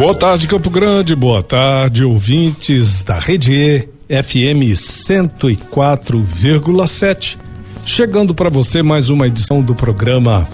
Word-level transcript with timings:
Boa 0.00 0.14
tarde, 0.14 0.48
Campo 0.48 0.70
Grande. 0.70 1.14
Boa 1.14 1.42
tarde, 1.42 2.06
ouvintes 2.06 3.02
da 3.02 3.18
Rede 3.18 3.52
E, 3.52 3.86
FM 4.08 4.72
104,7. 4.74 7.36
Chegando 7.84 8.34
para 8.34 8.48
você 8.48 8.82
mais 8.82 9.10
uma 9.10 9.26
edição 9.26 9.60
do 9.60 9.74
programa 9.74 10.48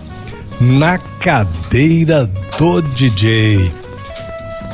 Na 0.61 0.99
Cadeira 0.99 2.29
do 2.59 2.83
DJ. 2.83 3.71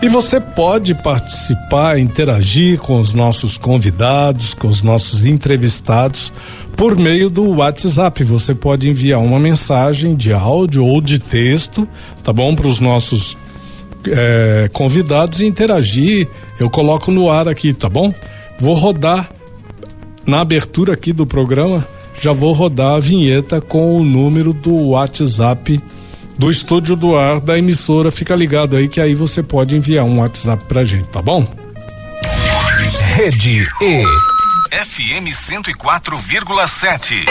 E 0.01 0.09
você 0.09 0.41
pode 0.41 0.95
participar, 0.95 1.99
interagir 1.99 2.79
com 2.79 2.99
os 2.99 3.13
nossos 3.13 3.59
convidados, 3.59 4.55
com 4.55 4.69
os 4.69 4.81
nossos 4.81 5.27
entrevistados 5.27 6.33
por 6.79 6.97
meio 6.97 7.29
do 7.29 7.57
WhatsApp. 7.57 8.25
Você 8.25 8.55
pode 8.55 8.89
enviar 8.89 9.21
uma 9.21 9.39
mensagem 9.39 10.17
de 10.17 10.33
áudio 10.33 10.87
ou 10.87 11.03
de 11.03 11.19
texto, 11.19 11.87
tá 12.25 12.33
bom? 12.33 12.57
Para 12.57 12.69
os 12.69 12.81
nossos 12.81 13.37
é, 14.09 14.69
convidados 14.73 15.41
e 15.41 15.47
interagir. 15.47 16.29
Eu 16.59 16.71
coloco 16.71 17.11
no 17.11 17.31
ar 17.31 17.49
aqui, 17.49 17.73
tá 17.73 17.89
bom? 17.89 18.15
Vou 18.59 18.75
rodar 18.75 19.31
na 20.27 20.41
abertura 20.41 20.93
aqui 20.93 21.13
do 21.13 21.27
programa, 21.27 21.87
já 22.21 22.33
vou 22.33 22.53
rodar 22.53 22.95
a 22.95 23.01
vinheta 23.01 23.61
com 23.61 23.97
o 23.97 24.05
número 24.05 24.53
do 24.53 24.91
WhatsApp 24.91 25.81
do 26.39 26.51
estúdio 26.51 26.97
do 26.97 27.17
ar 27.17 27.41
da 27.41 27.59
emissora. 27.59 28.11
Fica 28.11 28.35
ligado 28.35 28.77
aí 28.77 28.89
que 28.89 29.01
aí 29.01 29.15
você 29.15 29.43
pode 29.43 29.77
enviar 29.77 30.05
um 30.05 30.21
WhatsApp 30.21 30.65
pra 30.67 30.85
gente, 30.85 31.09
tá 31.09 31.21
bom? 31.21 31.47
Rede 33.15 33.67
E. 33.81 34.05
FM 34.73 35.29
104,7. 35.31 37.25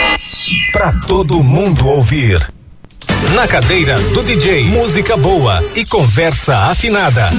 Para 0.72 0.92
todo 1.06 1.42
mundo 1.42 1.88
ouvir. 1.88 2.52
Na 3.34 3.48
cadeira 3.48 3.98
do 4.12 4.22
DJ, 4.22 4.64
música 4.64 5.16
boa 5.16 5.64
e 5.74 5.86
conversa 5.86 6.54
afinada. 6.70 7.30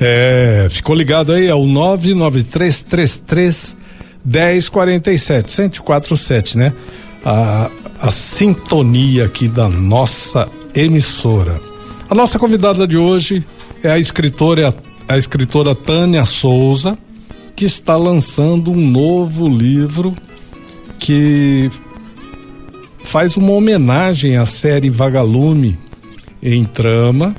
É, 0.00 0.68
ficou 0.70 0.94
ligado 0.94 1.32
aí 1.32 1.50
ao 1.50 1.66
99333 1.66 3.76
1047, 4.24 5.62
1047, 5.62 6.58
né? 6.58 6.72
A, 7.24 7.68
a 8.00 8.10
sintonia 8.10 9.24
aqui 9.24 9.48
da 9.48 9.68
nossa 9.68 10.48
emissora. 10.72 11.56
A 12.08 12.14
nossa 12.14 12.38
convidada 12.38 12.86
de 12.86 12.96
hoje 12.96 13.44
é 13.82 13.90
a 13.90 13.98
escritora, 13.98 14.72
a 15.08 15.18
escritora 15.18 15.74
Tânia 15.74 16.24
Souza, 16.24 16.96
que 17.56 17.64
está 17.64 17.96
lançando 17.96 18.70
um 18.70 18.80
novo 18.80 19.48
livro 19.48 20.14
que 21.00 21.68
faz 23.08 23.38
uma 23.38 23.52
homenagem 23.52 24.36
à 24.36 24.44
série 24.44 24.90
Vagalume 24.90 25.78
em 26.42 26.62
trama, 26.62 27.34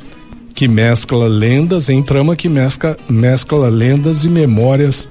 que 0.56 0.68
mescla 0.68 1.28
lendas, 1.28 1.90
em 1.90 2.02
trama 2.02 2.36
que 2.36 2.50
mescla, 2.50 2.98
mescla 3.08 3.70
lendas 3.70 4.26
e 4.26 4.30
memórias 4.30 5.08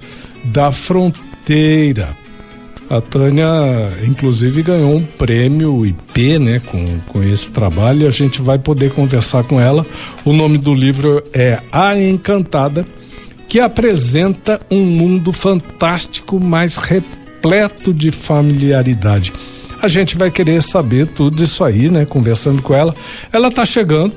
da 0.46 0.72
fronteira. 0.72 2.08
A 2.90 3.00
Tânia, 3.00 3.46
inclusive, 4.04 4.62
ganhou 4.64 4.96
um 4.96 5.02
prêmio 5.04 5.86
IP, 5.86 6.40
né, 6.40 6.60
com, 6.66 6.98
com 7.06 7.22
esse 7.22 7.50
trabalho, 7.50 8.02
e 8.02 8.06
a 8.08 8.10
gente 8.10 8.42
vai 8.42 8.58
poder 8.58 8.90
conversar 8.90 9.44
com 9.44 9.60
ela. 9.60 9.86
O 10.24 10.32
nome 10.32 10.58
do 10.58 10.74
livro 10.74 11.22
é 11.32 11.60
A 11.70 11.96
Encantada, 11.96 12.84
que 13.48 13.60
apresenta 13.60 14.60
um 14.68 14.80
mundo 14.80 15.32
fantástico, 15.32 16.40
mas 16.40 16.76
repleto 16.76 17.94
de 17.94 18.10
familiaridade 18.10 19.32
a 19.80 19.88
gente 19.88 20.16
vai 20.16 20.30
querer 20.30 20.62
saber 20.62 21.06
tudo 21.06 21.42
isso 21.42 21.62
aí, 21.64 21.88
né? 21.90 22.04
Conversando 22.04 22.62
com 22.62 22.74
ela. 22.74 22.94
Ela 23.32 23.50
tá 23.50 23.64
chegando 23.64 24.12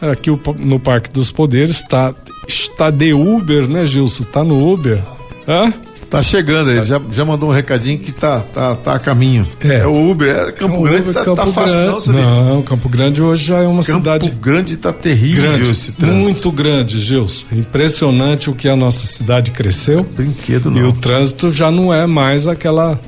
aqui 0.00 0.30
no 0.58 0.80
Parque 0.80 1.10
dos 1.10 1.30
Poderes, 1.30 1.82
tá, 1.82 2.14
está 2.46 2.90
de 2.90 3.12
Uber, 3.12 3.68
né, 3.68 3.86
Gilson? 3.86 4.24
Tá 4.24 4.42
no 4.42 4.72
Uber. 4.72 5.02
Hã? 5.46 5.72
Tá 6.10 6.22
chegando, 6.22 6.70
ele 6.70 6.82
já, 6.82 7.00
já 7.10 7.24
mandou 7.24 7.48
um 7.48 7.52
recadinho 7.52 7.98
que 7.98 8.12
tá, 8.12 8.40
tá, 8.52 8.76
tá 8.76 8.96
a 8.96 8.98
caminho. 8.98 9.48
É, 9.64 9.78
é 9.78 9.86
o 9.86 10.10
Uber, 10.10 10.28
é, 10.28 10.52
Campo 10.52 10.82
Grande 10.82 11.08
Uber, 11.08 11.14
tá, 11.14 11.24
Campo 11.24 11.36
tá 11.36 11.46
fácil 11.46 11.74
Grande, 11.78 12.12
não? 12.12 12.54
Não, 12.56 12.62
Campo 12.62 12.88
Grande 12.90 13.22
hoje 13.22 13.46
já 13.46 13.60
é 13.60 13.66
uma 13.66 13.82
Campo 13.82 13.98
cidade... 13.98 14.28
Campo 14.28 14.42
Grande 14.42 14.76
tá 14.76 14.92
terrível 14.92 15.44
grande, 15.44 15.70
esse 15.70 15.92
trânsito. 15.92 16.22
Muito 16.22 16.52
grande, 16.52 17.00
Gilson. 17.00 17.46
Impressionante 17.52 18.50
o 18.50 18.54
que 18.54 18.68
a 18.68 18.76
nossa 18.76 19.06
cidade 19.06 19.52
cresceu. 19.52 20.06
Brinquedo 20.14 20.70
não. 20.70 20.80
E 20.80 20.82
o 20.82 20.92
trânsito 20.92 21.50
já 21.50 21.70
não 21.70 21.94
é 21.94 22.06
mais 22.06 22.46
aquela 22.46 23.00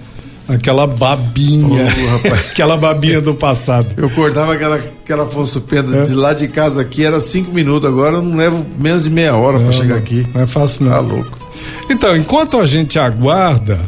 Aquela 0.49 0.87
babinha. 0.87 1.87
Oh, 2.23 2.35
aquela 2.51 2.77
babinha 2.77 3.21
do 3.21 3.35
passado. 3.35 3.87
Eu 3.97 4.11
cortava 4.11 4.53
aquela, 4.53 4.77
aquela 4.77 5.25
Afonso 5.25 5.61
Pena 5.63 5.99
é. 5.99 6.03
de 6.03 6.15
lá 6.15 6.35
de 6.35 6.49
casa 6.49 6.83
aqui, 6.83 7.05
era 7.05 7.21
cinco 7.21 7.53
minutos. 7.53 7.89
Agora 7.89 8.17
eu 8.17 8.23
não 8.23 8.37
levo 8.37 8.65
menos 8.79 9.05
de 9.05 9.11
meia 9.11 9.37
hora 9.37 9.59
para 9.59 9.73
chegar 9.73 9.97
aqui. 9.97 10.27
Não 10.35 10.43
é 10.43 10.47
fácil, 10.47 10.85
não. 10.85 10.93
Tá 10.93 11.01
louco. 11.01 11.39
Então, 11.89 12.17
enquanto 12.17 12.59
a 12.59 12.67
gente 12.67 12.99
aguarda 12.99 13.81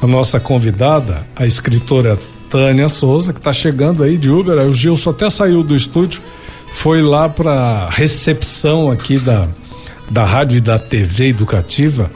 a 0.00 0.06
nossa 0.06 0.38
convidada, 0.38 1.26
a 1.36 1.46
escritora 1.46 2.18
Tânia 2.48 2.88
Souza, 2.88 3.32
que 3.32 3.38
está 3.38 3.52
chegando 3.52 4.02
aí 4.02 4.16
de 4.16 4.30
Uber, 4.30 4.58
o 4.58 4.74
Gilson 4.74 5.10
até 5.10 5.28
saiu 5.28 5.62
do 5.62 5.76
estúdio, 5.76 6.20
foi 6.72 7.02
lá 7.02 7.28
para 7.28 7.88
recepção 7.90 8.90
aqui 8.90 9.18
da, 9.18 9.48
da 10.10 10.24
rádio 10.24 10.58
e 10.58 10.60
da 10.60 10.78
TV 10.78 11.28
educativa 11.28 12.10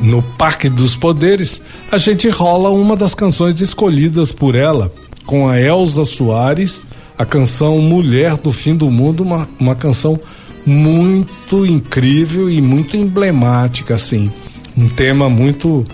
no 0.00 0.22
Parque 0.22 0.68
dos 0.68 0.96
Poderes, 0.96 1.62
a 1.90 1.98
gente 1.98 2.28
rola 2.28 2.70
uma 2.70 2.96
das 2.96 3.14
canções 3.14 3.60
escolhidas 3.60 4.32
por 4.32 4.54
ela, 4.54 4.92
com 5.26 5.48
a 5.48 5.60
Elza 5.60 6.04
Soares, 6.04 6.86
a 7.16 7.24
canção 7.24 7.78
Mulher 7.78 8.36
do 8.36 8.52
Fim 8.52 8.74
do 8.74 8.90
Mundo, 8.90 9.22
uma, 9.22 9.48
uma 9.58 9.74
canção 9.74 10.18
muito 10.66 11.64
incrível 11.66 12.50
e 12.50 12.60
muito 12.60 12.96
emblemática, 12.96 13.94
assim. 13.94 14.30
Um 14.76 14.88
tema 14.88 15.28
muito, 15.28 15.84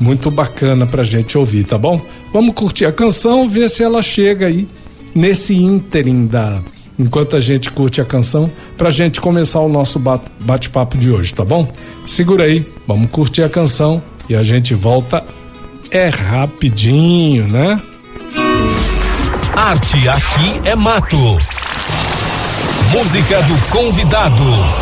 muito 0.00 0.30
bacana 0.30 0.86
pra 0.86 1.02
gente 1.02 1.36
ouvir, 1.36 1.64
tá 1.64 1.76
bom? 1.76 2.00
Vamos 2.32 2.54
curtir 2.54 2.86
a 2.86 2.92
canção, 2.92 3.48
ver 3.48 3.68
se 3.68 3.82
ela 3.82 4.00
chega 4.00 4.46
aí 4.46 4.66
nesse 5.14 5.54
ínterim 5.54 6.26
da. 6.26 6.60
Enquanto 7.02 7.34
a 7.34 7.40
gente 7.40 7.68
curte 7.68 8.00
a 8.00 8.04
canção, 8.04 8.48
pra 8.78 8.88
gente 8.88 9.20
começar 9.20 9.58
o 9.58 9.68
nosso 9.68 9.98
bate-papo 9.98 10.96
de 10.96 11.10
hoje, 11.10 11.34
tá 11.34 11.44
bom? 11.44 11.66
Segura 12.06 12.44
aí, 12.44 12.64
vamos 12.86 13.10
curtir 13.10 13.42
a 13.42 13.48
canção 13.48 14.00
e 14.28 14.36
a 14.36 14.44
gente 14.44 14.72
volta. 14.72 15.24
É 15.90 16.08
rapidinho, 16.08 17.48
né? 17.48 17.82
Arte 19.52 20.08
aqui 20.08 20.60
é 20.64 20.76
mato. 20.76 21.18
Música 22.92 23.42
do 23.42 23.70
convidado. 23.70 24.81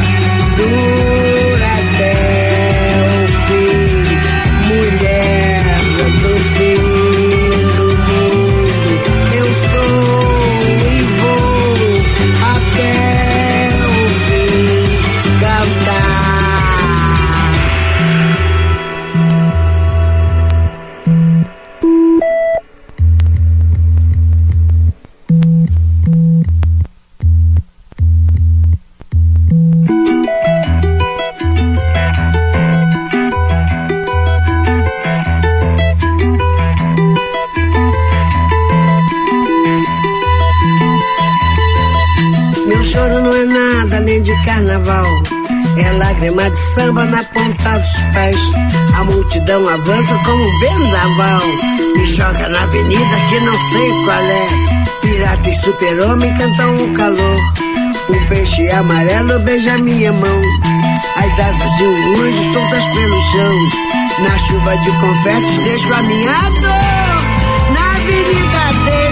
de 44.21 44.45
carnaval. 44.45 45.05
É 45.77 45.91
lágrima 45.93 46.49
de 46.49 46.59
samba 46.73 47.05
na 47.05 47.23
ponta 47.23 47.79
dos 47.79 48.01
pés. 48.13 48.41
A 48.97 49.03
multidão 49.03 49.67
avança 49.67 50.15
como 50.25 50.43
um 50.43 50.59
vendaval. 50.59 51.41
Me 51.95 52.05
joga 52.05 52.49
na 52.49 52.61
avenida 52.61 53.17
que 53.29 53.39
não 53.39 53.53
sei 53.71 53.89
qual 54.05 54.23
é. 54.23 54.47
Pirata 55.01 55.49
e 55.49 55.53
super-homem 55.53 56.33
cantam 56.35 56.75
o 56.77 56.93
calor. 56.93 57.37
Um 58.09 58.27
peixe 58.27 58.69
amarelo 58.69 59.39
beija 59.39 59.77
minha 59.77 60.11
mão. 60.11 60.41
As 61.15 61.39
asas 61.39 61.77
de 61.77 61.83
um 61.83 62.21
anjo 62.21 62.53
soltas 62.53 62.83
pelo 62.85 63.21
chão. 63.31 63.69
Na 64.19 64.37
chuva 64.39 64.77
de 64.77 64.91
confetes 64.91 65.59
deixo 65.59 65.93
a 65.93 66.01
minha 66.03 66.41
dor. 66.61 67.73
Na 67.73 67.91
avenida 67.91 68.85
deixei 68.85 69.10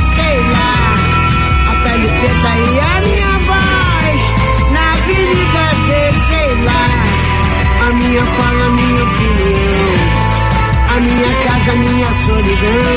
A 8.09 8.11
minha 8.11 8.25
fala, 8.25 8.65
a 8.65 8.69
minha 8.71 9.03
opinião. 9.03 9.93
A 10.89 10.99
minha 10.99 11.31
casa, 11.43 11.71
a 11.71 11.75
minha 11.75 12.07
solidão. 12.25 12.95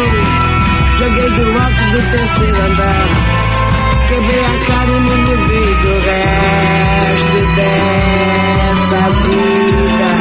Joguei 0.96 1.28
do 1.28 1.44
alto 1.60 1.84
do 1.92 2.00
terceiro 2.12 2.62
andar. 2.62 3.08
Quebrei 4.08 4.42
a 4.42 4.56
cara 4.66 4.90
e 4.90 5.00
me 5.00 5.14
livrei 5.14 5.74
do 5.82 5.92
resto 6.06 7.40
dessa 7.56 9.02
vida 9.20 10.11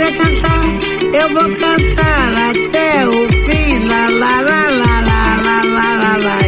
é 0.00 0.12
cantar. 0.12 0.64
Eu 1.14 1.28
vou 1.30 1.54
cantar 1.56 2.50
até 2.50 3.06
o 3.06 3.28
fim. 3.28 3.86
Lá, 3.86 4.08
lá, 4.08 4.40
lá, 4.40 4.70
lá, 4.70 5.00
lá, 5.00 5.36
lá, 5.42 5.62
lá, 5.62 5.96
lá, 5.96 6.16
lá. 6.16 6.38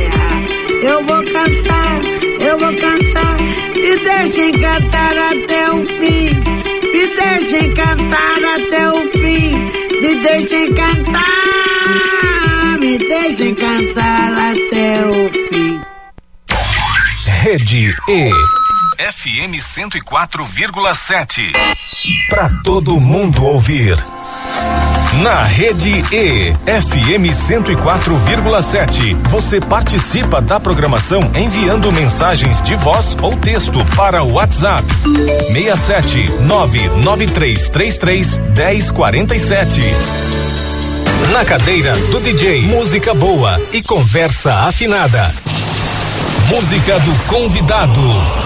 Eu 0.83 1.05
vou 1.05 1.23
cantar, 1.25 2.01
eu 2.41 2.59
vou 2.59 2.75
cantar. 2.75 3.37
Me 3.75 3.97
deixem 3.99 4.53
cantar 4.53 5.17
até 5.17 5.71
o 5.73 5.85
fim. 5.85 6.31
Me 6.93 7.07
deixem 7.15 7.75
cantar 7.75 8.45
até 8.57 8.89
o 8.91 9.01
fim. 9.07 9.57
Me 10.01 10.15
deixem 10.17 10.73
cantar. 10.75 11.27
Me 12.79 12.99
deixem 12.99 13.55
cantar 13.55 14.33
até 14.33 15.07
o 15.07 15.31
fim. 15.31 15.81
Rede 17.43 17.95
E. 18.09 18.56
FM 19.17 19.57
104,7. 19.57 21.53
Para 22.29 22.51
todo 22.63 23.01
mundo 23.01 23.45
ouvir. 23.45 23.97
Na 25.23 25.43
Rede 25.43 26.05
E, 26.13 26.53
FM 26.53 27.33
104,7. 27.33 29.17
Você 29.29 29.59
participa 29.59 30.43
da 30.43 30.61
programação 30.61 31.31
enviando 31.35 31.91
mensagens 31.91 32.61
de 32.61 32.77
voz 32.77 33.17
ou 33.23 33.35
texto 33.39 33.83
para 33.97 34.23
o 34.23 34.33
WhatsApp 34.35 34.87
67 35.51 36.29
99333 36.43 38.39
1047. 38.55 39.81
Na 41.33 41.43
cadeira 41.43 41.97
do 42.11 42.21
DJ, 42.21 42.67
música 42.67 43.15
boa 43.15 43.59
e 43.73 43.83
conversa 43.83 44.53
afinada. 44.69 45.35
Música 46.51 47.01
do 47.01 47.15
convidado. 47.27 48.46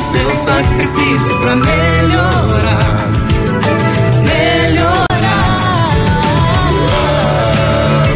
Seu 0.00 0.34
sacrifício 0.34 1.38
pra 1.40 1.56
melhorar. 1.56 3.10
Melhorar. 4.24 5.08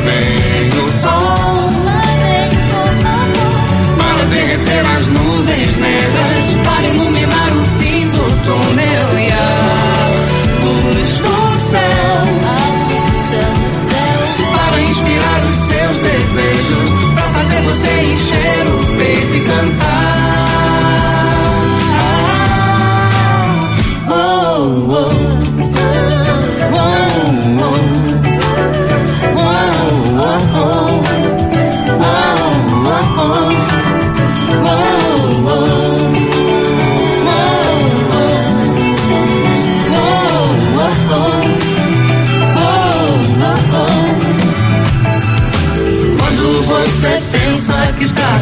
Vem 0.04 0.68
o 0.68 0.92
sol 0.92 1.72
para 3.98 4.24
derreter 4.26 4.86
as 4.86 5.08
nuvens 5.10 5.76
negras, 5.76 6.54
para 6.64 6.86
iluminar 6.86 7.52
o 7.52 7.64
fim 7.78 8.08
do 8.08 8.24
túnel 8.44 9.18
e 9.18 9.32
a 9.32 10.10
luz 10.64 11.18
do 11.18 11.58
céu. 11.58 12.24
Para 14.56 14.80
inspirar 14.80 15.44
os 15.48 15.56
seus 15.56 15.98
desejos, 15.98 17.12
para 17.14 17.30
fazer 17.30 17.62
você 17.62 18.02
encher 18.12 18.66
o 18.66 18.96
peito 18.96 19.36
e 19.36 19.40
cantar. 19.40 20.09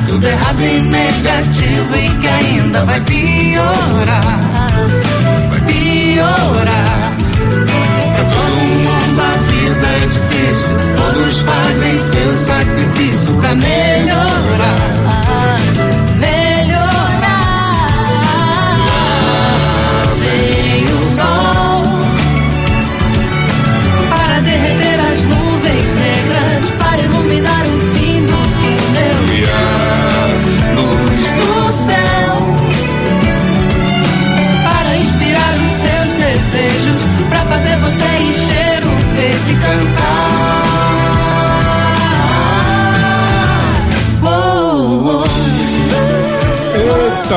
Tudo 0.09 0.27
errado 0.27 0.61
e 0.61 0.81
negativo 0.81 1.97
e 1.97 2.09
que 2.21 2.27
ainda 2.27 2.85
vai 2.85 3.01
piorar, 3.03 4.41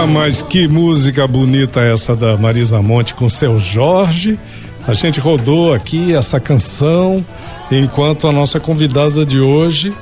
Eita, 0.02 0.08
mas 0.08 0.42
que 0.42 0.68
música 0.68 1.28
bonita 1.28 1.82
essa 1.82 2.16
da 2.16 2.36
Marisa 2.36 2.82
Monte 2.82 3.14
com 3.14 3.30
seu 3.30 3.60
Jorge. 3.60 4.40
A 4.88 4.94
gente 4.94 5.20
rodou 5.20 5.72
aqui 5.74 6.16
essa 6.16 6.40
canção 6.40 7.24
enquanto 7.72 8.28
a 8.28 8.32
nossa 8.32 8.60
convidada 8.60 9.24
de 9.24 9.40
hoje 9.40 9.94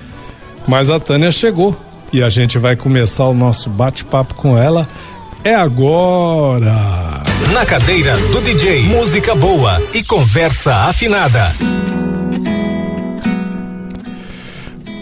Mas 0.68 0.92
a 0.92 1.00
Tânia 1.00 1.32
chegou 1.32 1.76
e 2.12 2.22
a 2.22 2.30
gente 2.30 2.60
vai 2.60 2.76
começar 2.76 3.26
o 3.26 3.34
nosso 3.34 3.72
bate-papo 3.72 4.36
com 4.36 4.56
ela. 4.56 4.88
É 5.46 5.54
agora! 5.54 7.22
Na 7.52 7.66
cadeira 7.66 8.16
do 8.16 8.40
DJ, 8.40 8.84
música 8.84 9.36
boa 9.36 9.78
e 9.94 10.02
conversa 10.02 10.74
afinada. 10.86 11.54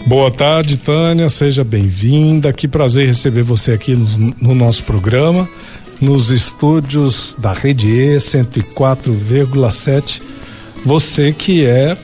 Boa 0.04 0.32
tarde, 0.32 0.78
Tânia, 0.78 1.28
seja 1.28 1.62
bem-vinda. 1.62 2.52
Que 2.52 2.66
prazer 2.66 3.06
receber 3.06 3.42
você 3.42 3.70
aqui 3.70 3.94
no, 3.94 4.34
no 4.40 4.52
nosso 4.52 4.82
programa, 4.82 5.48
nos 6.00 6.32
estúdios 6.32 7.36
da 7.38 7.52
Rede 7.52 7.88
E 7.88 8.16
104,7. 8.16 10.20
Você 10.84 11.32
que 11.32 11.64
é, 11.64 11.96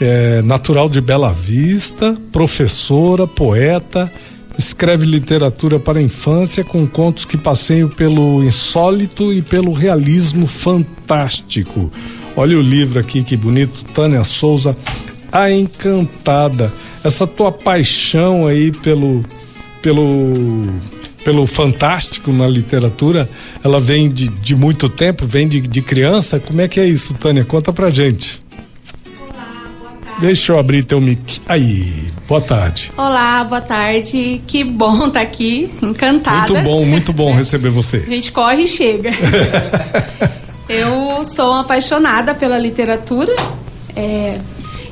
é 0.00 0.40
natural 0.40 0.88
de 0.88 1.02
Bela 1.02 1.32
Vista, 1.32 2.16
professora, 2.32 3.26
poeta, 3.26 4.10
escreve 4.58 5.06
literatura 5.06 5.78
para 5.78 6.00
a 6.00 6.02
infância 6.02 6.64
com 6.64 6.86
contos 6.86 7.24
que 7.24 7.36
passeiam 7.36 7.88
pelo 7.88 8.42
insólito 8.42 9.32
e 9.32 9.40
pelo 9.40 9.72
realismo 9.72 10.48
fantástico. 10.48 11.90
Olha 12.36 12.58
o 12.58 12.62
livro 12.62 12.98
aqui, 12.98 13.22
que 13.22 13.36
bonito, 13.36 13.84
Tânia 13.94 14.24
Souza, 14.24 14.76
A 15.30 15.50
Encantada. 15.50 16.72
Essa 17.04 17.26
tua 17.26 17.52
paixão 17.52 18.46
aí 18.46 18.72
pelo 18.72 19.24
pelo 19.80 20.66
pelo 21.24 21.46
fantástico 21.46 22.32
na 22.32 22.48
literatura, 22.48 23.28
ela 23.62 23.78
vem 23.78 24.08
de, 24.08 24.28
de 24.28 24.56
muito 24.56 24.88
tempo, 24.88 25.26
vem 25.26 25.46
de, 25.46 25.60
de 25.60 25.82
criança. 25.82 26.40
Como 26.40 26.60
é 26.60 26.66
que 26.66 26.80
é 26.80 26.86
isso, 26.86 27.12
Tânia? 27.14 27.44
Conta 27.44 27.72
pra 27.72 27.90
gente. 27.90 28.40
Deixa 30.20 30.52
eu 30.52 30.58
abrir 30.58 30.84
teu 30.84 31.00
mic. 31.00 31.40
Aí, 31.46 32.08
boa 32.26 32.40
tarde. 32.40 32.90
Olá, 32.96 33.44
boa 33.44 33.60
tarde. 33.60 34.42
Que 34.46 34.64
bom 34.64 35.06
estar 35.06 35.20
aqui, 35.20 35.70
encantada. 35.80 36.52
Muito 36.52 36.68
bom, 36.68 36.84
muito 36.84 37.12
bom 37.12 37.34
receber 37.34 37.70
você. 37.70 37.98
A 37.98 38.10
gente 38.10 38.32
corre 38.32 38.64
e 38.64 38.66
chega. 38.66 39.10
eu 40.68 41.24
sou 41.24 41.52
apaixonada 41.54 42.34
pela 42.34 42.58
literatura. 42.58 43.32
É, 43.94 44.40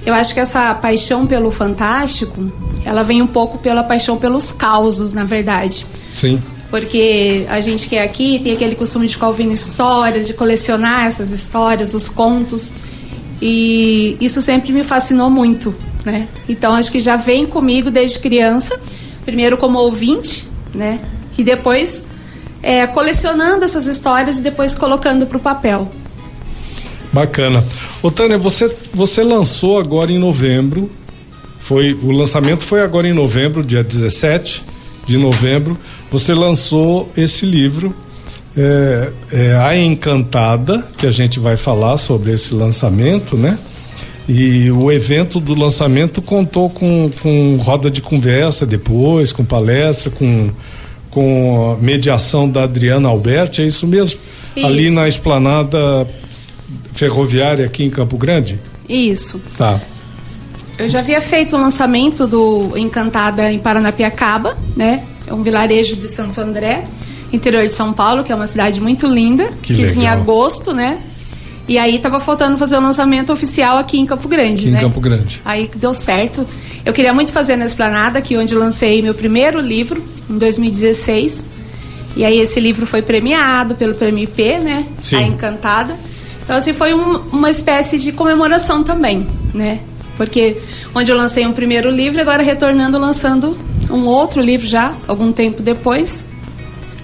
eu 0.05 0.15
acho 0.15 0.33
que 0.33 0.39
essa 0.39 0.73
paixão 0.75 1.27
pelo 1.27 1.51
fantástico, 1.51 2.53
ela 2.85 3.03
vem 3.03 3.21
um 3.21 3.27
pouco 3.27 3.59
pela 3.59 3.83
paixão 3.83 4.17
pelos 4.17 4.53
causos, 4.53 5.13
na 5.13 5.25
verdade. 5.25 5.85
Sim. 6.15 6.41
Porque 6.71 7.45
a 7.49 7.61
gente 7.61 7.89
que 7.89 7.97
é 7.97 8.05
aqui 8.05 8.39
tem 8.39 8.53
aquele 8.53 8.77
costume 8.77 9.09
de 9.09 9.15
ficar 9.15 9.27
ouvindo 9.27 9.53
histórias, 9.53 10.27
de 10.27 10.35
colecionar 10.35 11.07
essas 11.07 11.33
histórias, 11.33 11.95
os 11.95 12.09
contos. 12.09 12.73
E 13.41 14.17
isso 14.21 14.41
sempre 14.41 14.73
me 14.73 14.83
fascinou 14.83 15.29
muito, 15.29 15.75
né? 16.05 16.29
Então 16.49 16.75
acho 16.75 16.91
que 16.91 17.01
já 17.01 17.17
vem 17.17 17.47
comigo 17.47 17.91
desde 17.91 18.19
criança, 18.19 18.79
primeiro 19.25 19.57
como 19.57 19.79
ouvinte, 19.79 20.49
né? 20.75 21.01
E 21.37 21.45
depois 21.45 22.05
é, 22.63 22.87
colecionando 22.87 23.65
essas 23.65 23.87
histórias 23.87 24.39
e 24.39 24.43
depois 24.43 24.75
colocando 24.75 25.27
para 25.27 25.37
o 25.37 25.41
papel. 25.41 25.91
Bacana. 27.13 27.65
Ô 28.03 28.11
Tânia, 28.11 28.39
você, 28.39 28.75
você 28.93 29.23
lançou 29.23 29.79
agora 29.79 30.11
em 30.11 30.19
novembro, 30.19 30.91
foi 31.59 31.95
o 31.95 32.11
lançamento 32.11 32.65
foi 32.65 32.81
agora 32.81 33.09
em 33.09 33.13
novembro, 33.13 33.63
dia 33.63 33.83
17 33.83 34.63
de 35.07 35.17
novembro, 35.17 35.79
você 36.11 36.35
lançou 36.35 37.11
esse 37.17 37.47
livro, 37.47 37.95
é, 38.57 39.13
é, 39.33 39.55
A 39.57 39.77
Encantada, 39.77 40.85
que 40.97 41.07
a 41.07 41.11
gente 41.11 41.39
vai 41.39 41.57
falar 41.57 41.97
sobre 41.97 42.33
esse 42.33 42.55
lançamento, 42.55 43.37
né? 43.37 43.59
E 44.29 44.71
o 44.71 44.91
evento 44.91 45.39
do 45.39 45.55
lançamento 45.55 46.21
contou 46.21 46.69
com, 46.69 47.11
com 47.23 47.57
roda 47.57 47.91
de 47.91 48.03
conversa 48.03 48.67
depois, 48.67 49.33
com 49.33 49.45
palestra, 49.45 50.11
com, 50.11 50.51
com 51.11 51.79
mediação 51.81 52.49
da 52.49 52.65
Adriana 52.65 53.09
Alberti, 53.09 53.63
é 53.63 53.67
isso 53.67 53.87
mesmo? 53.87 54.19
Isso. 54.57 54.67
Ali 54.67 54.91
na 54.91 55.07
esplanada 55.07 56.09
ferroviária 56.93 57.67
aqui 57.67 57.85
em 57.85 57.91
Campo 57.91 58.17
Grande? 58.17 58.59
Isso. 58.89 59.41
Tá. 59.57 59.81
Eu 60.79 60.89
já 60.89 60.99
havia 60.99 61.21
feito 61.21 61.57
o 61.57 61.61
lançamento 61.61 62.27
do 62.27 62.77
Encantada 62.77 63.53
em 63.53 63.59
Paranapiacaba, 63.59 64.57
né? 64.77 65.05
É 65.27 65.33
um 65.33 65.43
vilarejo 65.43 65.97
de 65.97 66.09
Santo 66.09 66.41
André, 66.41 66.85
interior 67.33 67.67
de 67.69 67.75
São 67.75 67.93
Paulo, 67.93 68.23
que 68.25 68.33
é 68.33 68.35
uma 68.35 68.47
cidade 68.47 68.81
muito 68.81 69.07
linda. 69.07 69.49
Que 69.63 69.75
Fiz 69.75 69.97
em 69.97 70.01
legal. 70.01 70.15
agosto, 70.19 70.73
né? 70.73 70.99
E 71.69 71.79
aí 71.79 71.99
tava 71.99 72.21
faltando 72.21 72.57
fazer 72.57 72.77
o 72.77 72.81
lançamento 72.81 73.33
oficial 73.33 73.77
aqui 73.79 73.99
em 73.99 74.07
Campo 74.07 74.29
Grande, 74.29 74.61
Aqui 74.63 74.69
em 74.69 74.73
né? 74.73 74.81
Campo 74.81 75.01
Grande. 75.01 75.41
Aí 75.45 75.69
deu 75.75 75.93
certo. 75.93 76.47
Eu 76.85 76.93
queria 76.93 77.13
muito 77.13 77.33
fazer 77.33 77.57
na 77.57 77.65
Esplanada, 77.67 78.19
aqui 78.21 78.37
onde 78.37 78.55
eu 78.55 78.61
lancei 78.61 79.03
meu 79.03 79.15
primeiro 79.15 79.61
livro, 79.61 80.03
em 80.31 80.39
2016. 80.39 81.45
E 82.17 82.25
aí 82.25 82.39
esse 82.39 82.61
livro 82.61 82.87
foi 82.87 83.03
premiado 83.03 83.75
pelo 83.75 83.95
Prêmio 83.95 84.23
IP, 84.25 84.59
né? 84.59 84.87
Sim. 85.03 85.17
A 85.17 85.23
Encantada. 85.23 85.97
Então, 86.45 86.57
assim, 86.57 86.73
foi 86.73 86.95
um- 86.95 87.19
uma 87.33 87.51
espécie 87.51 87.99
de 87.99 88.13
comemoração 88.13 88.85
também, 88.85 89.27
né? 89.53 89.81
Porque 90.17 90.57
onde 90.95 91.11
eu 91.11 91.17
lancei 91.17 91.45
um 91.45 91.53
primeiro 91.53 91.91
livro, 91.91 92.21
agora 92.21 92.43
retornando 92.45 92.97
lançando 92.99 93.59
um 93.91 94.07
outro 94.07 94.41
livro 94.41 94.65
já, 94.67 94.93
algum 95.09 95.33
tempo 95.33 95.61
depois. 95.61 96.25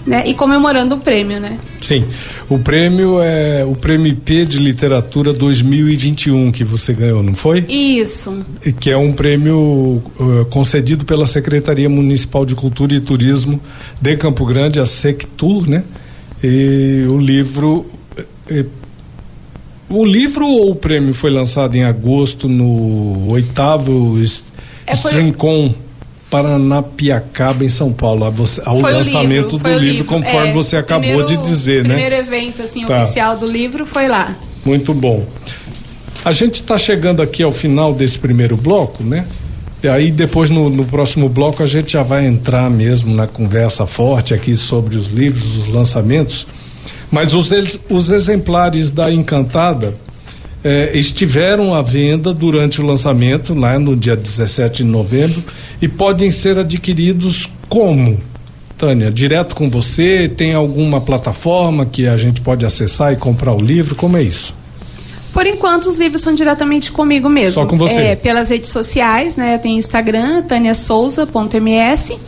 Né? 0.06 0.24
E 0.26 0.34
comemorando 0.34 0.96
o 0.96 0.98
prêmio, 1.00 1.38
né? 1.40 1.58
Sim. 1.80 2.04
O 2.48 2.58
prêmio 2.58 3.20
é 3.22 3.64
o 3.64 3.74
Prêmio 3.74 4.08
IP 4.12 4.44
de 4.44 4.58
Literatura 4.58 5.32
2021 5.32 6.50
que 6.52 6.64
você 6.64 6.92
ganhou, 6.92 7.22
não 7.22 7.34
foi? 7.34 7.60
Isso. 7.68 8.44
E 8.64 8.72
Que 8.72 8.90
é 8.90 8.96
um 8.96 9.12
prêmio 9.12 10.02
uh, 10.18 10.44
concedido 10.50 11.04
pela 11.04 11.26
Secretaria 11.26 11.88
Municipal 11.88 12.44
de 12.44 12.54
Cultura 12.54 12.94
e 12.94 13.00
Turismo 13.00 13.60
de 14.00 14.16
Campo 14.16 14.44
Grande, 14.44 14.80
a 14.80 14.86
Sectur, 14.86 15.68
né? 15.68 15.84
E 16.42 17.04
o 17.08 17.18
livro 17.18 17.86
eh, 18.50 18.64
o 19.88 20.04
livro 20.04 20.46
ou 20.46 20.70
o 20.70 20.74
prêmio 20.74 21.12
foi 21.14 21.30
lançado 21.30 21.76
em 21.76 21.84
agosto 21.84 22.48
no 22.48 23.30
oitavo 23.32 24.18
É, 24.86 24.96
foi- 24.96 25.10
Streamcom 25.10 25.74
Paranapiacaba 26.32 27.64
em 27.64 27.68
São 27.68 27.92
Paulo, 27.92 28.24
ao 28.24 28.32
Foi 28.80 28.92
o 28.92 28.96
lançamento 28.96 29.28
livro, 29.28 29.48
do 29.50 29.58
foi 29.60 29.74
o 29.74 29.78
livro, 29.78 30.04
conforme 30.04 30.48
É, 30.48 30.52
você 30.52 30.76
o 30.76 30.78
acabou 30.80 31.08
primeiro- 31.08 31.28
de 31.28 31.36
dizer, 31.48 31.84
o 31.84 31.88
né? 31.88 31.94
primeiro 31.94 32.14
evento 32.16 32.62
assim 32.62 32.84
Tá. 32.86 33.02
oficial 33.02 33.36
do 33.36 33.46
livro 33.46 33.84
foi 33.86 34.08
lá. 34.08 34.34
Muito 34.64 34.92
bom. 34.94 35.24
A 36.24 36.32
gente 36.32 36.56
está 36.60 36.78
chegando 36.78 37.20
aqui 37.20 37.42
ao 37.42 37.52
final 37.52 37.92
desse 37.94 38.18
primeiro 38.18 38.56
bloco, 38.56 39.02
né? 39.02 39.26
E 39.82 39.88
aí 39.88 40.10
depois 40.12 40.50
no, 40.50 40.70
no 40.70 40.84
próximo 40.84 41.28
bloco 41.28 41.62
a 41.62 41.66
gente 41.66 41.92
já 41.94 42.02
vai 42.04 42.24
entrar 42.26 42.70
mesmo 42.70 43.12
na 43.14 43.26
conversa 43.26 43.84
forte 43.86 44.32
aqui 44.32 44.54
sobre 44.54 44.96
os 44.96 45.08
livros, 45.10 45.56
os 45.58 45.68
lançamentos. 45.68 46.46
Mas 47.10 47.34
os, 47.34 47.50
os 47.90 48.10
exemplares 48.10 48.90
da 48.90 49.12
Encantada 49.12 49.94
eh, 50.64 50.90
estiveram 50.94 51.74
à 51.74 51.82
venda 51.82 52.32
durante 52.32 52.80
o 52.80 52.86
lançamento, 52.86 53.54
lá 53.54 53.78
no 53.78 53.96
dia 53.96 54.16
17 54.16 54.84
de 54.84 54.88
novembro, 54.88 55.42
e 55.80 55.88
podem 55.88 56.30
ser 56.30 56.58
adquiridos 56.58 57.50
como? 57.68 58.20
Tânia, 58.78 59.10
direto 59.10 59.54
com 59.54 59.70
você? 59.70 60.28
Tem 60.28 60.54
alguma 60.54 61.00
plataforma 61.00 61.86
que 61.86 62.06
a 62.06 62.16
gente 62.16 62.40
pode 62.40 62.66
acessar 62.66 63.12
e 63.12 63.16
comprar 63.16 63.52
o 63.52 63.60
livro? 63.60 63.94
Como 63.94 64.16
é 64.16 64.22
isso? 64.22 64.54
Por 65.32 65.46
enquanto, 65.46 65.86
os 65.86 65.96
livros 65.96 66.20
são 66.20 66.34
diretamente 66.34 66.92
comigo 66.92 67.28
mesmo. 67.28 67.62
Só 67.62 67.66
com 67.66 67.78
você? 67.78 68.00
É, 68.00 68.16
pelas 68.16 68.50
redes 68.50 68.70
sociais, 68.70 69.36
né? 69.36 69.54
Eu 69.54 69.58
tenho 69.58 69.78
Instagram, 69.78 70.42
taniasouza.ms, 70.42 72.18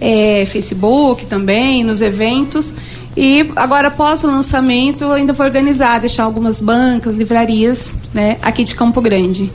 é, 0.00 0.46
Facebook 0.46 1.26
também, 1.26 1.84
nos 1.84 2.00
eventos. 2.00 2.74
E 3.16 3.50
agora, 3.56 3.88
após 3.88 4.22
o 4.24 4.26
lançamento, 4.28 5.02
eu 5.04 5.12
ainda 5.12 5.32
vou 5.32 5.44
organizar, 5.44 5.98
deixar 6.00 6.24
algumas 6.24 6.60
bancas, 6.60 7.14
livrarias, 7.14 7.92
né? 8.14 8.36
Aqui 8.40 8.62
de 8.64 8.74
Campo 8.74 9.00
Grande. 9.00 9.50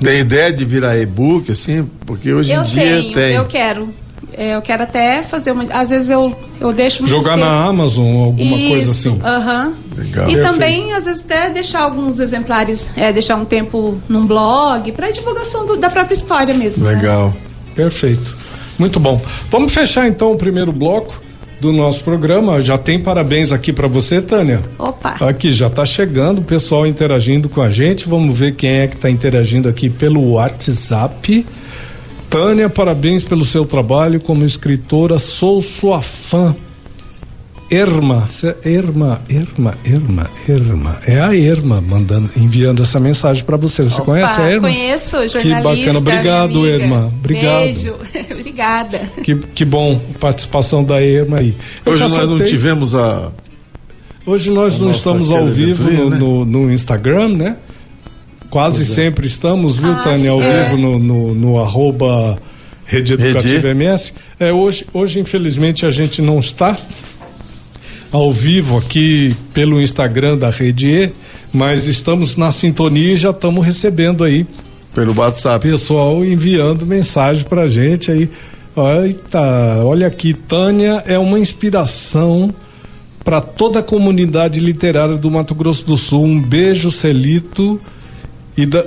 Tem 0.00 0.20
ideia 0.20 0.52
de 0.52 0.64
virar 0.64 0.98
e-book, 0.98 1.50
assim? 1.50 1.88
Porque 2.06 2.32
hoje 2.32 2.52
eu 2.52 2.60
em 2.62 2.64
dia 2.64 2.82
tenho, 3.00 3.12
tem. 3.12 3.34
eu 3.34 3.44
quero. 3.46 3.88
É, 4.32 4.54
eu 4.54 4.62
quero 4.62 4.82
até 4.84 5.22
fazer 5.22 5.50
uma. 5.52 5.64
Às 5.64 5.90
vezes 5.90 6.08
eu, 6.08 6.34
eu 6.60 6.72
deixo 6.72 7.06
Jogar 7.06 7.36
na. 7.36 7.64
Amazon, 7.64 8.06
alguma 8.26 8.56
coisa 8.56 8.90
Isso, 8.90 9.08
assim. 9.08 9.20
aham. 9.22 9.72
Legal. 9.96 10.24
E 10.30 10.34
Perfeito. 10.34 10.42
também, 10.52 10.92
às 10.92 11.04
vezes, 11.04 11.22
até 11.24 11.50
deixar 11.50 11.80
alguns 11.82 12.20
exemplares, 12.20 12.88
é, 12.96 13.12
deixar 13.12 13.36
um 13.36 13.44
tempo 13.44 14.00
num 14.08 14.26
blog, 14.26 14.92
para 14.92 15.10
divulgação 15.10 15.66
do- 15.66 15.76
da 15.76 15.90
própria 15.90 16.14
história 16.14 16.54
mesmo. 16.54 16.84
né? 16.86 16.92
Legal. 16.94 17.34
Perfeito. 17.74 18.36
Muito 18.78 18.98
bom. 19.00 19.20
Vamos 19.50 19.74
fechar 19.74 20.06
então 20.06 20.32
o 20.32 20.36
primeiro 20.36 20.72
bloco 20.72 21.20
do 21.60 21.72
nosso 21.72 22.02
programa. 22.02 22.60
Já 22.60 22.78
tem 22.78 22.98
parabéns 22.98 23.52
aqui 23.52 23.72
para 23.72 23.86
você, 23.86 24.22
Tânia. 24.22 24.60
Opa! 24.78 25.16
Aqui 25.28 25.50
já 25.50 25.66
está 25.66 25.84
chegando 25.84 26.38
o 26.38 26.42
pessoal 26.42 26.86
interagindo 26.86 27.48
com 27.48 27.60
a 27.60 27.68
gente. 27.68 28.08
Vamos 28.08 28.38
ver 28.38 28.54
quem 28.54 28.80
é 28.80 28.86
que 28.86 28.96
está 28.96 29.10
interagindo 29.10 29.68
aqui 29.68 29.90
pelo 29.90 30.32
WhatsApp. 30.32 31.46
Tânia, 32.28 32.68
parabéns 32.70 33.24
pelo 33.24 33.44
seu 33.44 33.64
trabalho 33.64 34.20
como 34.20 34.44
escritora. 34.44 35.18
Sou 35.18 35.60
sua 35.60 36.00
fã. 36.00 36.54
Erma, 37.70 38.26
cê- 38.30 38.56
Erma, 38.64 39.20
Erma, 39.28 39.74
Erma, 39.84 40.28
Erma. 40.48 40.98
É 41.06 41.20
a 41.20 41.36
Erma 41.36 41.80
mandando, 41.80 42.28
enviando 42.36 42.82
essa 42.82 42.98
mensagem 42.98 43.44
para 43.44 43.56
você. 43.56 43.84
Você 43.84 43.96
Opa, 44.00 44.06
conhece 44.12 44.40
a 44.40 44.44
Erma? 44.44 44.68
Conheço, 44.68 45.10
jornalista. 45.28 45.40
Que 45.48 45.62
bacana. 45.62 45.98
Obrigado. 45.98 46.66
Erma. 46.66 47.12
Obrigado. 47.18 47.62
Beijo. 47.62 47.94
Obrigada. 48.32 48.98
Que, 49.22 49.36
que 49.36 49.64
bom 49.64 50.00
a 50.14 50.18
participação 50.18 50.82
da 50.82 51.00
Erma 51.00 51.38
aí. 51.38 51.54
Eu 51.86 51.92
Hoje 51.92 51.98
já 52.00 52.08
nós 52.08 52.18
não 52.18 52.28
soltei- 52.30 52.46
tivemos 52.48 52.94
a. 52.96 53.30
Hoje 54.26 54.50
nós 54.50 54.74
a 54.74 54.78
não 54.78 54.90
estamos 54.90 55.30
ao 55.30 55.46
vivo 55.46 55.90
no, 55.92 56.10
né? 56.10 56.18
no, 56.18 56.44
no 56.44 56.72
Instagram, 56.72 57.28
né? 57.28 57.56
Quase 58.50 58.84
sempre 58.84 59.26
estamos, 59.28 59.78
viu, 59.78 59.92
Ah, 59.92 60.02
Tânia, 60.02 60.32
ao 60.32 60.40
sim. 60.42 60.46
vivo 60.48 60.76
no, 60.76 60.98
no, 60.98 61.34
no 61.36 61.62
arroba 61.62 62.36
Rede 62.84 63.12
Educativa 63.12 63.68
Rede. 63.68 63.68
MS. 63.68 64.12
É, 64.40 64.52
hoje, 64.52 64.84
hoje, 64.92 65.20
infelizmente, 65.20 65.86
a 65.86 65.90
gente 65.92 66.20
não 66.20 66.40
está 66.40 66.76
ao 68.12 68.32
vivo 68.32 68.76
aqui 68.76 69.34
pelo 69.52 69.80
Instagram 69.80 70.36
da 70.36 70.50
Rede 70.50 70.88
E, 70.88 71.10
mas 71.52 71.86
estamos 71.86 72.36
na 72.36 72.50
sintonia 72.50 73.14
e 73.14 73.16
já 73.16 73.30
estamos 73.30 73.64
recebendo 73.64 74.24
aí 74.24 74.46
Pelo 74.94 75.16
WhatsApp. 75.16 75.68
pessoal 75.68 76.24
enviando 76.24 76.84
mensagem 76.86 77.44
pra 77.44 77.68
gente 77.68 78.10
aí. 78.10 78.28
Eita, 79.04 79.82
olha 79.84 80.06
aqui, 80.06 80.32
Tânia 80.32 81.02
é 81.06 81.18
uma 81.18 81.38
inspiração 81.38 82.52
para 83.24 83.40
toda 83.40 83.80
a 83.80 83.82
comunidade 83.82 84.60
literária 84.60 85.16
do 85.16 85.30
Mato 85.30 85.54
Grosso 85.54 85.84
do 85.84 85.96
Sul. 85.96 86.24
Um 86.24 86.40
beijo, 86.40 86.90
Celito 86.90 87.80
e 88.56 88.64
da, 88.64 88.84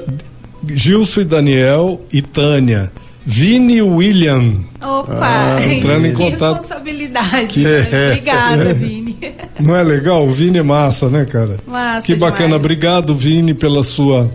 Gilson 0.67 1.21
e 1.21 1.25
Daniel 1.25 2.01
e 2.11 2.21
Tânia. 2.21 2.91
Vini 3.25 3.81
William. 3.81 4.55
Opa! 4.81 5.55
Ah, 5.57 5.65
entrando 5.73 6.07
em 6.07 6.11
que 6.11 6.17
contato. 6.17 6.55
responsabilidade. 6.55 7.47
Que- 7.47 7.59
né? 7.63 8.07
Obrigada, 8.09 8.73
Vini. 8.73 9.02
Não 9.59 9.75
é 9.75 9.83
legal? 9.83 10.25
O 10.25 10.31
Vini 10.31 10.57
é 10.59 10.63
massa, 10.63 11.09
né, 11.09 11.25
cara? 11.25 11.57
Massa 11.67 12.05
Que 12.07 12.15
bacana. 12.15 12.47
demais. 12.49 12.63
Obrigado, 12.65 13.15
Vini, 13.15 13.53
pela 13.53 13.83
sua 13.83 14.29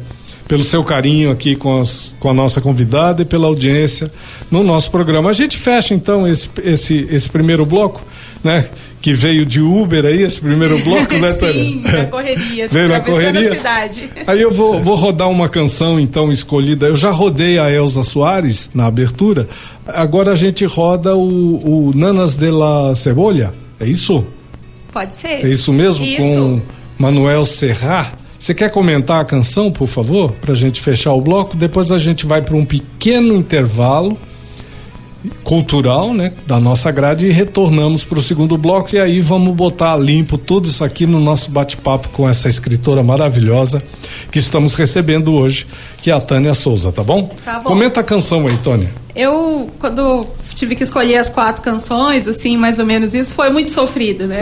pelo 0.47 0.65
seu 0.65 0.83
carinho 0.83 1.31
aqui 1.31 1.55
com, 1.55 1.79
as, 1.79 2.17
com 2.19 2.31
a 2.31 2.33
nossa 2.33 2.59
convidada 2.59 3.21
e 3.21 3.25
pela 3.27 3.47
audiência 3.47 4.11
no 4.51 4.63
nosso 4.65 4.91
programa. 4.91 5.29
A 5.29 5.35
gente 5.35 5.59
fecha 5.59 5.93
então 5.93 6.27
esse, 6.27 6.49
esse, 6.65 7.07
esse 7.11 7.29
primeiro 7.29 7.67
bloco, 7.67 8.01
né? 8.43 8.65
Que 9.03 9.13
veio 9.13 9.45
de 9.45 9.61
Uber 9.61 10.07
aí, 10.07 10.23
esse 10.23 10.41
primeiro 10.41 10.79
bloco, 10.83 11.13
né, 11.19 11.33
Sim, 11.33 11.83
Tânia? 11.85 12.03
na 12.03 12.05
correria. 12.07 12.67
Veio 12.69 12.89
na 12.89 13.01
correria? 13.01 13.55
cidade. 13.55 14.11
Aí 14.27 14.41
eu 14.41 14.51
vou, 14.51 14.81
vou 14.81 14.95
rodar 14.95 15.29
uma 15.29 15.51
canção 15.51 16.01
então 16.01 16.33
escolhida. 16.33 16.87
Eu 16.87 16.97
já 16.97 17.11
rodei 17.11 17.59
a 17.59 17.71
Elza 17.71 18.03
Soares 18.03 18.71
na 18.75 18.87
abertura. 18.87 19.47
Agora 19.87 20.33
a 20.33 20.35
gente 20.35 20.65
roda 20.65 21.15
o, 21.15 21.89
o 21.91 21.93
Nanas 21.95 22.37
de 22.37 22.51
la 22.51 22.95
Cebolha. 22.95 23.53
É 23.79 23.87
isso? 23.87 24.25
Pode 24.99 25.15
ser. 25.15 25.47
É 25.47 25.49
isso 25.49 25.73
mesmo? 25.73 26.05
Isso. 26.05 26.21
Com 26.21 26.61
Manuel 26.99 27.45
Serra. 27.45 28.13
Você 28.37 28.53
quer 28.53 28.69
comentar 28.69 29.21
a 29.21 29.25
canção, 29.25 29.71
por 29.71 29.87
favor, 29.87 30.33
para 30.33 30.53
a 30.53 30.57
gente 30.57 30.81
fechar 30.81 31.13
o 31.13 31.21
bloco? 31.21 31.57
Depois 31.57 31.93
a 31.93 31.99
gente 31.99 32.27
vai 32.27 32.43
para 32.43 32.57
um 32.57 32.65
pequeno 32.65 33.33
intervalo 33.33 34.19
cultural, 35.45 36.13
né, 36.13 36.33
da 36.47 36.59
nossa 36.61 36.91
grade 36.91 37.27
e 37.27 37.31
retornamos 37.31 38.05
para 38.05 38.19
o 38.19 38.23
segundo 38.23 38.57
bloco 38.57 38.95
e 38.95 39.01
aí 39.01 39.21
vamos 39.21 39.55
botar 39.55 39.97
limpo 39.97 40.39
tudo 40.39 40.69
isso 40.69 40.85
aqui 40.85 41.07
no 41.07 41.19
nosso 41.19 41.51
bate-papo 41.51 42.09
com 42.11 42.29
essa 42.29 42.49
escritora 42.49 43.03
maravilhosa 43.03 43.83
que 44.31 44.39
estamos 44.39 44.75
recebendo 44.75 45.33
hoje, 45.35 45.67
que 46.03 46.11
é 46.11 46.15
a 46.15 46.21
Tânia 46.21 46.55
Souza, 46.55 46.93
tá 46.93 47.03
bom? 47.03 47.35
Tá 47.45 47.59
bom. 47.59 47.65
Comenta 47.65 48.01
a 48.01 48.05
canção 48.05 48.47
aí, 48.47 48.57
Tônia. 48.59 48.91
Eu, 49.15 49.69
quando 49.81 50.27
tive 50.55 50.75
que 50.75 50.83
escolher 50.83 51.17
as 51.17 51.31
quatro 51.31 51.63
canções, 51.63 52.27
assim, 52.27 52.57
mais 52.57 52.79
ou 52.79 52.87
menos 52.87 53.15
isso, 53.15 53.35
foi 53.35 53.51
muito 53.51 53.71
sofrido, 53.71 54.27
né? 54.27 54.41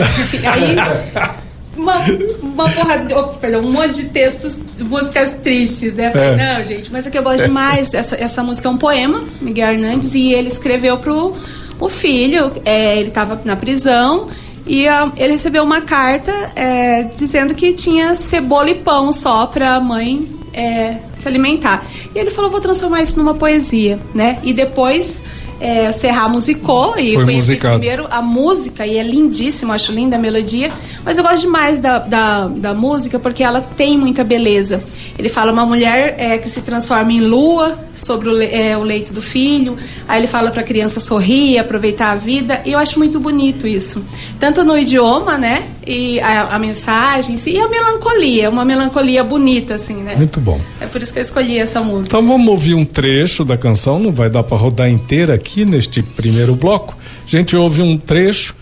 Aí, 0.53 0.75
uma, 1.77 1.97
uma 2.41 2.69
porra 2.69 2.97
de, 2.97 3.13
oh, 3.13 3.23
perdão, 3.27 3.61
um 3.61 3.71
monte 3.71 4.01
de 4.01 4.05
textos, 4.09 4.59
músicas 4.79 5.33
tristes, 5.43 5.93
né? 5.93 6.11
Falei, 6.11 6.29
É. 6.29 6.55
não, 6.55 6.63
gente, 6.63 6.91
mas 6.91 7.05
é 7.05 7.09
que 7.09 7.17
eu 7.17 7.23
gosto 7.23 7.45
demais. 7.45 7.93
Essa, 7.93 8.15
essa 8.15 8.43
música 8.43 8.67
é 8.67 8.71
um 8.71 8.77
poema, 8.77 9.23
Miguel 9.41 9.71
Hernandes, 9.73 10.15
e 10.15 10.33
ele 10.33 10.47
escreveu 10.47 10.97
pro 10.97 11.35
o 11.79 11.89
filho, 11.89 12.51
é, 12.65 12.97
ele 12.97 13.09
estava 13.09 13.39
na 13.45 13.55
prisão. 13.55 14.27
E 14.65 14.85
ah, 14.87 15.11
ele 15.15 15.33
recebeu 15.33 15.63
uma 15.63 15.81
carta 15.81 16.31
é, 16.55 17.03
dizendo 17.15 17.55
que 17.55 17.71
tinha 17.71 18.15
cebola 18.15 18.69
e 18.69 18.75
pão 18.75 19.13
só 19.13 19.45
para 19.45 19.75
a 19.75 19.79
mãe 19.79 20.29
é, 20.51 20.97
se 21.15 21.25
alimentar. 21.27 21.85
E 22.13 22.19
ele 22.19 22.31
falou: 22.31 22.51
vou 22.51 22.59
transformar 22.59 23.01
isso 23.01 23.17
numa 23.17 23.33
poesia, 23.33 23.97
né? 24.13 24.39
E 24.43 24.51
depois 24.51 25.21
é, 25.59 25.89
o 25.89 25.93
Serra 25.93 26.29
musicou 26.29 26.97
e 26.97 27.13
Foi 27.13 27.25
conheci 27.25 27.51
musicado. 27.51 27.79
primeiro 27.79 28.07
a 28.09 28.21
música 28.21 28.85
e 28.85 28.97
é 28.97 29.03
lindíssimo, 29.03 29.73
acho 29.73 29.91
linda 29.91 30.15
a 30.15 30.19
melodia. 30.19 30.71
Mas 31.03 31.17
eu 31.17 31.23
gosto 31.23 31.41
demais 31.41 31.79
da, 31.79 31.99
da, 31.99 32.47
da 32.47 32.73
música 32.73 33.17
porque 33.19 33.43
ela 33.43 33.61
tem 33.61 33.97
muita 33.97 34.23
beleza. 34.23 34.83
Ele 35.17 35.29
fala 35.29 35.51
uma 35.51 35.65
mulher 35.65 36.15
é, 36.17 36.37
que 36.37 36.49
se 36.49 36.61
transforma 36.61 37.11
em 37.11 37.21
lua 37.21 37.77
sobre 37.93 38.29
o, 38.29 38.41
é, 38.41 38.77
o 38.77 38.83
leito 38.83 39.13
do 39.13 39.21
filho. 39.21 39.75
Aí 40.07 40.19
ele 40.19 40.27
fala 40.27 40.51
para 40.51 40.61
a 40.61 40.65
criança 40.65 40.99
sorrir, 40.99 41.57
aproveitar 41.57 42.11
a 42.11 42.15
vida. 42.15 42.61
E 42.65 42.71
eu 42.73 42.79
acho 42.79 42.99
muito 42.99 43.19
bonito 43.19 43.65
isso. 43.67 44.03
Tanto 44.39 44.63
no 44.63 44.77
idioma, 44.77 45.37
né? 45.37 45.63
E 45.87 46.19
a, 46.19 46.55
a 46.55 46.59
mensagem 46.59 47.35
em 47.35 47.37
si, 47.37 47.51
e 47.51 47.59
a 47.59 47.67
melancolia. 47.69 48.49
Uma 48.49 48.65
melancolia 48.65 49.23
bonita, 49.23 49.75
assim, 49.75 49.95
né? 49.95 50.15
Muito 50.17 50.41
bom. 50.41 50.59
É 50.81 50.85
por 50.85 51.01
isso 51.01 51.13
que 51.13 51.19
eu 51.19 51.23
escolhi 51.23 51.57
essa 51.57 51.81
música. 51.81 52.07
Então 52.07 52.27
vamos 52.27 52.49
ouvir 52.49 52.73
um 52.73 52.83
trecho 52.83 53.45
da 53.45 53.55
canção, 53.55 53.97
não 53.97 54.11
vai 54.11 54.29
dar 54.29 54.43
para 54.43 54.57
rodar 54.57 54.89
inteira 54.89 55.33
aqui 55.33 55.63
neste 55.63 56.03
primeiro 56.03 56.55
bloco. 56.55 56.97
A 57.25 57.29
gente 57.29 57.55
ouve 57.55 57.81
um 57.81 57.97
trecho 57.97 58.53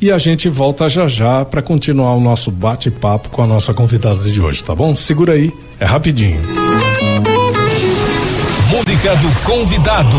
e 0.00 0.10
a 0.10 0.18
gente 0.18 0.48
volta 0.48 0.88
já 0.88 1.06
já 1.06 1.44
para 1.44 1.62
continuar 1.62 2.14
o 2.14 2.20
nosso 2.20 2.50
bate-papo 2.50 3.28
com 3.30 3.42
a 3.42 3.46
nossa 3.46 3.72
convidada 3.72 4.22
de 4.24 4.40
hoje, 4.40 4.62
tá 4.62 4.74
bom? 4.74 4.94
Segura 4.94 5.34
aí, 5.34 5.52
é 5.78 5.84
rapidinho. 5.84 6.40
Música 8.68 9.14
do 9.16 9.40
convidado. 9.44 10.18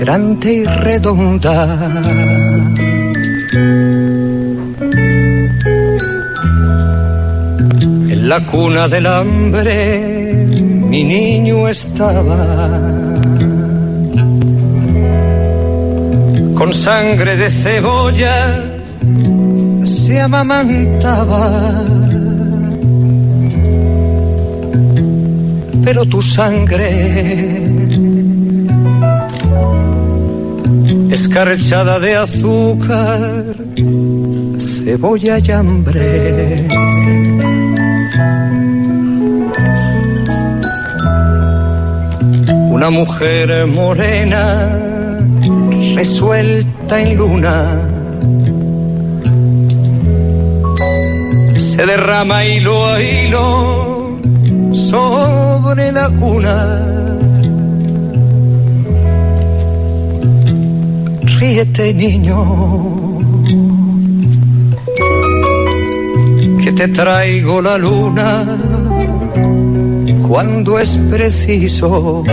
grande 0.00 0.52
y 0.54 0.64
redonda. 0.64 1.58
En 8.14 8.28
la 8.28 8.46
cuna 8.46 8.88
del 8.88 9.06
hambre 9.06 10.46
mi 10.92 11.04
niño 11.04 11.68
estaba. 11.68 12.40
Con 16.54 16.72
sangre 16.72 17.36
de 17.36 17.50
cebolla 17.50 18.38
se 19.84 20.18
amamantaba. 20.18 21.44
Pero 25.84 26.06
tu 26.06 26.22
sangre 26.22 27.69
escarchada 31.10 31.98
de 31.98 32.14
azúcar, 32.16 33.54
cebolla 34.58 35.38
y 35.38 35.50
hambre. 35.50 36.66
Una 42.70 42.90
mujer 42.90 43.66
morena, 43.66 44.78
resuelta 45.96 47.00
en 47.00 47.16
luna, 47.16 47.80
se 51.56 51.86
derrama 51.86 52.44
hilo 52.44 52.86
a 52.86 53.02
hilo 53.02 54.18
sobre 54.72 55.92
la 55.92 56.08
cuna. 56.10 57.09
Ríete, 61.40 61.94
niño, 61.94 62.36
que 66.62 66.70
te 66.70 66.88
traigo 66.88 67.62
la 67.62 67.78
luna 67.78 68.44
cuando 70.28 70.78
es 70.78 70.98
preciso. 71.10 72.24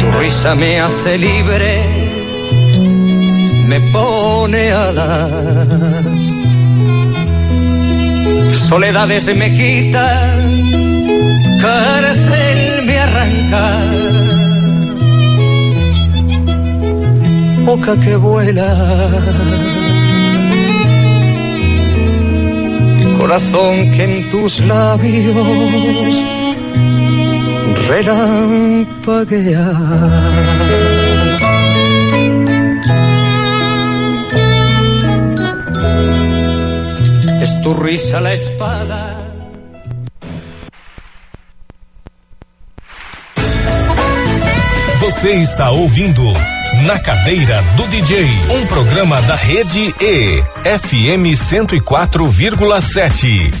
Tu 0.00 0.06
risa 0.20 0.54
me 0.54 0.80
hace 0.80 1.16
libre, 1.16 1.72
me 3.66 3.80
pone 3.92 4.72
alas. 4.72 6.34
Soledades 8.68 9.34
me 9.34 9.54
quita, 9.54 10.36
cárcel 11.62 12.09
me 12.09 12.09
Boca 17.64 18.00
que 18.00 18.16
vuela. 18.16 18.70
corazón 23.20 23.90
que 23.90 24.04
en 24.04 24.30
tus 24.30 24.60
labios 24.60 26.24
relampaguea. 27.86 29.70
Es 37.42 37.60
tu 37.62 37.74
risa 37.74 38.20
la 38.20 38.32
espada. 38.32 39.09
Você 45.10 45.34
está 45.34 45.70
ouvindo 45.72 46.22
Na 46.86 46.96
Cadeira 46.96 47.60
do 47.76 47.82
DJ, 47.88 48.26
um 48.48 48.64
programa 48.66 49.20
da 49.22 49.34
Rede 49.34 49.92
E, 50.00 50.40
FM 50.62 51.34
104,7. 51.36 53.52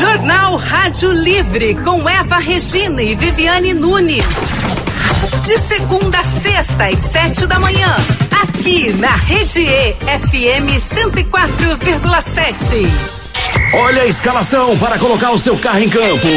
Jornal 0.00 0.56
Rádio 0.56 1.12
Livre 1.12 1.76
com 1.76 2.08
Eva 2.08 2.38
Regina 2.38 3.00
e 3.00 3.14
Viviane 3.14 3.72
Nunes. 3.72 4.24
De 5.46 5.58
segunda 5.60 6.18
a 6.18 6.24
sexta 6.24 6.88
às 6.88 6.98
sete 6.98 7.46
da 7.46 7.60
manhã, 7.60 7.94
aqui 8.42 8.92
na 8.94 9.14
Rede 9.14 9.60
E, 9.60 9.94
FM 9.94 10.76
104,7. 10.76 13.21
Olha 13.74 14.02
a 14.02 14.06
escalação 14.06 14.76
para 14.76 14.98
colocar 14.98 15.30
o 15.30 15.38
seu 15.38 15.56
carro 15.56 15.80
em 15.80 15.88
campo. 15.88 16.28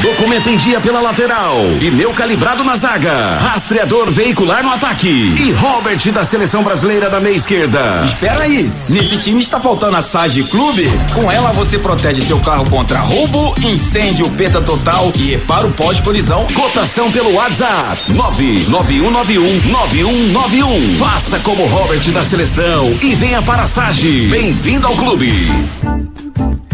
Documento 0.00 0.50
em 0.50 0.56
dia 0.56 0.80
pela 0.80 1.00
lateral. 1.00 1.54
Pneu 1.78 2.12
calibrado 2.12 2.64
na 2.64 2.76
zaga. 2.76 3.38
Rastreador 3.38 4.10
veicular 4.10 4.64
no 4.64 4.72
ataque. 4.72 5.08
E 5.08 5.52
Robert 5.52 6.10
da 6.10 6.24
seleção 6.24 6.64
brasileira 6.64 7.08
da 7.08 7.20
meia 7.20 7.36
esquerda. 7.36 8.02
Espera 8.04 8.42
aí, 8.42 8.68
nesse 8.88 9.16
time 9.16 9.40
está 9.40 9.60
faltando 9.60 9.96
a 9.96 10.02
Sage 10.02 10.42
Clube. 10.42 10.90
Com 11.14 11.30
ela 11.30 11.52
você 11.52 11.78
protege 11.78 12.20
seu 12.20 12.40
carro 12.40 12.68
contra 12.68 12.98
roubo, 12.98 13.54
incêndio, 13.62 14.28
perda 14.32 14.60
total 14.60 15.12
e 15.14 15.30
reparo 15.30 15.70
pós-colisão. 15.70 16.48
Cotação 16.48 17.12
pelo 17.12 17.32
WhatsApp 17.34 18.10
991919191. 18.10 20.96
Faça 20.98 21.38
como 21.40 21.64
Robert 21.66 22.10
da 22.10 22.24
seleção 22.24 22.86
e 23.00 23.14
venha 23.14 23.40
para 23.40 23.62
a 23.62 23.68
Sage. 23.68 24.26
Bem-vindo 24.26 24.88
ao 24.88 24.96
clube. 24.96 25.30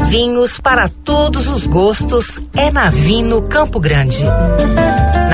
Vinhos 0.09 0.59
para 0.59 0.89
todos 0.89 1.49
os 1.49 1.67
gostos 1.67 2.41
é 2.57 2.71
na 2.71 2.89
Vino 2.89 3.43
Campo 3.43 3.79
Grande. 3.79 4.25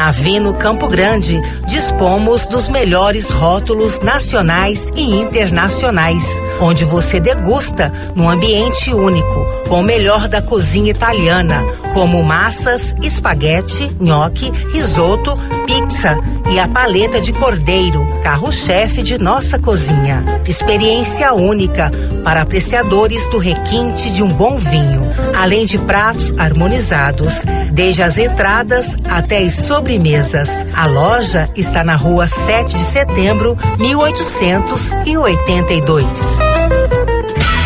Na 0.04 0.10
Vino 0.10 0.52
Campo 0.52 0.86
Grande, 0.86 1.40
dispomos 1.66 2.46
dos 2.46 2.68
melhores 2.68 3.30
rótulos 3.30 4.00
nacionais 4.00 4.90
e 4.94 5.00
internacionais, 5.00 6.26
onde 6.60 6.84
você 6.84 7.18
degusta 7.18 7.90
num 8.14 8.28
ambiente 8.28 8.92
único, 8.92 9.46
com 9.66 9.80
o 9.80 9.82
melhor 9.82 10.28
da 10.28 10.42
cozinha 10.42 10.90
italiana, 10.90 11.64
como 11.94 12.22
massas, 12.22 12.94
espaguete, 13.00 13.90
nhoque, 13.98 14.50
risoto, 14.74 15.38
pizza 15.64 16.18
e 16.50 16.58
a 16.58 16.68
paleta 16.68 17.18
de 17.18 17.32
cordeiro, 17.32 18.06
carro-chefe 18.22 19.02
de 19.02 19.16
nossa 19.16 19.58
cozinha. 19.58 20.22
Experiência 20.46 21.32
única 21.32 21.90
para 22.22 22.42
apreciadores 22.42 23.26
do 23.28 23.38
requinte 23.38 24.10
de 24.10 24.22
um 24.22 24.28
bom 24.28 24.56
vinho, 24.58 25.02
além 25.34 25.64
de 25.64 25.78
pratos 25.78 26.38
harmonizados, 26.38 27.40
desde 27.72 28.02
as 28.02 28.18
entradas 28.18 28.96
até 29.08 29.38
as 29.38 29.54
sobremesas. 29.94 30.66
A 30.74 30.86
loja 30.86 31.48
está 31.56 31.84
na 31.84 31.94
rua 31.94 32.26
7 32.26 32.76
de 32.76 32.82
setembro, 32.82 33.56
1882. 33.78 36.18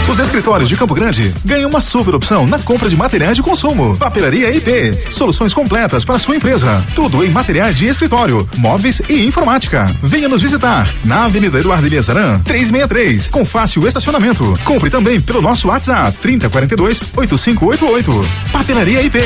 Os 0.09 0.19
escritórios 0.19 0.69
de 0.71 0.77
Campo 0.77 0.95
Grande 0.95 1.35
ganham 1.45 1.69
uma 1.69 1.83
super 1.83 2.14
opção 2.14 2.47
na 2.47 2.59
compra 2.59 2.88
de 2.88 2.97
materiais 2.97 3.37
de 3.37 3.43
consumo. 3.43 3.95
Papelaria 3.97 4.51
IP, 4.51 5.11
soluções 5.11 5.53
completas 5.53 6.03
para 6.05 6.19
sua 6.19 6.35
empresa. 6.35 6.83
Tudo 6.95 7.23
em 7.23 7.29
materiais 7.29 7.77
de 7.77 7.87
escritório, 7.87 8.49
móveis 8.57 9.03
e 9.09 9.27
informática. 9.27 9.95
Venha 10.03 10.29
nos 10.29 10.41
visitar 10.41 10.88
na 11.05 11.27
Avenida 11.27 11.59
Eduardo 11.59 11.87
Eliazaran, 11.87 12.41
363, 12.41 13.29
com 13.29 13.45
fácil 13.45 13.87
estacionamento. 13.87 14.59
Compre 14.64 14.88
também 14.88 15.21
pelo 15.21 15.43
nosso 15.43 15.69
WhatsApp 15.69 16.17
3042 16.23 17.03
8588. 17.14 18.27
Papelaria 18.51 19.03
IP. 19.03 19.19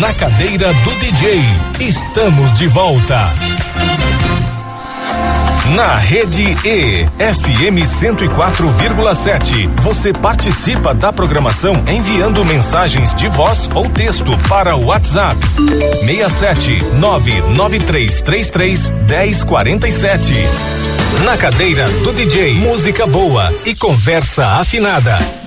Na 0.00 0.14
cadeira 0.14 0.72
do 0.72 0.94
DJ, 0.94 1.38
estamos 1.78 2.54
de 2.54 2.66
volta. 2.68 3.18
Na 5.76 5.96
rede 5.96 6.56
E, 6.64 7.04
FM 7.18 7.84
104,7. 7.84 9.68
Você 9.82 10.14
participa 10.14 10.94
da 10.94 11.12
programação 11.12 11.84
enviando 11.86 12.42
mensagens 12.46 13.14
de 13.14 13.28
voz 13.28 13.68
ou 13.74 13.90
texto 13.90 14.34
para 14.48 14.74
o 14.74 14.86
WhatsApp. 14.86 15.38
67 16.06 16.82
99333 16.94 18.90
1047. 19.06 20.32
Na 21.26 21.36
cadeira 21.36 21.86
do 22.02 22.14
DJ, 22.14 22.54
música 22.54 23.06
boa 23.06 23.52
e 23.66 23.74
conversa 23.74 24.46
afinada. 24.46 25.39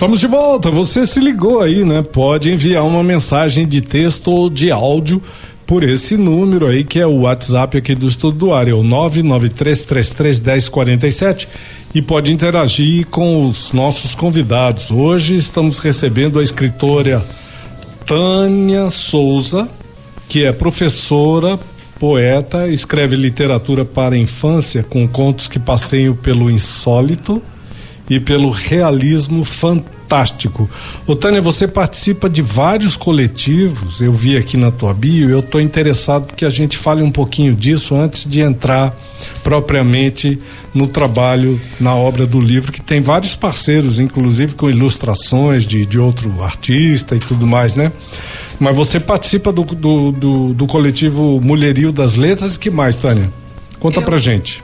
Estamos 0.00 0.18
de 0.18 0.26
volta. 0.26 0.70
Você 0.70 1.04
se 1.04 1.20
ligou 1.20 1.60
aí, 1.60 1.84
né? 1.84 2.00
Pode 2.00 2.50
enviar 2.50 2.86
uma 2.86 3.02
mensagem 3.02 3.68
de 3.68 3.82
texto 3.82 4.30
ou 4.30 4.48
de 4.48 4.72
áudio 4.72 5.20
por 5.66 5.84
esse 5.84 6.16
número 6.16 6.68
aí 6.68 6.84
que 6.84 6.98
é 6.98 7.06
o 7.06 7.20
WhatsApp 7.20 7.76
aqui 7.76 7.94
do 7.94 8.06
Estudo 8.06 8.38
do 8.38 8.54
Ar, 8.54 8.66
é 8.66 8.72
o 8.72 8.82
993331047 8.82 11.48
e 11.94 12.00
pode 12.00 12.32
interagir 12.32 13.08
com 13.08 13.44
os 13.44 13.72
nossos 13.72 14.14
convidados. 14.14 14.90
Hoje 14.90 15.36
estamos 15.36 15.78
recebendo 15.78 16.38
a 16.38 16.42
escritora 16.42 17.22
Tânia 18.06 18.88
Souza, 18.88 19.68
que 20.30 20.44
é 20.44 20.50
professora, 20.50 21.60
poeta, 21.98 22.68
escreve 22.68 23.16
literatura 23.16 23.84
para 23.84 24.16
infância 24.16 24.82
com 24.82 25.06
contos 25.06 25.46
que 25.46 25.58
passeiam 25.58 26.16
pelo 26.16 26.50
insólito 26.50 27.42
e 28.10 28.18
pelo 28.20 28.50
realismo 28.50 29.44
fantástico. 29.44 30.68
Ô 31.06 31.14
Tânia, 31.14 31.40
você 31.40 31.68
participa 31.68 32.28
de 32.28 32.42
vários 32.42 32.96
coletivos, 32.96 34.00
eu 34.00 34.12
vi 34.12 34.36
aqui 34.36 34.56
na 34.56 34.72
tua 34.72 34.92
bio, 34.92 35.30
eu 35.30 35.38
estou 35.38 35.60
interessado 35.60 36.34
que 36.34 36.44
a 36.44 36.50
gente 36.50 36.76
fale 36.76 37.00
um 37.02 37.10
pouquinho 37.12 37.54
disso 37.54 37.94
antes 37.94 38.26
de 38.28 38.40
entrar 38.40 38.92
propriamente 39.44 40.38
no 40.74 40.86
trabalho, 40.86 41.60
na 41.78 41.94
obra 41.94 42.26
do 42.26 42.40
livro, 42.40 42.72
que 42.72 42.80
tem 42.80 43.00
vários 43.00 43.34
parceiros, 43.34 44.00
inclusive 44.00 44.54
com 44.54 44.68
ilustrações 44.70 45.66
de, 45.66 45.84
de 45.86 45.98
outro 45.98 46.42
artista 46.42 47.14
e 47.14 47.18
tudo 47.20 47.46
mais, 47.46 47.74
né? 47.74 47.92
Mas 48.58 48.74
você 48.74 48.98
participa 48.98 49.52
do, 49.52 49.62
do, 49.64 50.10
do, 50.12 50.54
do 50.54 50.66
coletivo 50.66 51.40
Mulherio 51.40 51.92
das 51.92 52.16
Letras, 52.16 52.56
que 52.56 52.70
mais, 52.70 52.96
Tânia? 52.96 53.30
Conta 53.78 54.00
Eu- 54.00 54.04
pra 54.04 54.16
gente. 54.16 54.62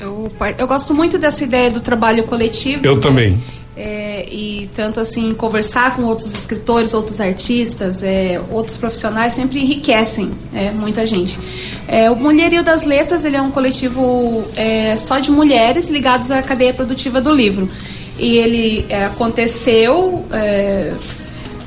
Eu, 0.00 0.30
eu 0.56 0.66
gosto 0.66 0.94
muito 0.94 1.18
dessa 1.18 1.42
ideia 1.42 1.70
do 1.70 1.80
trabalho 1.80 2.24
coletivo. 2.24 2.84
Eu 2.84 2.96
né? 2.96 3.00
também. 3.00 3.42
É, 3.76 4.26
e 4.28 4.68
tanto 4.74 4.98
assim, 4.98 5.32
conversar 5.34 5.94
com 5.94 6.02
outros 6.02 6.34
escritores, 6.34 6.92
outros 6.92 7.20
artistas, 7.20 8.02
é, 8.02 8.40
outros 8.50 8.76
profissionais 8.76 9.34
sempre 9.34 9.60
enriquecem 9.60 10.32
é, 10.52 10.72
muita 10.72 11.06
gente. 11.06 11.38
É, 11.86 12.10
o 12.10 12.16
Mulherio 12.16 12.64
das 12.64 12.82
Letras 12.82 13.24
ele 13.24 13.36
é 13.36 13.42
um 13.42 13.52
coletivo 13.52 14.44
é, 14.56 14.96
só 14.96 15.20
de 15.20 15.30
mulheres 15.30 15.88
ligados 15.90 16.32
à 16.32 16.42
cadeia 16.42 16.74
produtiva 16.74 17.20
do 17.20 17.32
livro. 17.32 17.70
E 18.18 18.36
ele 18.36 18.84
é, 18.88 19.04
aconteceu 19.04 20.26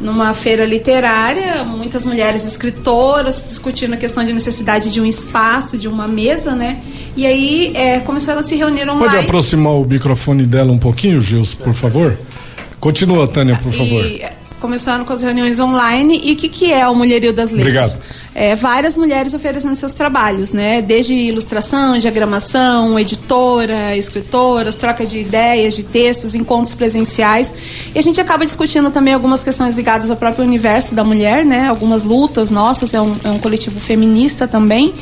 numa 0.01 0.33
feira 0.33 0.65
literária, 0.65 1.63
muitas 1.63 2.05
mulheres 2.05 2.45
escritoras 2.45 3.45
discutindo 3.47 3.93
a 3.93 3.97
questão 3.97 4.23
de 4.25 4.33
necessidade 4.33 4.91
de 4.91 4.99
um 4.99 5.05
espaço, 5.05 5.77
de 5.77 5.87
uma 5.87 6.07
mesa, 6.07 6.53
né? 6.53 6.79
E 7.15 7.25
aí 7.25 7.71
é, 7.75 7.99
começaram 7.99 8.39
a 8.39 8.43
se 8.43 8.55
reunir 8.55 8.89
online. 8.89 9.05
Pode 9.05 9.17
aproximar 9.17 9.73
o 9.73 9.85
microfone 9.85 10.43
dela 10.43 10.71
um 10.71 10.79
pouquinho, 10.79 11.21
Gils, 11.21 11.53
por 11.53 11.73
favor? 11.73 12.17
Continua, 12.79 13.27
Tânia, 13.27 13.59
por 13.61 13.71
favor. 13.71 14.03
E 14.05 14.23
começaram 14.61 15.03
com 15.03 15.11
as 15.11 15.21
reuniões 15.21 15.59
online. 15.59 16.21
E 16.23 16.33
o 16.33 16.35
que, 16.35 16.47
que 16.47 16.71
é 16.71 16.87
o 16.87 16.95
Mulherio 16.95 17.33
das 17.33 17.51
Letras? 17.51 17.95
Obrigado. 17.95 18.21
É, 18.33 18.55
várias 18.55 18.95
mulheres 18.95 19.33
oferecendo 19.33 19.75
seus 19.75 19.93
trabalhos, 19.93 20.53
né? 20.53 20.81
Desde 20.81 21.13
ilustração, 21.13 21.97
diagramação, 21.97 22.97
editora, 22.97 23.97
escritoras, 23.97 24.75
troca 24.75 25.05
de 25.05 25.19
ideias, 25.19 25.75
de 25.75 25.83
textos, 25.83 26.33
encontros 26.35 26.73
presenciais. 26.73 27.53
E 27.93 27.99
a 27.99 28.01
gente 28.01 28.21
acaba 28.21 28.45
discutindo 28.45 28.89
também 28.91 29.13
algumas 29.13 29.43
questões 29.43 29.75
ligadas 29.75 30.09
ao 30.09 30.15
próprio 30.15 30.45
universo 30.45 30.95
da 30.95 31.03
mulher, 31.03 31.43
né? 31.43 31.67
Algumas 31.67 32.03
lutas 32.03 32.49
nossas, 32.49 32.93
é 32.93 33.01
um, 33.01 33.15
é 33.23 33.29
um 33.29 33.37
coletivo 33.37 33.79
feminista 33.79 34.47
também. 34.47 34.93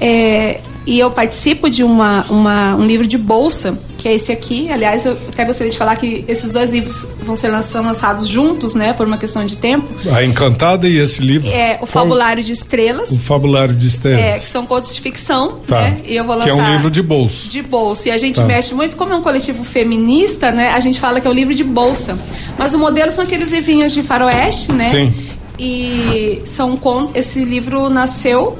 É, 0.00 0.60
e 0.86 0.98
eu 0.98 1.10
participo 1.10 1.70
de 1.70 1.82
uma, 1.82 2.24
uma, 2.28 2.74
um 2.76 2.86
livro 2.86 3.06
de 3.06 3.16
bolsa, 3.16 3.78
que 3.96 4.06
é 4.06 4.14
esse 4.14 4.30
aqui. 4.30 4.70
Aliás, 4.70 5.06
eu 5.06 5.16
até 5.32 5.42
gostaria 5.44 5.70
de 5.72 5.78
falar 5.78 5.96
que 5.96 6.24
esses 6.28 6.52
dois 6.52 6.68
livros 6.70 7.06
vão 7.22 7.34
ser 7.34 7.48
lançados 7.48 8.28
juntos, 8.28 8.74
né? 8.74 8.92
Por 8.92 9.06
uma 9.06 9.16
questão 9.16 9.46
de 9.46 9.56
tempo. 9.56 9.88
A 10.14 10.22
Encantada 10.22 10.86
e 10.86 10.98
esse 10.98 11.22
livro. 11.22 11.50
É 11.50 11.78
o 11.80 11.86
Fabulário 11.86 12.44
de 12.44 12.52
Estrelas. 12.52 13.10
O 13.12 13.18
Fabulário 13.18 13.74
de 13.74 13.86
Estrelas. 13.88 14.20
É, 14.22 14.38
que 14.38 14.44
são 14.44 14.66
contos 14.66 14.94
de 14.94 15.00
ficção, 15.00 15.58
Tá. 15.66 15.80
né? 15.80 15.96
E 16.06 16.16
eu 16.16 16.24
vou 16.24 16.36
Que 16.38 16.50
lançar 16.50 16.62
é 16.62 16.68
um 16.68 16.72
livro 16.74 16.90
de 16.90 17.02
bolso. 17.02 17.48
de 17.48 17.62
bolsa. 17.62 18.10
E 18.10 18.12
a 18.12 18.18
gente 18.18 18.36
Tá. 18.36 18.44
mexe 18.44 18.74
muito, 18.74 18.94
como 18.96 19.12
é 19.12 19.16
um 19.16 19.22
coletivo 19.22 19.64
feminista, 19.64 20.50
né? 20.50 20.68
A 20.68 20.80
gente 20.80 21.00
fala 21.00 21.18
que 21.18 21.26
é 21.26 21.30
um 21.30 21.34
livro 21.34 21.54
de 21.54 21.64
bolsa. 21.64 22.18
Mas 22.58 22.74
o 22.74 22.78
modelo 22.78 23.10
são 23.10 23.24
aqueles 23.24 23.50
livrinhos 23.50 23.92
de 23.94 24.02
faroeste, 24.02 24.70
né? 24.70 24.90
Sim. 24.90 25.14
E 25.58 26.42
são 26.44 26.76
con- 26.76 27.10
esse 27.14 27.42
livro 27.42 27.88
nasceu 27.88 28.58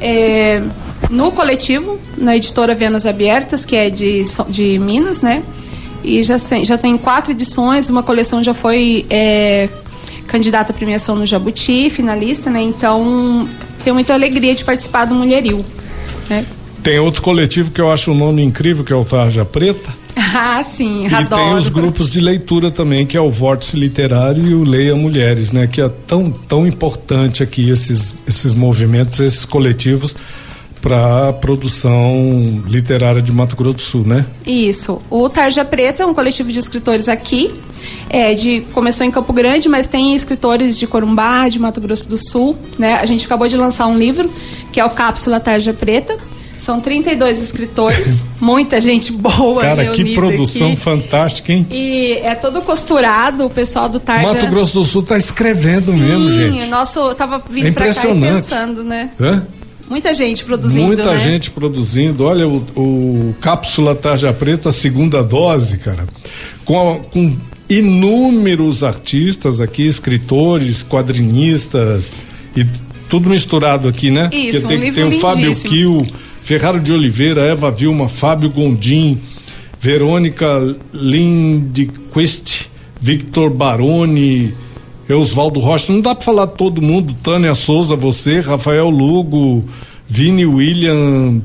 é, 0.00 0.62
no 1.10 1.32
coletivo, 1.32 1.98
na 2.16 2.36
editora 2.36 2.74
Venas 2.74 3.06
Abertas, 3.06 3.64
que 3.64 3.74
é 3.76 3.88
de, 3.90 4.22
de 4.48 4.78
Minas, 4.78 5.22
né? 5.22 5.42
E 6.04 6.22
já, 6.22 6.38
tem- 6.38 6.64
já 6.64 6.78
tem 6.78 6.96
quatro 6.96 7.32
edições, 7.32 7.88
uma 7.88 8.02
coleção 8.02 8.42
já 8.42 8.54
foi 8.54 9.04
é, 9.10 9.68
candidata 10.26 10.72
à 10.72 10.74
premiação 10.74 11.16
no 11.16 11.26
Jabuti, 11.26 11.90
finalista, 11.90 12.50
né? 12.50 12.62
Então, 12.62 13.48
tenho 13.82 13.94
muita 13.94 14.12
alegria 14.14 14.54
de 14.54 14.64
participar 14.64 15.06
do 15.06 15.14
Mulheril. 15.14 15.58
Né? 16.28 16.44
Tem 16.82 16.98
outro 16.98 17.20
coletivo 17.22 17.70
que 17.70 17.80
eu 17.80 17.90
acho 17.90 18.12
o 18.12 18.14
nome 18.14 18.42
incrível, 18.42 18.84
que 18.84 18.92
é 18.92 18.96
o 18.96 19.04
Tarja 19.04 19.44
Preta. 19.44 19.96
Ah, 20.34 20.62
sim, 20.64 21.06
E 21.06 21.14
adoro. 21.14 21.42
tem 21.42 21.54
os 21.54 21.68
grupos 21.68 22.10
de 22.10 22.20
leitura 22.20 22.70
também, 22.72 23.06
que 23.06 23.16
é 23.16 23.20
o 23.20 23.30
Vórtice 23.30 23.76
Literário 23.78 24.44
e 24.46 24.52
o 24.52 24.62
Leia 24.64 24.94
Mulheres, 24.94 25.52
né? 25.52 25.66
Que 25.68 25.80
é 25.80 25.88
tão, 25.88 26.30
tão 26.30 26.66
importante 26.66 27.40
aqui 27.42 27.70
esses, 27.70 28.14
esses 28.26 28.52
movimentos, 28.52 29.20
esses 29.20 29.44
coletivos 29.44 30.14
para 30.80 31.28
a 31.28 31.32
produção 31.32 32.62
literária 32.66 33.20
de 33.20 33.32
Mato 33.32 33.56
Grosso 33.56 33.76
do 33.76 33.82
Sul, 33.82 34.04
né? 34.06 34.24
Isso. 34.46 35.00
O 35.10 35.28
Tarja 35.28 35.64
Preta 35.64 36.02
é 36.02 36.06
um 36.06 36.14
coletivo 36.14 36.52
de 36.52 36.58
escritores 36.58 37.08
aqui. 37.08 37.52
É, 38.10 38.34
de, 38.34 38.62
começou 38.72 39.06
em 39.06 39.10
Campo 39.10 39.32
Grande, 39.32 39.68
mas 39.68 39.86
tem 39.86 40.14
escritores 40.14 40.78
de 40.78 40.86
Corumbá, 40.86 41.48
de 41.48 41.58
Mato 41.58 41.80
Grosso 41.80 42.08
do 42.08 42.16
Sul. 42.16 42.56
Né? 42.78 42.94
A 42.94 43.06
gente 43.06 43.26
acabou 43.26 43.46
de 43.46 43.56
lançar 43.56 43.86
um 43.86 43.98
livro, 43.98 44.30
que 44.72 44.80
é 44.80 44.84
o 44.84 44.90
Cápsula 44.90 45.38
Tarja 45.40 45.72
Preta. 45.72 46.16
São 46.58 46.80
32 46.80 47.38
escritores, 47.38 48.24
muita 48.40 48.80
gente 48.80 49.12
boa 49.12 49.62
Cara, 49.62 49.90
que 49.92 50.12
produção 50.12 50.72
aqui. 50.72 50.76
fantástica, 50.76 51.52
hein? 51.52 51.64
E 51.70 52.14
é 52.14 52.34
todo 52.34 52.60
costurado, 52.62 53.46
o 53.46 53.50
pessoal 53.50 53.88
do 53.88 54.00
Tarja... 54.00 54.34
Mato 54.34 54.46
Grosso 54.48 54.74
do 54.74 54.84
Sul 54.84 55.04
tá 55.04 55.16
escrevendo 55.16 55.92
mesmo, 55.92 56.28
gente. 56.30 56.64
Sim, 56.64 56.68
nosso, 56.68 56.98
eu 56.98 57.14
tava 57.14 57.36
É 57.36 57.52
vindo 57.52 57.72
pra 57.72 57.94
cá 57.94 58.08
e 58.08 58.20
pensando, 58.20 58.82
né? 58.82 59.10
Hã? 59.20 59.46
Muita 59.88 60.12
gente 60.12 60.44
produzindo, 60.44 60.86
Muita 60.86 61.12
né? 61.12 61.16
gente 61.16 61.50
produzindo. 61.50 62.24
Olha, 62.24 62.46
o, 62.46 62.56
o 62.76 63.34
Cápsula 63.40 63.94
Tarja 63.94 64.32
Preta, 64.32 64.68
a 64.68 64.72
segunda 64.72 65.22
dose, 65.22 65.78
cara. 65.78 66.06
Com, 66.64 66.92
a- 66.92 66.96
com 66.98 67.36
inúmeros 67.70 68.82
artistas 68.82 69.60
aqui, 69.60 69.86
escritores, 69.86 70.82
quadrinistas 70.82 72.12
e 72.56 72.66
tudo 73.08 73.30
misturado 73.30 73.88
aqui, 73.88 74.10
né? 74.10 74.28
Isso, 74.32 74.60
Porque 74.60 74.66
um 74.66 74.68
tem, 74.68 74.78
livro 74.90 75.08
tem 75.10 75.18
o 75.18 75.20
Fábio. 75.20 75.54
Kiel, 75.54 76.06
Ferraro 76.42 76.80
de 76.80 76.92
Oliveira, 76.92 77.40
Eva 77.42 77.70
Vilma, 77.70 78.08
Fábio 78.08 78.50
Gondim, 78.50 79.18
Verônica 79.80 80.74
Lindquist, 80.92 82.66
Victor 83.00 83.50
Baroni, 83.50 84.52
Eusvaldo 85.08 85.58
Rocha. 85.60 85.92
Não 85.92 86.00
dá 86.00 86.14
pra 86.14 86.24
falar 86.24 86.46
de 86.46 86.54
todo 86.54 86.82
mundo. 86.82 87.14
Tânia 87.22 87.54
Souza, 87.54 87.96
você, 87.96 88.40
Rafael 88.40 88.90
Lugo, 88.90 89.64
Vini 90.06 90.44
William. 90.44 91.40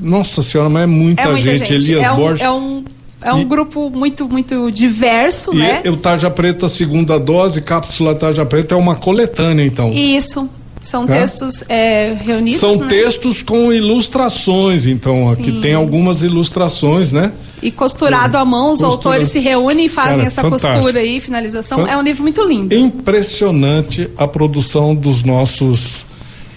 Nossa 0.00 0.42
senhora, 0.42 0.68
mas 0.70 0.82
é 0.82 0.86
muita, 0.86 1.22
É 1.22 1.26
muita 1.26 1.40
gente. 1.42 1.58
gente. 1.68 1.90
Elias 1.90 2.04
é 2.04 2.12
um, 2.12 2.16
Borges. 2.16 2.40
é 2.42 2.50
um, 2.50 2.84
é 3.22 3.34
um 3.34 3.40
E- 3.40 3.44
grupo 3.44 3.88
muito, 3.90 4.26
muito 4.28 4.70
diverso, 4.70 5.52
E 5.54 5.58
né? 5.58 5.82
o 5.86 5.96
Tarja 5.96 6.28
Preta, 6.28 6.68
segunda 6.68 7.18
dose, 7.20 7.60
cápsula 7.62 8.14
Tarja 8.14 8.44
Preta 8.44 8.74
é 8.74 8.78
uma 8.78 8.96
coletânea, 8.96 9.64
então. 9.64 9.92
Isso. 9.92 10.48
São 10.82 11.06
Tá? 11.06 11.12
textos 11.14 11.62
é, 11.68 12.14
reunidos. 12.24 12.60
São 12.60 12.76
né? 12.76 12.88
textos 12.88 13.42
com 13.42 13.72
ilustrações, 13.72 14.86
então 14.86 15.30
aqui 15.30 15.52
Sim. 15.52 15.60
tem 15.60 15.74
algumas 15.74 16.22
ilustrações, 16.22 17.10
né? 17.12 17.32
E 17.62 17.70
costurado 17.70 18.36
à 18.36 18.44
mão, 18.44 18.72
os 18.72 18.80
Costura- 18.80 18.90
autores 18.90 19.28
se 19.28 19.38
reúnem 19.38 19.86
e 19.86 19.88
fazem 19.88 20.16
Cara, 20.16 20.26
essa 20.26 20.42
fantástico. 20.42 20.72
costura 20.74 20.98
aí, 21.00 21.20
finalização. 21.20 21.78
Fan- 21.78 21.88
É 21.90 21.96
um 21.96 22.02
livro 22.02 22.22
muito 22.22 22.42
lindo. 22.44 22.74
Impressionante 22.74 24.08
a 24.18 24.26
produção 24.26 24.94
dos 24.94 25.22
nossos 25.22 26.04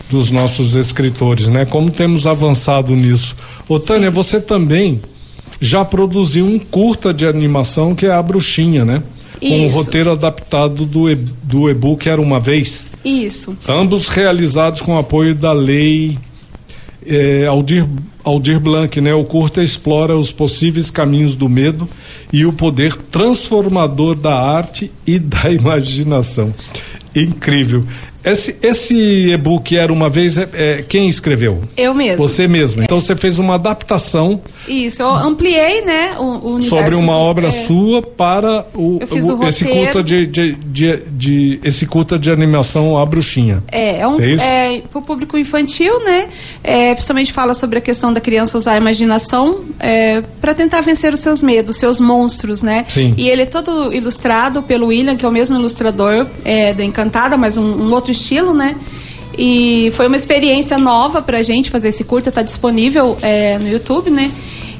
dos 0.09 0.29
nossos 0.29 0.75
escritores, 0.75 1.47
né? 1.47 1.65
Como 1.65 1.89
temos 1.89 2.27
avançado 2.27 2.95
nisso. 2.95 3.35
Ô 3.67 3.79
Tânia, 3.79 4.11
você 4.11 4.39
também 4.39 5.01
já 5.59 5.83
produziu 5.83 6.45
um 6.45 6.59
curta 6.59 7.11
de 7.13 7.25
animação 7.25 7.95
que 7.95 8.05
é 8.05 8.11
a 8.11 8.21
Bruxinha, 8.21 8.85
né? 8.85 9.01
Com 9.49 9.67
o 9.67 9.69
roteiro 9.69 10.11
adaptado 10.11 10.85
do, 10.85 11.09
e- 11.09 11.15
do 11.15 11.69
e-book 11.69 12.07
Era 12.09 12.21
Uma 12.21 12.39
Vez. 12.39 12.87
Isso. 13.03 13.55
Ambos 13.67 14.07
realizados 14.07 14.81
com 14.81 14.97
apoio 14.97 15.35
da 15.35 15.51
lei 15.51 16.17
é, 17.05 17.45
Aldir, 17.45 17.85
Aldir 18.23 18.59
Blanc, 18.59 18.99
né? 18.99 19.13
O 19.13 19.23
curta 19.23 19.61
explora 19.61 20.17
os 20.17 20.31
possíveis 20.31 20.89
caminhos 20.89 21.35
do 21.35 21.47
medo 21.47 21.87
e 22.33 22.45
o 22.45 22.51
poder 22.53 22.95
transformador 22.95 24.15
da 24.15 24.35
arte 24.35 24.91
e 25.05 25.19
da 25.19 25.49
imaginação. 25.53 26.53
Incrível. 27.15 27.83
Esse, 28.25 28.55
esse 28.61 28.95
e-book 29.31 29.75
era 29.77 29.93
uma 29.93 30.09
vez 30.09 30.37
é, 30.37 30.49
é, 30.53 30.85
quem 30.87 31.07
escreveu? 31.07 31.61
Eu 31.77 31.93
mesmo. 31.93 32.17
Você 32.27 32.47
mesma. 32.47 32.83
Então 32.83 32.99
você 32.99 33.15
fez 33.15 33.37
uma 33.39 33.55
adaptação. 33.55 34.41
Isso, 34.67 35.01
eu 35.01 35.09
ampliei, 35.09 35.81
né, 35.83 36.15
o, 36.17 36.23
o 36.23 36.47
universo 36.55 36.69
sobre 36.69 36.95
uma 36.95 37.13
do- 37.13 37.19
obra 37.19 37.47
é, 37.47 37.51
sua 37.51 38.01
para 38.01 38.65
o, 38.73 38.97
Eu 38.99 39.07
fiz 39.07 39.29
o 39.29 39.43
esse 39.43 39.63
curta 39.65 40.01
de, 40.03 40.25
de, 40.25 40.53
de, 40.53 40.97
de- 41.11 41.59
esse 41.63 41.85
curta 41.85 42.17
de 42.17 42.31
animação 42.31 42.97
A 42.97 43.05
Bruxinha. 43.05 43.63
É, 43.71 43.99
é 43.99 44.07
um 44.07 44.19
É 44.19 44.75
é, 44.77 44.81
pro 44.91 45.01
público 45.01 45.37
infantil, 45.37 46.03
né? 46.03 46.27
É, 46.63 46.93
principalmente 46.95 47.31
fala 47.31 47.53
sobre 47.53 47.77
a 47.77 47.81
questão 47.81 48.11
da 48.11 48.19
criança 48.19 48.57
usar 48.57 48.73
a 48.73 48.77
imaginação 48.77 49.59
é, 49.79 50.23
para 50.41 50.53
tentar 50.55 50.81
vencer 50.81 51.13
os 51.13 51.19
seus 51.19 51.41
medos, 51.43 51.75
seus 51.77 51.99
monstros, 51.99 52.63
né? 52.63 52.85
Sim. 52.87 53.13
E 53.17 53.29
ele 53.29 53.43
é 53.43 53.45
todo 53.45 53.93
ilustrado 53.93 54.63
pelo 54.63 54.87
William, 54.87 55.15
que 55.15 55.25
é 55.25 55.29
o 55.29 55.31
mesmo 55.31 55.55
ilustrador 55.57 56.25
é, 56.43 56.73
da 56.73 56.83
Encantada, 56.83 57.37
mas 57.37 57.55
um, 57.57 57.61
um 57.63 57.93
outro 57.93 58.14
estilo, 58.15 58.53
né? 58.53 58.75
E 59.37 59.91
foi 59.95 60.07
uma 60.07 60.15
experiência 60.15 60.77
nova 60.77 61.21
pra 61.21 61.41
gente 61.41 61.69
fazer 61.69 61.89
esse 61.89 62.03
curta, 62.03 62.31
tá 62.31 62.41
disponível 62.41 63.17
é, 63.21 63.57
no 63.57 63.67
YouTube, 63.67 64.09
né? 64.09 64.31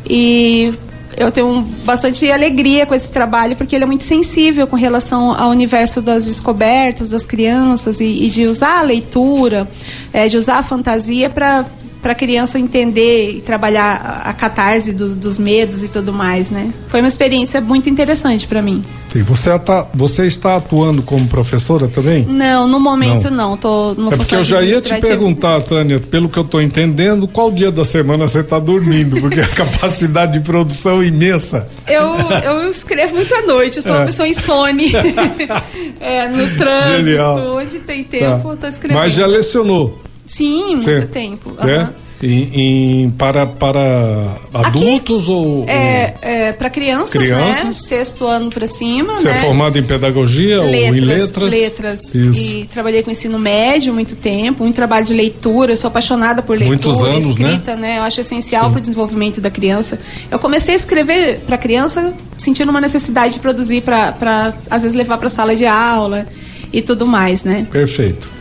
E 0.10 0.74
eu 1.18 1.32
tenho 1.32 1.62
bastante 1.84 2.30
alegria 2.30 2.86
com 2.86 2.94
esse 2.94 3.10
trabalho, 3.10 3.56
porque 3.56 3.76
ele 3.76 3.84
é 3.84 3.88
muito 3.88 4.04
sensível 4.04 4.68
com 4.68 4.76
relação 4.76 5.34
ao 5.34 5.50
universo 5.50 6.02
das 6.02 6.26
descobertas 6.26 7.10
das 7.10 7.26
crianças 7.26 8.00
e, 8.00 8.06
e 8.06 8.30
de 8.30 8.46
usar 8.46 8.80
a 8.80 8.82
leitura, 8.82 9.68
é, 10.12 10.28
de 10.28 10.38
usar 10.38 10.58
a 10.58 10.64
fantasia 10.64 11.30
para 11.30 11.66
para 12.06 12.12
a 12.12 12.16
criança 12.16 12.60
entender 12.60 13.32
e 13.32 13.42
trabalhar 13.42 14.22
a, 14.24 14.32
catarse 14.32 14.94
dos, 14.94 15.16
dos 15.16 15.40
medos 15.40 15.82
e 15.82 15.88
tudo 15.88 16.14
mais, 16.14 16.52
né? 16.52 16.72
Foi 16.88 17.00
uma 17.02 17.08
experiência 17.08 17.60
muito 17.60 17.90
interessante 17.90 18.46
para 18.46 18.62
mim. 18.62 18.84
E 19.16 19.24
você, 19.24 19.50
ata- 19.50 19.88
você 19.92 20.28
está 20.28 20.56
atuando 20.56 21.02
como 21.02 21.28
professora 21.28 21.88
também? 21.88 22.24
Não, 22.24 22.68
no 22.68 22.80
momento 22.80 23.32
não, 23.32 23.58
tô 23.58 23.96
numa 23.96 24.14
É 24.14 24.18
porque 24.18 24.36
eu 24.36 24.44
já 24.44 24.62
ia 24.62 24.80
te 24.82 24.94
perguntar, 25.00 25.60
Tânia, 25.64 26.00
pelo 26.00 26.30
que 26.30 26.38
eu 26.38 26.44
estou 26.44 26.62
entendendo, 26.62 27.28
qual 27.28 27.52
dia 27.52 27.72
da 27.72 27.84
semana 27.84 28.28
você 28.28 28.42
está 28.42 28.60
dormindo? 28.60 29.20
Porque 29.20 29.40
a 29.42 29.48
capacidade 29.58 30.34
de 30.34 30.42
produção 30.42 31.02
é 31.02 31.06
imensa. 31.08 31.68
Eu, 31.88 32.14
eu 32.44 32.70
escrevo 32.70 33.16
muito 33.16 33.34
à 33.34 33.42
noite, 33.42 33.78
eu 33.78 33.82
sou 33.84 33.96
É. 33.96 33.98
uma 33.98 34.06
pessoa 34.06 34.28
insone. 34.28 34.92
é, 36.00 36.28
no 36.28 36.56
trânsito, 36.56 36.98
Genial. 37.04 37.56
onde 37.58 37.80
tem 37.80 38.04
tempo, 38.04 38.44
Tá. 38.44 38.50
eu 38.50 38.58
tô 38.58 38.68
escrevendo. 38.68 39.00
Mas 39.00 39.14
já 39.14 39.26
lecionou. 39.26 40.00
Sim, 40.26 40.76
muito 40.76 41.08
tempo. 41.08 41.52
né? 41.64 41.76
aham. 41.76 41.94
Em, 42.24 43.02
em- 43.04 43.10
para 43.12 43.46
para 43.46 44.38
adultos 44.54 45.28
ou, 45.28 45.66
É, 45.68 46.14
é, 46.22 46.52
para 46.54 46.70
crianças, 46.70 47.22
né? 47.22 47.28
Crianças. 47.28 47.78
Sexto 47.86 48.26
ano 48.26 48.50
para 48.50 48.68
cima, 48.68 49.16
você 49.18 49.28
né? 49.30 49.36
é 49.38 49.42
formado 49.42 49.78
em 49.78 49.84
pedagogia 49.84 50.62
ou 50.62 50.68
em 50.70 50.92
letras? 51.02 51.52
letras. 51.52 52.16
Isso. 52.16 52.40
E 52.40 52.68
trabalhei 52.68 53.04
com 53.04 53.12
ensino 53.12 53.38
médio 53.38 53.94
muito 53.94 54.16
tempo, 54.16 54.64
muito 54.64 54.76
trabalho 54.76 55.06
de 55.06 55.14
leitura, 55.14 55.74
eu 55.74 55.76
sou 55.76 55.90
apaixonada 55.90 56.42
por 56.42 56.58
leitura, 56.58 56.70
Muitos 56.70 57.04
anos, 57.04 57.26
escrita, 57.26 57.76
né? 57.76 58.00
Eu 58.00 58.04
acho 58.04 58.22
essencial 58.22 58.70
para 58.72 58.78
o 58.78 58.82
desenvolvimento 58.82 59.42
da 59.42 59.52
criança. 59.52 60.00
Eu 60.32 60.40
comecei 60.40 60.74
a 60.74 60.78
escrever 60.78 61.42
para 61.46 61.58
criança 61.58 62.14
sentindo 62.38 62.70
uma 62.70 62.82
necessidade 62.82 63.34
de 63.34 63.40
produzir 63.40 63.82
para 63.82 64.54
às 64.72 64.84
vezes 64.84 64.96
levar 64.96 65.18
para 65.18 65.28
sala 65.28 65.54
de 65.54 65.66
aula 65.66 66.26
e 66.72 66.82
tudo 66.82 67.06
mais, 67.06 67.44
né? 67.44 67.68
Perfeito. 67.70 68.36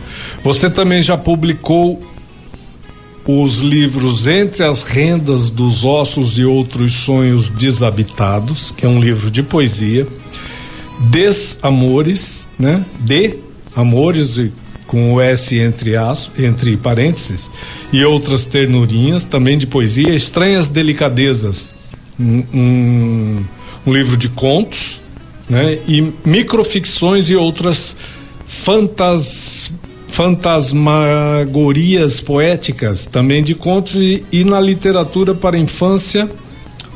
Você 0.45 0.69
também 0.69 1.03
já 1.03 1.17
publicou 1.17 1.99
os 3.27 3.61
livros 3.61 4.27
Entre 4.29 4.63
as 4.63 4.83
Rendas 4.83 5.49
dos 5.49 5.87
Ossos 5.87 6.39
e 6.39 6.45
Outros 6.45 6.93
Sonhos 6.93 7.49
Desabitados, 7.49 8.71
que 8.71 8.85
é 8.85 8.89
um 8.89 9.01
livro 9.01 9.31
de 9.31 9.43
poesia. 9.43 10.07
Desamores, 11.09 12.47
né? 12.59 12.85
De 13.01 13.37
Amores, 13.75 14.39
com 14.87 15.15
o 15.15 15.21
S 15.21 15.59
entre, 15.59 15.97
as, 15.97 16.31
entre 16.39 16.77
parênteses, 16.77 17.51
e 17.91 18.05
outras 18.05 18.45
ternurinhas, 18.45 19.25
também 19.25 19.57
de 19.57 19.67
poesia. 19.67 20.15
Estranhas 20.15 20.69
Delicadezas, 20.69 21.71
um, 22.21 22.45
um, 22.53 23.45
um 23.87 23.93
livro 23.95 24.15
de 24.15 24.29
contos, 24.29 25.01
né? 25.49 25.79
E 25.89 26.13
microficções 26.23 27.31
e 27.31 27.35
outras 27.35 27.97
fantas, 28.47 29.73
fantasmagorias 30.15 32.21
poéticas, 32.21 33.05
também 33.07 33.43
de 33.43 33.53
contos 33.55 33.97
e, 34.01 34.25
e 34.31 34.45
na 34.45 34.61
literatura 34.61 35.35
para 35.35 35.59
infância, 35.59 36.31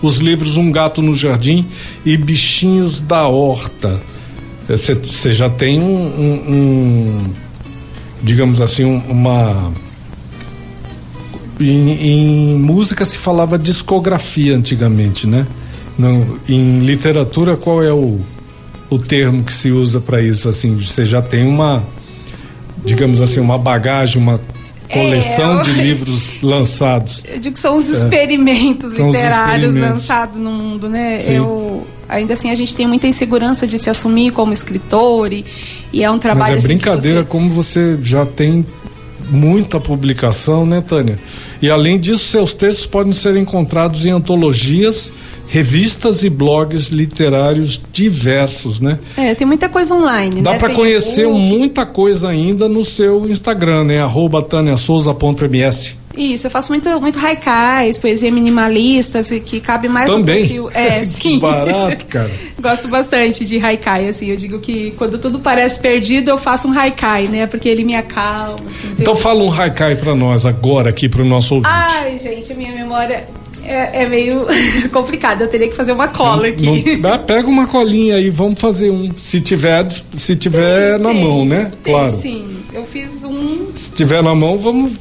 os 0.00 0.18
livros 0.18 0.56
Um 0.56 0.70
Gato 0.70 1.02
no 1.02 1.14
Jardim 1.16 1.66
e 2.06 2.16
Bichinhos 2.16 3.00
da 3.00 3.26
Horta. 3.26 4.00
Você 4.68 5.32
já 5.32 5.50
tem 5.50 5.80
um, 5.80 6.06
um- 6.06 6.44
um, 6.48 7.26
digamos 8.22 8.60
assim, 8.60 8.84
um- 8.84 9.02
uma 9.10 9.72
em, 11.60 12.52
em 12.52 12.56
música 12.56 13.04
se 13.04 13.18
falava 13.18 13.58
discografia 13.58 14.54
antigamente, 14.56 15.26
né? 15.26 15.44
Não, 15.98 16.20
em 16.48 16.78
literatura 16.80 17.56
qual 17.56 17.82
é 17.82 17.92
o, 17.92 18.20
o 18.88 18.96
termo 18.98 19.42
que 19.42 19.52
se 19.52 19.72
usa 19.72 19.98
para 20.00 20.22
isso? 20.22 20.48
Assim, 20.48 20.76
você 20.76 21.04
já 21.04 21.20
tem 21.20 21.44
uma, 21.48 21.82
digamos 22.84 23.20
assim, 23.20 23.40
uma 23.40 23.58
bagagem, 23.58 24.20
uma 24.22 24.40
coleção 24.90 25.60
É, 25.60 25.62
de 25.64 25.70
eu- 25.78 25.84
livros 25.84 26.40
lançados. 26.42 27.22
Eu 27.28 27.38
digo 27.38 27.54
que 27.54 27.60
são 27.60 27.76
os 27.76 27.88
É. 27.88 27.92
experimentos 27.98 28.92
os 28.92 28.98
literários 28.98 29.66
experimentos. 29.74 30.08
lançados 30.08 30.38
no 30.40 30.50
mundo, 30.50 30.88
né? 30.88 31.20
Sim. 31.20 31.32
Eu 31.34 31.86
ainda 32.08 32.32
assim 32.32 32.50
a 32.50 32.54
gente 32.54 32.74
tem 32.74 32.86
muita 32.86 33.06
insegurança 33.06 33.66
de 33.66 33.78
se 33.78 33.90
assumir 33.90 34.30
como 34.32 34.52
escritor 34.52 35.30
e, 35.32 35.44
e 35.92 36.02
é 36.02 36.10
um 36.10 36.18
trabalho 36.18 36.54
Mas 36.54 36.54
é 36.54 36.58
assim, 36.58 36.68
brincadeira 36.68 37.18
você- 37.20 37.26
como 37.26 37.50
você 37.50 37.98
já 38.02 38.24
tem 38.24 38.64
muita 39.30 39.78
publicação, 39.78 40.64
né, 40.64 40.82
Tânia? 40.86 41.18
E 41.60 41.68
além 41.70 41.98
disso, 41.98 42.24
seus 42.24 42.52
textos 42.54 42.86
podem 42.86 43.12
ser 43.12 43.36
encontrados 43.36 44.06
em 44.06 44.10
antologias, 44.10 45.12
revistas 45.48 46.22
e 46.24 46.30
blogs 46.30 46.88
literários 46.88 47.80
diversos, 47.92 48.78
né? 48.80 48.98
É, 49.16 49.34
tem 49.34 49.46
muita 49.46 49.68
coisa 49.68 49.94
online, 49.94 50.42
Dá 50.42 50.52
né? 50.52 50.58
para 50.58 50.74
conhecer 50.74 51.26
muita 51.26 51.86
coisa 51.86 52.28
ainda 52.28 52.68
no 52.68 52.84
seu 52.84 53.28
Instagram, 53.28 53.84
né? 53.84 54.00
Arroba 54.00 54.42
taniasouza.ms. 54.42 55.96
Isso, 56.16 56.48
eu 56.48 56.50
faço 56.50 56.70
muito, 56.72 56.88
muito 57.00 57.18
haikais, 57.24 57.96
poesia 57.96 58.30
minimalista, 58.30 59.20
assim, 59.20 59.40
que 59.40 59.60
cabe 59.60 59.88
mais 59.88 60.10
Também? 60.10 60.40
no 60.40 60.40
perfil. 60.40 60.70
É, 60.74 61.00
Que 61.06 61.06
sim. 61.06 61.38
barato, 61.38 62.06
cara. 62.06 62.30
Gosto 62.60 62.88
bastante 62.88 63.44
de 63.44 63.64
haikai, 63.64 64.08
assim. 64.08 64.26
Eu 64.26 64.36
digo 64.36 64.58
que 64.58 64.90
quando 64.92 65.16
tudo 65.18 65.38
parece 65.38 65.78
perdido, 65.78 66.28
eu 66.30 66.36
faço 66.36 66.66
um 66.66 66.76
haikai, 66.76 67.28
né? 67.28 67.46
Porque 67.46 67.68
ele 67.68 67.84
me 67.84 67.94
acalma. 67.94 68.56
Assim, 68.68 68.94
Então 68.98 69.14
fala 69.14 69.44
um 69.44 69.52
haikai 69.52 69.94
para 69.94 70.14
nós 70.14 70.44
agora 70.44 70.90
aqui 70.90 71.08
pro 71.08 71.24
nosso 71.24 71.54
ouvinte. 71.54 71.72
Ai, 71.72 72.18
gente, 72.18 72.52
a 72.52 72.56
minha 72.56 72.72
memória 72.74 73.28
é, 73.68 74.02
é 74.02 74.06
meio 74.06 74.46
complicada. 74.92 75.44
Eu 75.44 75.48
teria 75.48 75.68
que 75.68 75.76
fazer 75.76 75.92
uma 75.92 76.08
cola 76.08 76.48
aqui. 76.48 76.96
Não- 76.96 77.12
ah, 77.12 77.18
pega 77.18 77.46
uma 77.48 77.66
colinha 77.66 78.16
aí, 78.16 78.30
vamos 78.30 78.60
fazer 78.60 78.90
um. 78.90 79.12
Se 79.16 79.40
tiver, 79.40 79.86
se 80.16 80.34
tiver 80.36 80.98
na 80.98 81.12
mão, 81.12 81.44
né? 81.44 81.70
Tem, 81.82 81.92
claro. 81.92 82.10
sim. 82.10 82.56
Eu 82.72 82.84
fiz 82.84 83.24
um. 83.24 83.68
Se 83.74 83.90
tiver 83.92 84.22
na 84.22 84.34
mão, 84.34 84.58
vamos, 84.58 84.92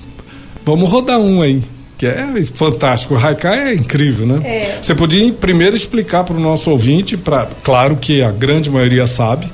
vamos 0.66 0.90
rodar 0.90 1.20
um 1.20 1.42
aí. 1.42 1.62
Que 1.98 2.06
é 2.06 2.28
fantástico. 2.54 3.16
O 3.16 3.18
Haikai 3.18 3.70
é 3.70 3.74
incrível, 3.74 4.28
né? 4.28 4.42
É. 4.44 4.78
Você 4.82 4.94
podia 4.94 5.32
primeiro 5.34 5.76
explicar 5.76 6.24
para 6.24 6.36
o 6.38 6.40
nosso 6.40 6.70
ouvinte, 6.70 7.18
pra, 7.18 7.48
claro 7.64 7.96
que 7.96 8.22
a 8.22 8.30
grande 8.32 8.70
maioria 8.70 9.08
sabe, 9.08 9.52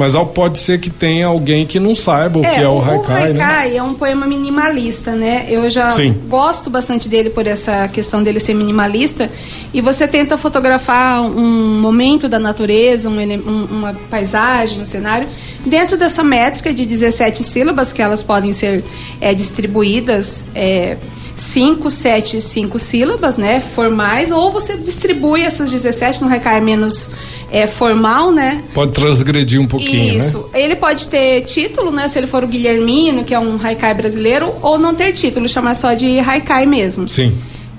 mas 0.00 0.14
ao- 0.14 0.26
pode 0.26 0.58
ser 0.58 0.80
que 0.80 0.88
tenha 0.90 1.26
alguém 1.26 1.66
que 1.66 1.78
não 1.78 1.94
saiba 1.94 2.38
o 2.38 2.42
que 2.42 2.60
é 2.60 2.68
o 2.68 2.80
Haikai, 2.80 3.32
né? 3.34 3.42
haikai 3.44 3.76
é 3.76 3.82
um 3.82 3.94
poema 3.94 4.26
minimalista, 4.26 5.12
né? 5.12 5.46
Eu 5.48 5.68
já 5.68 5.90
Sim. 5.90 6.14
gosto 6.28 6.70
bastante 6.70 7.08
dele 7.08 7.30
por 7.30 7.46
essa 7.46 7.86
questão 7.88 8.22
dele 8.22 8.40
ser 8.40 8.54
minimalista. 8.54 9.30
E 9.74 9.80
você 9.80 10.08
tenta 10.08 10.36
fotografar 10.38 11.20
um 11.22 11.78
momento 11.80 12.28
da 12.28 12.38
natureza, 12.38 13.08
um 13.08 13.20
um- 13.20 13.64
uma 13.70 13.92
paisagem, 14.10 14.80
um 14.80 14.86
cenário, 14.86 15.28
dentro 15.66 15.96
dessa 15.96 16.24
métrica 16.24 16.72
de 16.72 16.86
17 16.86 17.44
sílabas, 17.44 17.92
que 17.92 18.00
elas 18.00 18.22
podem 18.22 18.52
ser 18.52 18.82
é, 19.20 19.34
distribuídas. 19.34 20.44
É, 20.54 20.96
5, 21.40 21.90
7, 21.90 22.40
5 22.40 22.78
sílabas, 22.78 23.38
né, 23.38 23.60
formais, 23.60 24.30
ou 24.30 24.50
você 24.52 24.76
distribui 24.76 25.40
essas 25.40 25.70
17 25.70 26.22
no 26.22 26.30
é 26.30 26.60
menos 26.60 27.10
é, 27.50 27.66
formal, 27.66 28.30
né, 28.30 28.62
Pode 28.74 28.92
transgredir 28.92 29.60
um 29.60 29.66
pouquinho, 29.66 30.18
isso. 30.18 30.48
né? 30.52 30.62
Ele 30.62 30.76
pode 30.76 31.08
ter 31.08 31.42
título, 31.42 31.90
né? 31.90 32.08
Se 32.08 32.18
ele 32.18 32.26
for 32.26 32.44
o 32.44 32.46
Guilhermino, 32.46 33.24
que 33.24 33.34
é 33.34 33.38
um 33.38 33.58
haikai 33.62 33.94
brasileiro, 33.94 34.54
ou 34.60 34.78
não 34.78 34.94
ter 34.94 35.12
título, 35.12 35.48
chamar 35.48 35.74
só 35.74 35.94
de 35.94 36.18
haikai 36.20 36.66
mesmo. 36.66 37.08
Sim. 37.08 37.32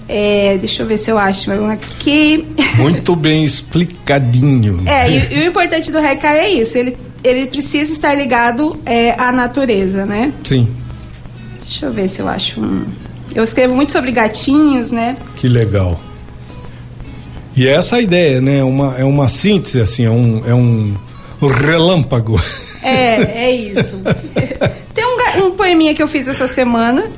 É, 0.09 0.57
deixa 0.57 0.83
eu 0.83 0.87
ver 0.87 0.97
se 0.97 1.09
eu 1.09 1.17
acho 1.17 1.51
aqui. 1.51 2.45
Muito 2.77 3.15
bem 3.15 3.45
explicadinho. 3.45 4.81
É, 4.85 5.09
e, 5.09 5.35
e 5.35 5.39
o 5.39 5.47
importante 5.47 5.91
do 5.91 5.99
haikai 5.99 6.39
é 6.39 6.49
isso. 6.49 6.77
Ele, 6.77 6.97
ele 7.23 7.47
precisa 7.47 7.91
estar 7.93 8.13
ligado 8.13 8.79
é, 8.85 9.11
à 9.17 9.31
natureza, 9.31 10.05
né? 10.05 10.33
Sim. 10.43 10.67
Deixa 11.61 11.85
eu 11.85 11.91
ver 11.91 12.09
se 12.09 12.21
eu 12.21 12.27
acho 12.27 12.59
um. 12.59 12.83
Eu 13.33 13.43
escrevo 13.43 13.75
muito 13.75 13.91
sobre 13.91 14.11
gatinhos, 14.11 14.91
né? 14.91 15.17
Que 15.37 15.47
legal. 15.47 15.99
E 17.55 17.67
essa 17.67 17.95
é 17.95 17.99
a 17.99 18.01
ideia, 18.01 18.41
né? 18.41 18.59
É 18.59 18.63
uma, 18.63 18.95
é 18.97 19.03
uma 19.03 19.27
síntese, 19.27 19.81
assim, 19.81 20.05
é 20.05 20.09
um, 20.09 20.43
é 20.47 20.53
um 20.53 20.95
relâmpago. 21.41 22.39
É, 22.83 23.45
é 23.45 23.51
isso. 23.51 24.01
Tem 24.93 25.05
um, 25.05 25.47
um 25.47 25.51
poeminha 25.51 25.93
que 25.93 26.01
eu 26.01 26.07
fiz 26.07 26.27
essa 26.27 26.47
semana. 26.47 27.09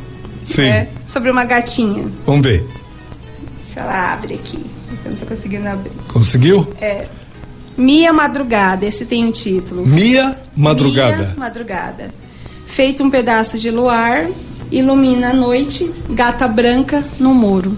Sim. 0.46 0.66
É, 0.66 0.90
sobre 1.08 1.30
uma 1.32 1.46
gatinha. 1.46 2.06
Vamos 2.26 2.46
ver. 2.46 2.66
Se 3.66 3.80
ela 3.80 4.14
abre 4.14 4.36
aqui. 4.36 4.60
Eu 5.06 5.12
não 5.12 5.18
tô 5.18 5.26
conseguindo 5.26 5.68
abrir. 5.68 5.92
Conseguiu? 6.08 6.68
É. 6.82 7.06
Mia 7.78 8.14
Madrugada, 8.14 8.86
esse 8.86 9.06
tem 9.06 9.26
um 9.26 9.32
título. 9.32 9.86
Mia 9.86 10.38
Madrugada. 10.56 11.28
Mia 11.28 11.34
Madrugada. 11.36 12.12
Feito 12.74 13.04
um 13.04 13.10
pedaço 13.10 13.60
de 13.60 13.70
luar, 13.70 14.26
ilumina 14.72 15.30
a 15.30 15.34
noite, 15.34 15.92
gata 16.10 16.48
branca 16.48 17.04
no 17.20 17.32
muro. 17.32 17.78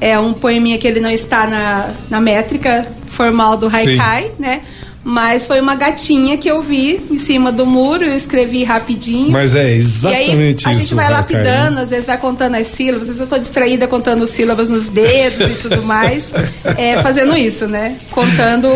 É 0.00 0.18
um 0.18 0.32
poeminha 0.32 0.78
que 0.78 0.88
ele 0.88 1.00
não 1.00 1.10
está 1.10 1.46
na, 1.46 1.90
na 2.08 2.18
métrica 2.18 2.86
formal 3.08 3.58
do 3.58 3.68
haikai, 3.68 4.30
né? 4.38 4.62
Mas 5.04 5.46
foi 5.46 5.60
uma 5.60 5.74
gatinha 5.74 6.38
que 6.38 6.48
eu 6.48 6.62
vi 6.62 7.00
em 7.10 7.18
cima 7.18 7.50
do 7.52 7.66
muro, 7.66 8.04
eu 8.04 8.14
escrevi 8.14 8.62
rapidinho. 8.64 9.30
Mas 9.30 9.54
é 9.54 9.70
exatamente 9.74 10.32
e 10.32 10.40
aí, 10.40 10.50
isso. 10.54 10.68
A 10.68 10.72
gente 10.72 10.94
vai 10.94 11.10
lapidando, 11.10 11.80
às 11.80 11.90
vezes 11.90 12.06
vai 12.06 12.16
contando 12.16 12.54
as 12.54 12.68
sílabas, 12.68 13.02
às 13.02 13.08
vezes 13.08 13.20
eu 13.20 13.26
tô 13.26 13.36
distraída 13.36 13.86
contando 13.86 14.26
sílabas 14.26 14.70
nos 14.70 14.88
dedos 14.88 15.50
e 15.50 15.54
tudo 15.56 15.82
mais. 15.82 16.32
É, 16.78 17.02
fazendo 17.02 17.36
isso, 17.36 17.66
né? 17.66 17.98
Contando. 18.10 18.68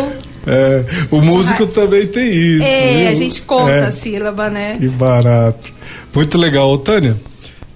É, 0.47 0.85
o 1.11 1.21
músico 1.21 1.67
também 1.67 2.07
tem 2.07 2.29
isso. 2.29 2.63
é, 2.63 2.99
viu? 2.99 3.09
a 3.09 3.15
gente 3.15 3.43
conta 3.43 3.71
É, 3.73 3.87
a 3.87 3.91
sílaba, 3.91 4.49
né? 4.49 4.77
Que 4.79 4.89
barato. 4.89 5.73
Muito 6.15 6.39
legal, 6.39 6.79
Tânia. 6.79 7.17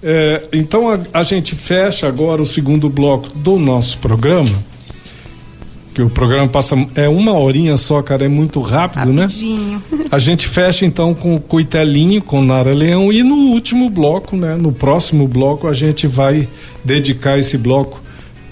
é, 0.01 0.43
então 0.53 0.89
a, 0.89 0.97
a 1.13 1.23
gente 1.23 1.53
fecha 1.55 2.07
agora 2.07 2.41
o 2.41 2.45
segundo 2.45 2.87
bloco 2.89 3.29
do 3.37 3.57
nosso 3.59 3.97
programa. 3.97 4.71
Que 5.93 6.01
o 6.01 6.09
programa 6.09 6.47
passa. 6.47 6.77
É 6.95 7.09
uma 7.09 7.33
horinha 7.33 7.75
só, 7.75 8.01
cara, 8.01 8.23
é 8.23 8.29
muito 8.29 8.61
rápido, 8.61 9.11
né? 9.11 9.23
Rapidinho. 9.23 9.83
A 10.09 10.17
gente 10.17 10.47
fecha 10.47 10.85
então 10.85 11.13
com 11.13 11.35
o 11.35 11.39
Coitelinho, 11.41 12.21
com 12.21 12.41
Nara 12.41 12.73
Leão 12.73 13.11
e 13.11 13.21
no 13.21 13.35
último 13.35 13.89
bloco, 13.89 14.37
né? 14.37 14.55
No 14.55 14.71
próximo 14.71 15.27
bloco 15.27 15.67
a 15.67 15.73
gente 15.73 16.07
vai 16.07 16.47
dedicar 16.85 17.37
esse 17.37 17.57
bloco 17.57 18.01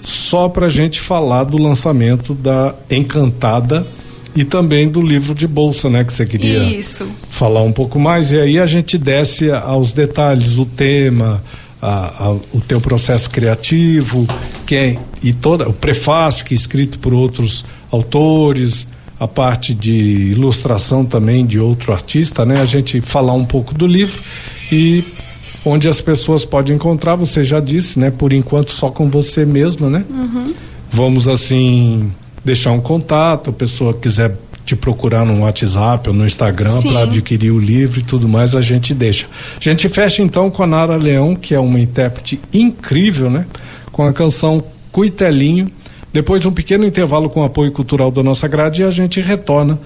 só 0.02 0.50
pra 0.50 0.68
gente 0.68 1.00
falar 1.00 1.44
do 1.44 1.56
lançamento 1.56 2.34
da 2.34 2.74
Encantada 2.90 3.86
e 4.34 4.44
também 4.44 4.88
do 4.88 5.00
livro 5.00 5.34
de 5.34 5.46
bolsa, 5.46 5.88
né? 5.90 6.04
Que 6.04 6.12
você 6.12 6.24
queria 6.26 6.62
Isso. 6.78 7.06
falar 7.28 7.62
um 7.62 7.72
pouco 7.72 7.98
mais 7.98 8.32
e 8.32 8.38
aí 8.38 8.58
a 8.58 8.66
gente 8.66 8.96
desce 8.98 9.50
aos 9.50 9.92
detalhes, 9.92 10.58
o 10.58 10.64
tema, 10.64 11.42
a- 11.82 12.26
a- 12.28 12.30
o 12.52 12.60
teu 12.66 12.80
processo 12.80 13.28
criativo, 13.30 14.26
quem 14.66 14.98
e 15.22 15.32
toda 15.32 15.68
o 15.68 15.72
prefácio 15.72 16.44
que 16.44 16.54
é 16.54 16.56
escrito 16.56 16.98
por 16.98 17.12
outros 17.12 17.64
autores, 17.90 18.86
a 19.18 19.28
parte 19.28 19.74
de 19.74 19.92
ilustração 20.32 21.04
também 21.04 21.44
de 21.44 21.58
outro 21.58 21.92
artista, 21.92 22.46
né? 22.46 22.60
A 22.60 22.64
gente 22.64 23.00
falar 23.00 23.34
um 23.34 23.44
pouco 23.44 23.74
do 23.74 23.86
livro 23.86 24.22
e 24.72 25.04
onde 25.64 25.88
as 25.88 26.00
pessoas 26.00 26.44
podem 26.44 26.76
encontrar, 26.76 27.16
você 27.16 27.44
já 27.44 27.60
disse, 27.60 27.98
né? 27.98 28.10
Por 28.10 28.32
enquanto 28.32 28.70
só 28.72 28.90
com 28.90 29.10
você 29.10 29.44
mesma, 29.44 29.90
né? 29.90 30.04
Uhum. 30.08 30.54
Vamos 30.90 31.28
assim 31.28 32.10
deixar 32.44 32.72
um 32.72 32.80
contato, 32.80 33.50
a 33.50 33.52
pessoa 33.52 33.94
quiser 33.94 34.36
te 34.64 34.76
procurar 34.76 35.24
no 35.24 35.40
WhatsApp 35.40 36.08
ou 36.08 36.14
no 36.14 36.24
Instagram 36.24 36.80
para 36.82 37.02
adquirir 37.02 37.50
o 37.50 37.58
livro 37.58 38.00
e 38.00 38.02
tudo 38.02 38.28
mais, 38.28 38.54
a 38.54 38.60
gente 38.60 38.94
deixa. 38.94 39.26
A 39.58 39.62
gente 39.62 39.88
fecha 39.88 40.22
então 40.22 40.50
com 40.50 40.62
a 40.62 40.66
Nara 40.66 40.96
Leão, 40.96 41.34
que 41.34 41.54
é 41.54 41.58
uma 41.58 41.80
intérprete 41.80 42.40
incrível, 42.52 43.28
né? 43.28 43.46
Com 43.90 44.04
a 44.04 44.12
canção 44.12 44.62
Cuitelinho. 44.92 45.70
Depois 46.12 46.40
de 46.40 46.48
um 46.48 46.52
pequeno 46.52 46.84
intervalo 46.84 47.28
com 47.28 47.40
o 47.40 47.44
apoio 47.44 47.72
cultural 47.72 48.10
da 48.10 48.22
nossa 48.22 48.46
grade, 48.48 48.84
a 48.84 48.90
gente 48.90 49.20
retorna 49.20 49.78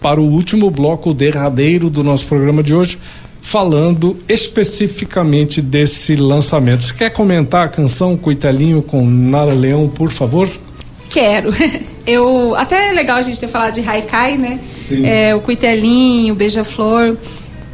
para 0.00 0.20
o 0.20 0.24
último 0.24 0.70
bloco, 0.70 1.12
derradeiro 1.12 1.90
do 1.90 2.04
nosso 2.04 2.26
programa 2.26 2.62
de 2.62 2.74
hoje, 2.74 2.98
falando 3.42 4.16
especificamente 4.28 5.60
desse 5.60 6.14
lançamento. 6.14 6.84
Você 6.84 6.94
quer 6.94 7.10
comentar 7.10 7.64
a 7.64 7.68
canção 7.68 8.16
Cuitelinho 8.16 8.82
com 8.82 9.04
Nara 9.04 9.52
Leão, 9.52 9.88
por 9.88 10.10
favor? 10.10 10.48
Quero. 11.10 11.52
Eu 12.08 12.54
até 12.54 12.88
é 12.88 12.92
legal 12.92 13.18
a 13.18 13.22
gente 13.22 13.38
ter 13.38 13.48
falado 13.48 13.74
de 13.74 13.86
Haikai, 13.86 14.38
né? 14.38 14.58
Sim. 14.88 15.04
É, 15.04 15.34
o 15.34 15.40
Cuitelinho, 15.40 16.32
o 16.32 16.36
Beija-Flor. 16.36 17.14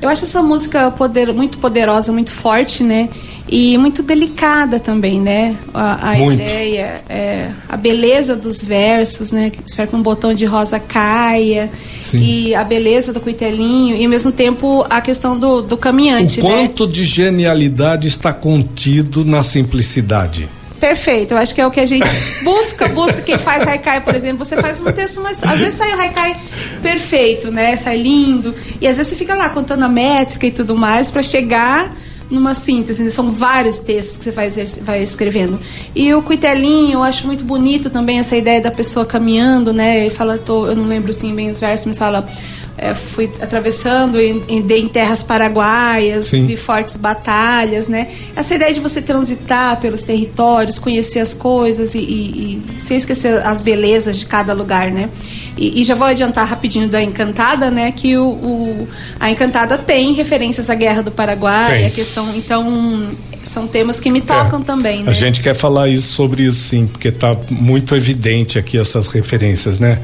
Eu 0.03 0.09
acho 0.09 0.25
essa 0.25 0.43
música 0.43 0.91
poder, 0.91 1.33
muito 1.33 1.57
poderosa, 1.59 2.11
muito 2.11 2.33
forte, 2.33 2.83
né? 2.83 3.09
E 3.49 3.79
muito 3.79 4.03
delicada 4.03 4.81
também, 4.81 5.21
né? 5.21 5.55
A, 5.73 6.11
a 6.11 6.19
ideia, 6.19 7.03
é, 7.09 7.51
a 7.69 7.77
beleza 7.77 8.35
dos 8.35 8.65
versos, 8.65 9.31
né? 9.31 9.53
Espero 9.65 9.89
que 9.89 9.95
um 9.95 10.03
botão 10.03 10.35
de 10.35 10.45
rosa 10.47 10.81
caia. 10.81 11.71
Sim. 12.01 12.21
E 12.21 12.55
a 12.57 12.65
beleza 12.65 13.13
do 13.13 13.21
Cuitelinho. 13.21 13.95
E 13.95 14.03
ao 14.03 14.11
mesmo 14.11 14.33
tempo 14.33 14.85
a 14.91 15.01
questão 15.01 15.39
do, 15.39 15.63
do 15.63 15.77
caminhante, 15.77 16.41
o 16.41 16.43
né? 16.43 16.51
quanto 16.51 16.89
de 16.89 17.05
genialidade 17.05 18.09
está 18.09 18.33
contido 18.33 19.25
na 19.25 19.45
simplicidade. 19.45 20.49
Perfeito, 20.85 21.33
eu 21.33 21.39
acho 21.39 21.55
que 21.55 21.63
é 21.63 21.67
o 21.67 21.71
que 21.71 21.81
a 21.81 21.87
gente 21.87 22.07
busca, 22.45 22.87
busca 22.89 23.23
quem 23.23 23.39
faz 23.39 23.67
haikai, 23.67 24.03
por 24.03 24.15
exemplo, 24.15 24.45
você 24.45 24.55
faz 24.55 24.79
um 24.79 24.93
texto 24.93 25.19
mais. 25.23 25.43
Às 25.43 25.59
vezes 25.59 25.75
sai 25.77 25.95
o 25.95 25.99
haikai 25.99 26.37
perfeito, 26.83 27.51
né? 27.51 27.75
Sai 27.79 27.97
lindo. 27.97 28.55
E 28.83 28.87
às 28.87 28.99
vezes 28.99 29.11
você 29.11 29.17
fica 29.17 29.35
lá 29.35 29.49
contando 29.49 29.83
a 29.83 29.89
métrica 29.89 30.47
e 30.47 30.51
tudo 30.51 30.77
mais 30.77 31.11
para 31.11 31.23
chegar 31.23 31.91
numa 32.31 32.53
síntese. 32.53 33.03
né? 33.03 33.09
São 33.09 33.31
vários 33.31 33.79
textos 33.79 34.19
que 34.19 34.25
você 34.25 34.31
vai, 34.31 34.51
vai 34.83 35.03
escrevendo. 35.03 35.59
E 35.95 36.13
o 36.13 36.21
Cuitelinho, 36.21 36.93
eu 36.93 37.03
acho 37.03 37.27
muito 37.27 37.47
bonito 37.47 37.89
também 37.89 38.19
essa 38.19 38.37
ideia 38.37 38.61
da 38.61 38.71
pessoa 38.71 39.07
caminhando, 39.07 39.73
né? 39.73 40.01
Ele 40.01 40.11
fala, 40.11 40.37
tô, 40.37 40.67
eu 40.67 40.77
não 40.77 40.85
lembro 40.85 41.13
assim 41.13 41.35
bem 41.35 41.51
os 41.51 41.61
versos, 41.61 41.87
mas 41.87 41.99
fala. 41.99 42.29
É, 42.77 42.93
fui 42.95 43.31
atravessando 43.41 44.21
e, 44.21 44.43
e 44.49 44.61
dei 44.61 44.83
em 44.83 44.89
terras 44.89 45.23
paraguaias, 45.23 46.27
Sim. 46.27 46.47
vi 46.47 46.57
fortes 46.57 46.97
batalhas, 46.97 47.87
né? 47.89 48.09
Essa 48.35 48.55
ideia 48.55 48.75
de 48.75 48.81
você 48.81 49.01
transitar 49.01 49.81
pelos 49.81 50.03
territórios, 50.03 50.79
conhecer 50.79 51.21
as 51.21 51.33
coisas 51.33 51.95
e, 51.95 51.99
e- 51.99 52.63
e 52.77 52.81
sem 52.81 52.97
esquecer 52.97 53.35
as 53.47 53.61
belezas 53.61 54.19
de 54.19 54.27
cada 54.27 54.53
lugar, 54.53 54.91
né? 54.91 55.09
E, 55.57 55.81
e 55.81 55.85
já 55.85 55.95
vou 55.95 56.07
adiantar 56.09 56.47
rapidinho 56.49 56.89
da 56.89 57.01
Encantada, 57.01 57.71
né? 57.71 57.93
Que 57.93 58.17
o, 58.17 58.25
o- 58.27 58.89
a 59.21 59.31
Encantada 59.31 59.79
tem 59.79 60.13
referências 60.15 60.69
à 60.69 60.75
Guerra 60.75 61.03
do 61.03 61.13
Paraguai, 61.13 61.77
Tem. 61.79 61.87
a 61.87 61.91
questão, 61.91 62.35
então 62.37 63.09
são 63.45 63.67
temas 63.69 64.01
que 64.01 64.11
me 64.11 64.21
tocam 64.21 64.61
também, 64.63 65.05
né? 65.05 65.11
A 65.11 65.13
gente 65.13 65.41
quer 65.43 65.55
falar 65.55 65.89
isso 65.89 66.09
sobre 66.13 66.43
isso 66.45 66.61
sim, 66.61 66.87
porque 66.87 67.09
está 67.09 67.37
muito 67.51 67.95
evidente 67.95 68.59
aqui 68.59 68.79
essas 68.79 69.07
referências, 69.07 69.79
né? 69.79 69.99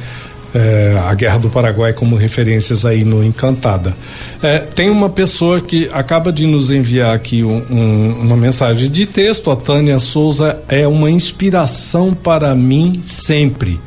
É, 0.53 0.98
a 1.07 1.14
Guerra 1.14 1.38
do 1.38 1.48
Paraguai 1.48 1.92
como 1.92 2.16
referências 2.16 2.84
aí 2.84 3.05
no 3.05 3.22
Encantada. 3.22 3.94
É, 4.42 4.59
tem 4.59 4.90
uma 4.90 5.09
pessoa 5.09 5.61
que 5.61 5.88
acaba 5.92 6.32
de 6.32 6.44
nos 6.46 6.70
enviar 6.72 7.14
aqui 7.14 7.44
um- 7.44 7.62
um- 7.70 8.16
uma 8.22 8.36
mensagem 8.36 8.90
de 8.90 9.07
texto. 9.07 9.51
A 9.51 9.55
Tânia 9.57 9.98
Souza 10.01 10.59
é 10.68 10.88
uma 10.88 11.09
inspiração 11.11 12.12
para 12.14 12.53
mim 12.55 13.01
sempre. 13.07 13.78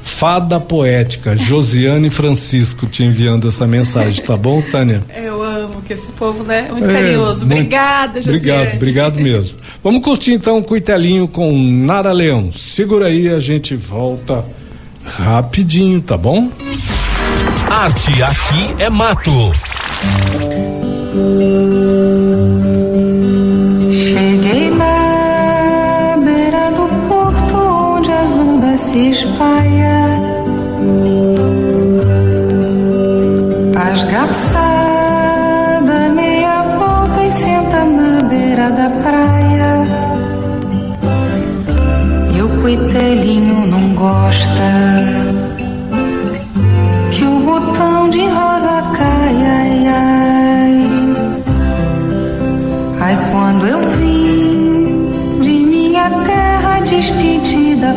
Fada 0.00 0.58
poética, 0.60 1.34
Josiane 1.38 2.10
Francisco 2.10 2.86
te 2.86 3.02
enviando 3.04 3.46
essa 3.48 3.66
mensagem, 3.66 4.22
tá 4.24 4.36
bom, 4.36 4.60
Tânia? 4.62 5.02
Eu 5.16 5.42
amo 5.42 5.80
que 5.84 5.92
esse 5.92 6.10
povo, 6.12 6.42
né? 6.44 6.66
É 6.68 6.72
muito 6.72 6.88
É, 6.88 6.92
carinhoso. 6.92 7.46
muito- 7.46 7.58
Obrigada, 7.58 8.20
Josiane. 8.20 8.38
Obrigado, 8.38 8.74
obrigado 8.76 9.20
mesmo. 9.20 9.58
Vamos 9.82 10.02
curtir 10.04 10.32
então 10.32 10.58
o 10.58 10.62
Cuitelinho 10.64 11.26
com 11.28 11.52
Nara 11.56 12.12
Leão. 12.12 12.50
Segura 12.52 13.06
aí, 13.06 13.28
a 13.28 13.38
gente 13.40 13.74
volta 13.76 14.44
rapidinho, 15.04 16.00
tá 16.00 16.16
bom? 16.16 16.50
Arte 17.70 18.22
aqui 18.22 18.82
é 18.82 18.90
mato. 18.90 19.52
Cheguei 23.90 24.70
na 24.70 26.16
beira 26.24 26.70
do 26.70 27.08
porto 27.08 27.56
onde 27.56 28.12
as 28.12 28.38
ondas 28.38 28.80
se 28.80 29.10
espalham. 29.10 29.91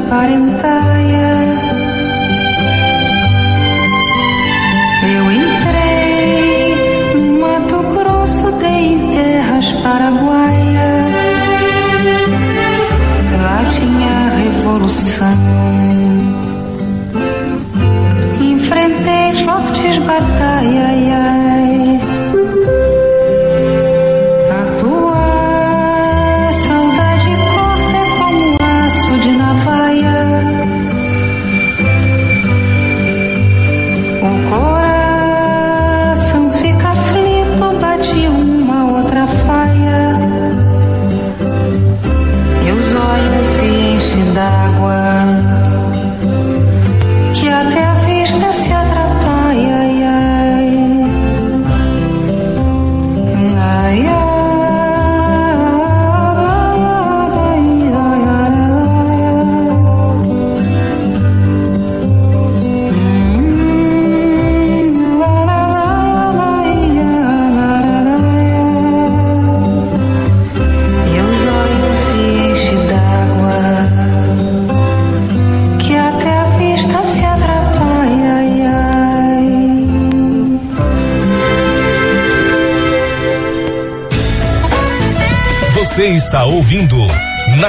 Parentaia. 0.10 1.36
Eu 5.04 5.32
entrei 5.32 6.76
no 7.16 7.42
Mato 7.42 7.80
Grosso, 7.94 8.52
dei 8.60 9.00
terras 9.14 9.72
paraguaias. 9.84 11.06
Lá 13.42 13.66
tinha 13.70 14.30
revolução. 14.38 15.38
Enfrentei 18.40 19.34
fortes 19.44 19.98
batalhas. 20.00 21.35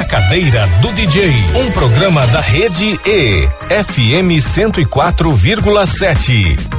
Cadeira 0.08 0.66
do 0.80 0.92
DJ, 0.92 1.28
um 1.56 1.70
programa 1.72 2.24
da 2.28 2.40
Rede 2.40 2.98
E, 3.04 3.48
FM 3.68 4.38
104,7. 4.40 6.75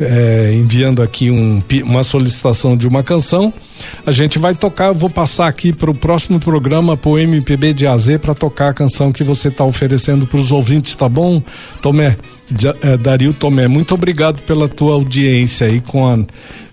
É, 0.00 0.52
enviando 0.54 1.02
aqui 1.02 1.28
um, 1.28 1.60
uma 1.84 2.04
solicitação 2.04 2.76
de 2.76 2.86
uma 2.86 3.02
canção. 3.02 3.52
A 4.06 4.12
gente 4.12 4.38
vai 4.38 4.54
tocar, 4.54 4.92
vou 4.92 5.10
passar 5.10 5.48
aqui 5.48 5.72
para 5.72 5.90
o 5.90 5.94
próximo 5.94 6.38
programa, 6.38 6.96
para 6.96 7.10
o 7.10 7.18
MPB 7.18 7.72
de 7.72 7.86
AZ, 7.86 8.16
para 8.20 8.34
tocar 8.34 8.70
a 8.70 8.74
canção 8.74 9.10
que 9.10 9.24
você 9.24 9.48
está 9.48 9.64
oferecendo 9.64 10.26
para 10.26 10.38
os 10.38 10.52
ouvintes, 10.52 10.94
tá 10.94 11.08
bom, 11.08 11.42
Tomé? 11.82 12.16
É, 12.82 12.96
Dario 12.96 13.34
Tomé, 13.34 13.68
muito 13.68 13.92
obrigado 13.92 14.40
pela 14.42 14.68
tua 14.68 14.94
audiência 14.94 15.66
aí 15.66 15.80
com 15.80 16.08
a, 16.08 16.18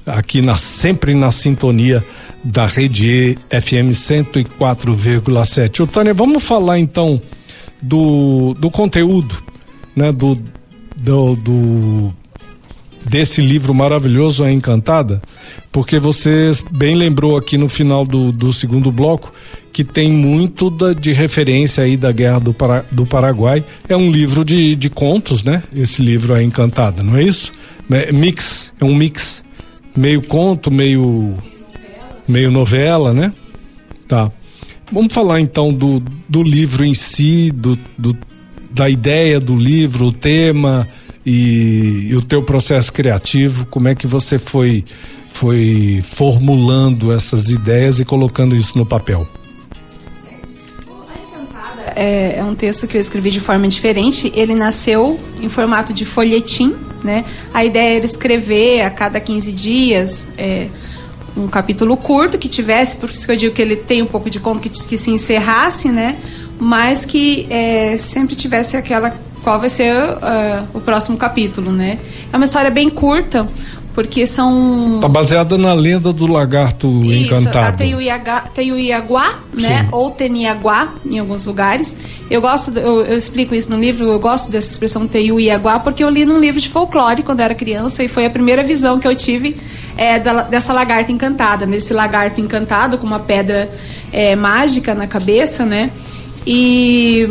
aqui 0.05 0.41
na 0.41 0.55
sempre 0.55 1.13
na 1.13 1.31
sintonia 1.31 2.03
da 2.43 2.67
Rede 2.67 3.07
E 3.07 3.37
FM 3.49 3.91
104,7. 3.91 5.83
Ô 5.83 5.87
Tânia, 5.87 6.13
vamos 6.13 6.43
falar 6.43 6.79
então 6.79 7.19
do, 7.81 8.53
do 8.59 8.69
conteúdo, 8.69 9.35
né? 9.95 10.11
Do, 10.11 10.37
do, 11.01 11.35
do 11.35 12.13
desse 13.05 13.41
livro 13.41 13.73
maravilhoso, 13.73 14.43
A 14.43 14.51
Encantada, 14.51 15.21
porque 15.71 15.99
você 15.99 16.51
bem 16.71 16.95
lembrou 16.95 17.37
aqui 17.37 17.57
no 17.57 17.69
final 17.69 18.05
do, 18.05 18.31
do 18.31 18.51
segundo 18.51 18.91
bloco 18.91 19.31
que 19.71 19.83
tem 19.83 20.11
muito 20.11 20.69
da, 20.69 20.93
de 20.93 21.11
referência 21.11 21.83
aí 21.83 21.97
da 21.97 22.11
Guerra 22.11 22.39
do, 22.39 22.53
Para, 22.53 22.85
do 22.91 23.05
Paraguai. 23.05 23.63
É 23.87 23.95
um 23.95 24.09
livro 24.09 24.43
de, 24.43 24.75
de 24.75 24.89
contos, 24.89 25.43
né? 25.43 25.63
Esse 25.75 26.01
livro 26.01 26.33
A 26.33 26.41
Encantada, 26.41 27.03
não 27.03 27.17
é 27.17 27.23
isso? 27.23 27.51
É 27.91 28.11
mix, 28.11 28.73
é 28.79 28.85
um 28.85 28.95
mix, 28.95 29.44
meio 29.95 30.21
conto, 30.21 30.71
meio 30.71 31.35
meio 32.27 32.49
novela, 32.49 33.13
né? 33.13 33.31
Tá. 34.07 34.31
Vamos 34.91 35.13
falar 35.13 35.39
então 35.39 35.73
do, 35.73 36.01
do 36.27 36.43
livro 36.43 36.83
em 36.83 36.93
si, 36.93 37.51
do, 37.51 37.77
do, 37.97 38.17
da 38.71 38.89
ideia 38.89 39.39
do 39.39 39.55
livro, 39.55 40.05
o 40.07 40.11
tema 40.11 40.87
e, 41.25 42.07
e 42.09 42.15
o 42.15 42.21
teu 42.21 42.43
processo 42.43 42.91
criativo, 42.91 43.65
como 43.67 43.87
é 43.87 43.95
que 43.95 44.07
você 44.07 44.37
foi 44.37 44.83
foi 45.31 46.01
formulando 46.03 47.11
essas 47.11 47.49
ideias 47.49 47.99
e 47.99 48.05
colocando 48.05 48.55
isso 48.55 48.77
no 48.77 48.85
papel? 48.85 49.27
é, 51.95 52.35
é 52.37 52.43
um 52.43 52.53
texto 52.53 52.87
que 52.87 52.97
eu 52.97 53.01
escrevi 53.01 53.31
de 53.31 53.39
forma 53.39 53.67
diferente. 53.67 54.31
Ele 54.35 54.53
nasceu 54.53 55.19
em 55.41 55.47
formato 55.47 55.93
de 55.93 56.03
folhetim, 56.03 56.75
né? 57.05 57.23
A 57.53 57.63
ideia 57.63 57.97
era 57.97 58.05
escrever 58.05 58.81
a 58.81 58.89
cada 58.89 59.19
15 59.19 59.51
dias 59.51 60.27
é, 60.37 60.67
um 61.37 61.47
capítulo 61.47 61.95
curto 61.95 62.37
que 62.37 62.49
tivesse, 62.49 62.95
por 62.95 63.09
isso 63.09 63.25
que 63.25 63.31
eu 63.31 63.35
digo 63.35 63.53
que 63.53 63.61
ele 63.61 63.75
tem 63.75 64.01
um 64.01 64.05
pouco 64.07 64.29
de 64.29 64.39
conto 64.39 64.61
que, 64.61 64.69
que 64.69 64.97
se 64.97 65.11
encerrasse, 65.11 65.89
né? 65.89 66.17
Mas 66.59 67.05
que 67.05 67.45
é, 67.49 67.97
sempre 67.97 68.35
tivesse 68.35 68.75
aquela 68.75 69.13
qual 69.43 69.59
vai 69.59 69.69
ser 69.69 69.93
uh, 69.93 70.67
o 70.73 70.81
próximo 70.81 71.17
capítulo, 71.17 71.71
né? 71.71 71.99
É 72.33 72.35
uma 72.35 72.45
história 72.45 72.71
bem 72.71 72.89
curta, 72.89 73.47
porque 73.95 74.27
são. 74.27 74.99
Tá 75.01 75.07
baseada 75.07 75.57
na 75.57 75.73
lenda 75.73 76.11
do 76.13 76.27
lagarto 76.27 76.87
Isso, 77.05 77.33
encantado. 77.33 77.67
a 77.67 77.71
Teiuiaga- 77.71 78.43
Teiuiaguá, 78.53 79.39
né? 79.53 79.83
Sim. 79.83 79.87
Ou 79.91 80.11
Teniaguá, 80.11 80.89
em 81.05 81.17
alguns 81.17 81.45
lugares. 81.45 81.95
Eu 82.29 82.41
gosto, 82.41 82.77
eu, 82.77 83.05
eu 83.05 83.17
explico 83.17 83.55
isso 83.55 83.71
no 83.71 83.79
livro, 83.79 84.03
eu 84.05 84.19
gosto 84.19 84.51
dessa 84.51 84.69
expressão 84.71 85.07
Teiuiaguá, 85.07 85.79
porque 85.79 86.03
eu 86.03 86.09
li 86.09 86.25
num 86.25 86.37
livro 86.39 86.59
de 86.59 86.67
folclore 86.67 87.23
quando 87.23 87.39
eu 87.39 87.45
era 87.45 87.55
criança 87.55 88.03
e 88.03 88.07
foi 88.07 88.25
a 88.25 88.29
primeira 88.29 88.63
visão 88.63 88.99
que 88.99 89.07
eu 89.07 89.15
tive 89.15 89.55
é, 89.97 90.19
da- 90.19 90.41
dessa 90.43 90.73
lagarta 90.73 91.11
encantada, 91.11 91.65
nesse 91.65 91.93
lagarto 91.93 92.41
encantado 92.41 92.97
com 92.97 93.07
uma 93.07 93.19
pedra 93.19 93.69
é, 94.11 94.35
mágica 94.35 94.93
na 94.93 95.07
cabeça, 95.07 95.63
né? 95.65 95.89
E 96.45 97.27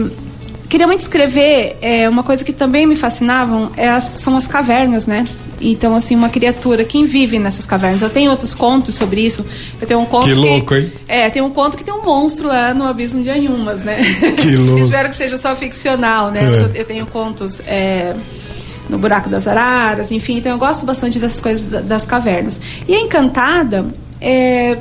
queria 0.69 0.87
muito 0.87 1.01
escrever 1.01 1.77
é, 1.81 2.09
uma 2.09 2.23
coisa 2.23 2.43
que 2.45 2.53
também 2.53 2.87
me 2.87 2.97
fascinavam 2.97 3.71
é 3.77 3.89
as- 3.89 4.13
são 4.17 4.37
as 4.37 4.47
cavernas, 4.47 5.07
né? 5.07 5.25
Então, 5.61 5.95
assim, 5.95 6.15
uma 6.17 6.29
criatura, 6.29 6.85
quem 6.85 7.07
vive 7.07 7.39
nessas 7.39 7.65
cavernas? 7.67 8.03
Eu 8.03 8.11
tenho 8.11 8.31
outros 8.31 8.55
contos 8.55 8.95
sobre 8.95 9.21
isso. 9.25 9.45
Eu 9.81 9.87
tenho 9.87 10.01
um 10.01 10.05
conto 10.07 10.27
Que 10.27 10.35
louco, 10.35 10.75
hein? 10.75 10.93
É, 11.09 11.31
tem 11.31 11.41
um 11.43 11.51
conto 11.51 11.77
que 11.77 11.85
tem 11.85 11.93
um 11.95 12.03
monstro 12.03 12.49
lá 12.49 12.75
no 12.75 12.85
Abismo 12.87 13.23
de 13.23 13.31
Anhumas, 13.31 13.83
né? 13.83 14.01
Que 14.37 14.55
louco. 14.57 14.81
Espero 14.81 15.09
que 15.09 15.17
seja 15.17 15.37
só 15.39 15.55
ficcional, 15.57 16.31
né? 16.31 16.45
É. 16.45 16.51
Mas 16.51 16.63
eu, 16.63 16.71
eu 16.75 16.85
tenho 16.85 17.07
contos 17.07 17.61
é, 17.67 18.15
no 18.89 18.99
Buraco 18.99 19.29
das 19.29 19.47
Araras, 19.49 20.11
enfim. 20.13 20.37
Então, 20.39 20.53
eu 20.53 20.59
gosto 20.59 20.85
bastante 20.85 21.19
dessas 21.19 21.41
coisas 21.41 21.65
da- 21.69 21.81
das 21.81 22.05
cavernas. 22.05 22.61
E 22.87 22.95
a 22.95 23.01
Encantada 23.01 23.87
é, 24.21 24.77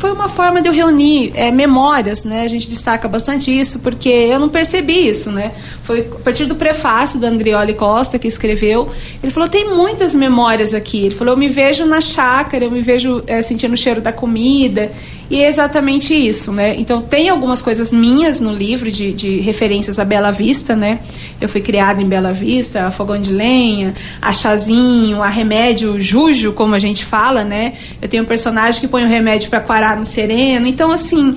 foi 0.00 0.12
uma 0.12 0.30
forma 0.30 0.62
de 0.62 0.68
eu 0.68 0.72
reunir 0.72 1.30
é, 1.34 1.50
memórias, 1.50 2.24
né? 2.24 2.40
A 2.42 2.48
gente 2.48 2.66
destaca 2.66 3.06
bastante 3.06 3.50
isso 3.50 3.80
porque 3.80 4.08
eu 4.08 4.40
não 4.40 4.48
percebi 4.48 5.06
isso, 5.06 5.30
né? 5.30 5.52
Foi 5.82 6.00
a 6.00 6.22
partir 6.24 6.46
do 6.46 6.54
prefácio 6.54 7.20
do 7.20 7.26
Andrioli 7.26 7.74
Costa 7.74 8.18
que 8.18 8.26
escreveu. 8.26 8.88
Ele 9.22 9.30
falou: 9.30 9.46
tem 9.46 9.68
muitas 9.68 10.14
memórias 10.14 10.72
aqui. 10.72 11.04
Ele 11.04 11.14
falou: 11.14 11.34
eu 11.34 11.38
me 11.38 11.50
vejo 11.50 11.84
na 11.84 12.00
chácara, 12.00 12.64
eu 12.64 12.70
me 12.70 12.80
vejo 12.80 13.22
é, 13.26 13.42
sentindo 13.42 13.74
o 13.74 13.76
cheiro 13.76 14.00
da 14.00 14.10
comida. 14.10 14.90
E 15.30 15.40
é 15.40 15.48
exatamente 15.48 16.12
isso, 16.12 16.50
né? 16.50 16.74
Então 16.76 17.00
tem 17.00 17.28
algumas 17.28 17.62
coisas 17.62 17.92
minhas 17.92 18.40
no 18.40 18.52
livro 18.52 18.90
de, 18.90 19.12
de 19.12 19.38
referências 19.38 20.00
a 20.00 20.04
Bela 20.04 20.32
Vista, 20.32 20.74
né? 20.74 20.98
Eu 21.40 21.48
fui 21.48 21.60
criada 21.60 22.02
em 22.02 22.06
Bela 22.06 22.32
Vista, 22.32 22.86
a 22.86 22.90
fogão 22.90 23.16
de 23.20 23.32
lenha, 23.32 23.94
a 24.20 24.32
chazinho, 24.32 25.22
a 25.22 25.28
remédio 25.28 26.00
jujo, 26.00 26.52
como 26.52 26.74
a 26.74 26.80
gente 26.80 27.04
fala, 27.04 27.44
né? 27.44 27.74
Eu 28.02 28.08
tenho 28.08 28.24
um 28.24 28.26
personagem 28.26 28.80
que 28.80 28.88
põe 28.88 29.04
o 29.04 29.08
remédio 29.08 29.48
para 29.50 29.60
quarar 29.60 29.96
no 29.96 30.04
sereno. 30.04 30.66
Então, 30.66 30.90
assim, 30.90 31.36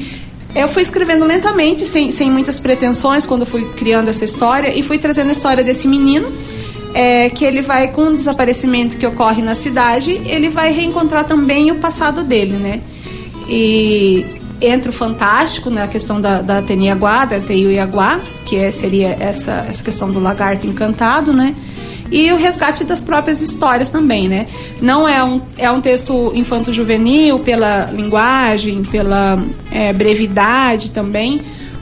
eu 0.56 0.68
fui 0.68 0.82
escrevendo 0.82 1.24
lentamente, 1.24 1.86
sem, 1.86 2.10
sem 2.10 2.32
muitas 2.32 2.60
pretensões, 2.60 3.28
quando 3.28 3.46
fui 3.46 3.64
criando 3.74 4.10
essa 4.10 4.26
história, 4.26 4.76
e 4.76 4.82
fui 4.82 4.98
trazendo 4.98 5.30
a 5.30 5.34
história 5.34 5.64
desse 5.64 5.88
menino. 5.88 6.28
é, 6.94 7.30
que 7.30 7.44
ele 7.44 7.62
vai, 7.62 7.88
com 7.90 8.08
o 8.08 8.16
desaparecimento 8.16 8.98
que 8.98 9.06
ocorre 9.06 9.42
na 9.42 9.56
cidade, 9.56 10.12
ele 10.26 10.50
vai 10.50 10.72
reencontrar 10.72 11.26
também 11.26 11.72
o 11.72 11.76
passado 11.76 12.24
dele, 12.24 12.54
né? 12.54 12.82
E 13.56 14.26
entra 14.60 14.90
o 14.90 14.94
fantástico, 14.94 15.70
né, 15.70 15.84
a 15.84 15.88
questão 15.88 16.20
da, 16.20 16.42
da 16.42 16.60
Teniaguá, 16.62 17.26
da 17.26 17.40
Teiuiaguá, 17.40 18.20
que 18.46 18.56
é, 18.58 18.72
seria 18.72 19.10
essa, 19.20 19.66
essa 19.70 19.84
questão 19.84 20.12
do 20.12 20.20
lagarto 20.20 20.66
encantado, 20.66 21.32
né? 21.32 21.54
E 22.12 22.32
o 22.32 22.36
resgate 22.36 22.84
das 22.84 23.02
próprias 23.04 23.42
histórias 23.42 23.90
também, 23.90 24.28
né? 24.28 24.48
Não 24.82 25.08
é 25.08 25.24
um, 25.24 25.40
é 25.58 25.70
um 25.72 25.82
texto 25.82 26.32
infanto-juvenil 26.36 27.40
pela 27.40 27.92
linguagem, 27.92 28.82
pela 28.84 29.40
é, 29.72 29.94
brevidade 29.94 30.90
também, 30.90 31.42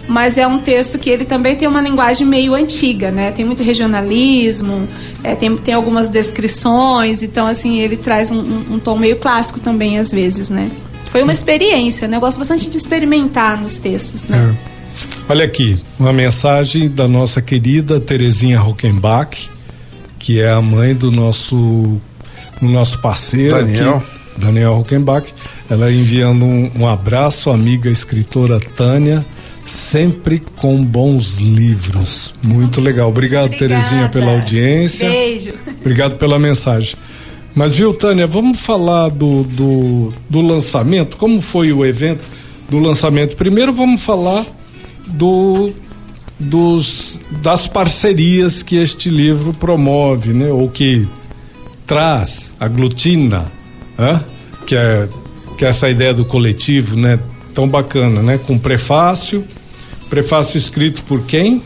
mas 0.10 0.38
é 0.38 0.46
um 0.46 0.58
texto 0.60 1.00
que 1.00 1.10
ele 1.10 1.24
também 1.24 1.56
tem 1.56 1.68
uma 1.70 1.82
linguagem 1.82 2.28
meio 2.28 2.54
antiga, 2.54 3.12
né? 3.12 3.32
Tem 3.32 3.46
muito 3.46 3.64
regionalismo, 3.64 4.88
é, 5.24 5.36
tem, 5.36 5.56
tem 5.56 5.74
algumas 5.74 6.10
descrições, 6.10 7.24
então 7.24 7.48
assim, 7.48 7.80
ele 7.80 7.96
traz 7.96 8.30
um- 8.30 8.42
um 8.72 8.80
tom 8.80 8.98
meio 8.98 9.18
clássico 9.18 9.60
também 9.62 10.00
às 10.00 10.12
vezes, 10.12 10.50
né? 10.50 10.70
Foi 11.12 11.22
uma 11.24 11.34
experiência, 11.34 12.08
né? 12.08 12.16
Eu 12.16 12.22
gosto 12.22 12.38
bastante 12.38 12.70
de 12.70 12.78
experimentar 12.78 13.62
nos 13.62 13.78
textos, 13.78 14.28
né? 14.28 14.56
Olha 15.28 15.44
aqui, 15.44 15.78
uma 16.00 16.14
mensagem 16.14 16.90
da 16.90 17.06
nossa 17.06 17.42
querida 17.42 18.00
Terezinha 18.00 18.58
Rockenbach, 18.58 19.50
que 20.18 20.40
é 20.40 20.50
a 20.50 20.62
mãe 20.62 20.96
do 20.96 21.12
nosso, 21.12 22.00
do 22.62 22.68
nosso 22.68 23.00
parceiro 23.00 23.56
Daniel. 23.56 23.98
aqui, 23.98 24.06
Daniel 24.38 24.76
Rockenbach. 24.76 25.34
Ela 25.70 25.92
enviando 25.92 26.46
um, 26.46 26.72
um 26.80 26.88
abraço, 26.88 27.50
amiga 27.50 27.90
escritora 27.90 28.58
Tânia, 28.60 29.26
sempre 29.66 30.42
com 30.58 30.82
bons 30.82 31.38
livros. 31.40 32.34
Muito 32.42 32.80
legal. 32.80 33.10
Obrigado, 33.10 33.50
Terezinha, 33.58 34.08
pela 34.08 34.32
audiência. 34.32 35.10
Beijo. 35.10 35.54
Obrigado 35.82 36.16
pela 36.18 36.40
mensagem. 36.40 36.96
Mas 37.54 37.76
viu, 37.76 37.94
Tânia, 37.94 38.26
vamos 38.26 38.60
falar 38.62 39.10
do, 39.10 39.44
do, 39.44 40.14
do 40.30 40.42
lançamento? 40.42 41.18
Como 41.18 41.42
foi 41.42 41.74
o 41.74 41.86
evento 41.86 42.22
do 42.70 42.80
lançamento? 42.80 43.36
Primeiro 43.36 43.74
vamos 43.74 44.02
falar 44.02 44.46
do, 45.08 45.72
dos, 46.40 47.20
das 47.42 47.68
parcerias 47.68 48.64
que 48.64 48.78
este 48.78 49.10
livro 49.10 49.54
promove, 49.54 50.32
né? 50.34 50.50
Ou 50.50 50.70
que 50.70 51.08
traz, 51.86 52.56
aglutina, 52.60 53.52
hã? 54.00 54.22
que 54.66 54.76
é 54.76 55.10
que 55.62 55.66
é 55.66 55.68
essa 55.68 55.88
ideia 55.88 56.12
do 56.12 56.26
coletivo, 56.26 56.98
né? 56.98 57.20
Tão 57.54 57.68
bacana, 57.68 58.24
né? 58.24 58.40
Com 58.48 58.58
prefácio, 58.58 59.46
prefácio 60.10 60.58
escrito 60.58 61.04
por 61.04 61.22
quem? 61.28 61.62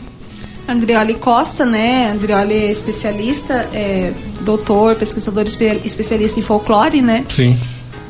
Andrioli 0.68 1.14
Costa, 1.14 1.64
né? 1.64 2.10
Andrioli 2.10 2.54
é 2.54 2.70
especialista, 2.70 3.68
é 3.72 4.12
doutor, 4.40 4.94
pesquisador 4.96 5.44
espe- 5.44 5.80
especialista 5.84 6.40
em 6.40 6.42
folclore, 6.42 7.00
né? 7.00 7.24
Sim. 7.28 7.56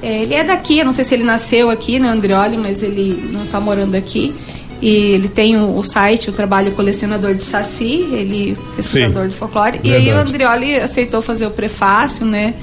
É, 0.03 0.23
ele 0.23 0.35
é 0.35 0.45
daqui, 0.45 0.79
eu 0.79 0.85
não 0.85 0.93
sei 0.93 1.05
se 1.05 1.15
ele 1.15 1.25
nasceu 1.25 1.71
aqui, 1.71 1.99
né, 1.99 2.09
Andrioli, 2.09 2.57
mas 2.57 2.83
ele 2.83 3.31
não 3.33 3.43
está 3.43 3.59
morando 3.59 3.95
aqui. 3.95 4.35
E 4.81 4.89
ele 4.89 5.29
tem 5.29 5.57
o, 5.57 5.77
o 5.77 5.83
site, 5.83 6.29
o 6.29 6.33
trabalho 6.33 6.73
colecionador 6.73 7.35
de 7.35 7.43
Saci, 7.43 8.07
ele 8.13 8.53
é 8.53 8.77
pesquisador 8.77 9.25
Sim, 9.25 9.29
de 9.31 9.35
folclore. 9.35 9.81
E 9.83 9.93
aí 9.95 10.03
o 10.03 10.05
verdade. 10.05 10.29
Andrioli 10.29 10.77
aceitou 10.77 11.23
fazer 11.23 11.47
o 11.47 11.51
prefácio, 11.51 12.27
né? 12.27 12.55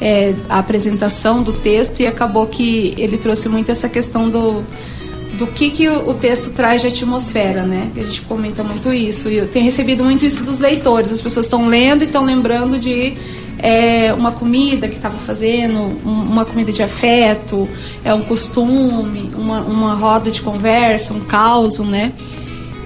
é, 0.00 0.34
a 0.48 0.58
apresentação 0.58 1.42
do 1.42 1.52
texto 1.52 2.00
e 2.00 2.06
acabou 2.06 2.46
que 2.46 2.94
ele 2.96 3.18
trouxe 3.18 3.48
muito 3.48 3.70
essa 3.70 3.88
questão 3.88 4.28
do 4.30 4.62
do 5.38 5.46
que, 5.46 5.70
que 5.70 5.88
o, 5.88 6.12
texto 6.14 6.50
traz 6.50 6.82
de 6.82 6.88
atmosfera, 6.88 7.62
né? 7.62 7.90
A 7.96 8.00
gente 8.02 8.22
comenta 8.22 8.62
muito 8.64 8.92
isso. 8.92 9.28
E 9.28 9.36
eu 9.38 9.46
tenho 9.48 9.64
recebido 9.64 10.02
muito 10.04 10.24
isso 10.26 10.42
dos 10.44 10.58
leitores. 10.58 11.12
As 11.12 11.20
pessoas 11.20 11.46
estão 11.46 11.68
lendo 11.68 12.02
e 12.02 12.06
estão 12.06 12.24
lembrando 12.24 12.78
de 12.78 13.14
é, 13.60 14.12
uma 14.14 14.32
comida 14.32 14.88
que 14.88 14.96
estava 14.96 15.16
fazendo, 15.16 15.78
um- 16.04 16.22
uma 16.30 16.44
comida 16.44 16.70
de 16.72 16.82
afeto, 16.82 17.68
é 18.04 18.12
um 18.14 18.22
costume, 18.22 19.30
uma, 19.36 19.60
uma 19.60 19.94
roda 19.94 20.30
de 20.30 20.40
conversa, 20.40 21.12
um 21.14 21.20
caos, 21.20 21.78
né? 21.78 22.12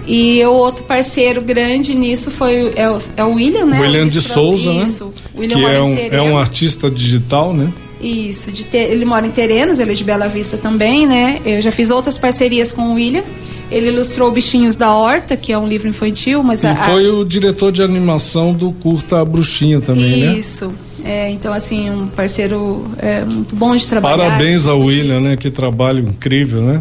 E 0.07 0.43
o 0.45 0.53
outro 0.53 0.83
parceiro 0.85 1.41
grande 1.41 1.95
nisso 1.95 2.31
foi 2.31 2.73
é 2.75 2.91
o, 2.91 2.99
é 3.17 3.25
o 3.25 3.35
William, 3.35 3.67
né? 3.67 3.81
William 3.81 4.09
de 4.09 4.21
Souza, 4.21 4.73
né? 4.73 4.83
Isso. 4.83 5.15
William 5.37 5.57
que 5.59 5.65
é 5.65 5.81
um, 5.81 5.97
é 6.17 6.23
um 6.23 6.39
artista 6.39 6.91
digital, 6.91 7.55
né? 7.55 7.73
Isso, 8.03 8.51
de 8.51 8.65
ter, 8.65 8.91
ele 8.91 9.05
mora 9.05 9.25
em 9.27 9.31
Terenos, 9.31 9.79
ele 9.79 9.93
é 9.93 9.95
de 9.95 10.03
Bela 10.05 10.27
Vista 10.29 10.57
também, 10.57 11.07
né? 11.07 11.41
Eu 11.47 11.61
já 11.63 11.71
fiz 11.71 11.89
outras 11.91 12.19
parcerias 12.19 12.73
com 12.73 12.91
o 12.91 12.95
William. 12.95 13.23
Ele 13.71 13.89
ilustrou 13.89 14.31
Bichinhos 14.31 14.77
da 14.77 14.93
Horta, 14.95 15.37
que 15.37 15.51
é 15.53 15.57
um 15.59 15.67
livro 15.67 15.89
infantil, 15.89 16.43
mas 16.43 16.63
E 16.63 16.67
a, 16.67 16.73
a- 16.73 16.77
foi 16.77 17.09
o 17.09 17.25
diretor 17.25 17.71
de 17.73 17.83
animação 17.83 18.53
do 18.53 18.71
curta 18.73 19.25
Bruxinha 19.25 19.81
também, 19.81 20.17
né? 20.27 20.39
Isso. 20.39 20.73
É, 21.05 21.31
então, 21.31 21.53
assim, 21.55 21.89
um 21.91 22.07
parceiro 22.09 22.87
é, 22.99 23.25
muito 23.25 23.57
bom 23.57 23.75
de 23.77 23.87
trabalhar. 23.89 24.19
Parabéns 24.19 24.67
ao. 24.67 24.81
William, 24.81 25.21
né? 25.21 25.37
Que 25.37 25.51
trabalho 25.51 26.01
incrível, 26.07 26.61
né? 26.63 26.81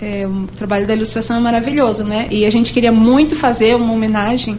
É, 0.00 0.26
o 0.26 0.48
trabalho 0.56 0.86
da 0.86 0.94
ilustração 0.96 1.36
é 1.36 1.40
maravilhoso, 1.40 2.02
né? 2.02 2.26
E 2.30 2.44
a 2.46 2.50
gente 2.50 2.72
queria 2.72 2.90
muito 2.90 3.36
fazer 3.36 3.76
uma 3.76 3.92
homenagem 3.92 4.56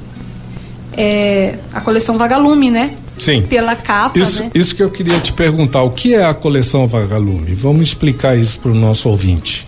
é, 0.95 1.55
à 1.73 1.81
coleção 1.81 2.17
Vagalume, 2.17 2.69
né? 2.71 2.91
Sim. 3.17 3.43
Pela 3.43 3.75
capa, 3.75 4.17
Isso, 4.19 4.43
né? 4.43 4.51
isso 4.55 4.75
que 4.75 4.81
eu 4.81 4.89
queria 4.89 5.19
te 5.19 5.31
perguntar, 5.33 5.83
o 5.83 5.91
que 5.91 6.13
é 6.13 6.25
a 6.25 6.33
coleção 6.33 6.87
Vagalume? 6.87 7.53
Vamos 7.53 7.87
explicar 7.89 8.35
isso 8.37 8.59
para 8.59 8.71
o 8.71 8.75
nosso 8.75 9.07
ouvinte. 9.09 9.65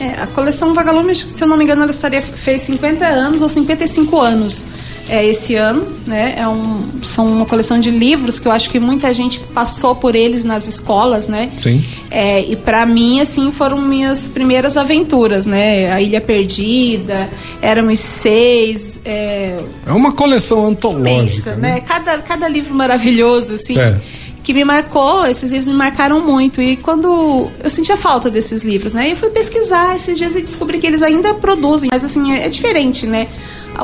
É, 0.00 0.20
a 0.20 0.26
coleção 0.28 0.74
Vagalume, 0.74 1.14
se 1.14 1.42
eu 1.42 1.48
não 1.48 1.56
me 1.56 1.64
engano, 1.64 1.82
ela 1.82 1.90
estaria 1.90 2.22
fez 2.22 2.62
50 2.62 3.04
anos 3.06 3.40
ou 3.40 3.48
55 3.48 4.20
anos 4.20 4.64
é, 5.08 5.24
esse 5.26 5.54
ano, 5.54 5.86
né? 6.06 6.34
É 6.38 6.46
um, 6.46 7.02
são 7.02 7.26
uma 7.26 7.46
coleção 7.46 7.80
de 7.80 7.90
livros 7.90 8.38
que 8.38 8.46
eu 8.46 8.52
acho 8.52 8.68
que 8.70 8.78
muita 8.78 9.12
gente 9.14 9.40
passou 9.40 9.94
por 9.94 10.14
eles 10.14 10.44
nas 10.44 10.66
escolas, 10.66 11.28
né? 11.28 11.50
Sim. 11.56 11.82
É, 12.10 12.40
e 12.42 12.54
para 12.56 12.84
mim, 12.86 13.20
assim, 13.20 13.50
foram 13.50 13.78
minhas 13.80 14.28
primeiras 14.28 14.76
aventuras, 14.76 15.46
né? 15.46 15.90
A 15.92 16.00
Ilha 16.00 16.20
Perdida, 16.20 17.28
Éramos 17.62 17.98
Seis. 18.00 19.00
É, 19.04 19.56
É 19.86 19.92
uma 19.92 20.12
coleção 20.12 20.66
antológica. 20.66 21.08
pensa, 21.08 21.56
né? 21.56 21.80
Cada, 21.80 22.18
cada 22.18 22.48
livro 22.48 22.74
maravilhoso, 22.74 23.54
assim. 23.54 23.78
É. 23.78 23.96
Que 24.42 24.54
me 24.54 24.64
marcou, 24.64 25.26
esses 25.26 25.50
livros 25.50 25.68
me 25.68 25.74
marcaram 25.74 26.20
muito. 26.24 26.62
E 26.62 26.76
quando 26.76 27.50
eu 27.62 27.68
sentia 27.68 27.98
falta 27.98 28.30
desses 28.30 28.62
livros, 28.62 28.94
né? 28.94 29.12
Eu 29.12 29.16
fui 29.16 29.28
pesquisar 29.28 29.94
esses 29.94 30.16
dias 30.16 30.34
e 30.34 30.40
descobri 30.40 30.78
que 30.78 30.86
eles 30.86 31.02
ainda 31.02 31.34
produzem, 31.34 31.90
mas 31.92 32.02
assim, 32.02 32.32
é, 32.32 32.46
é 32.46 32.48
diferente, 32.48 33.06
né? 33.06 33.26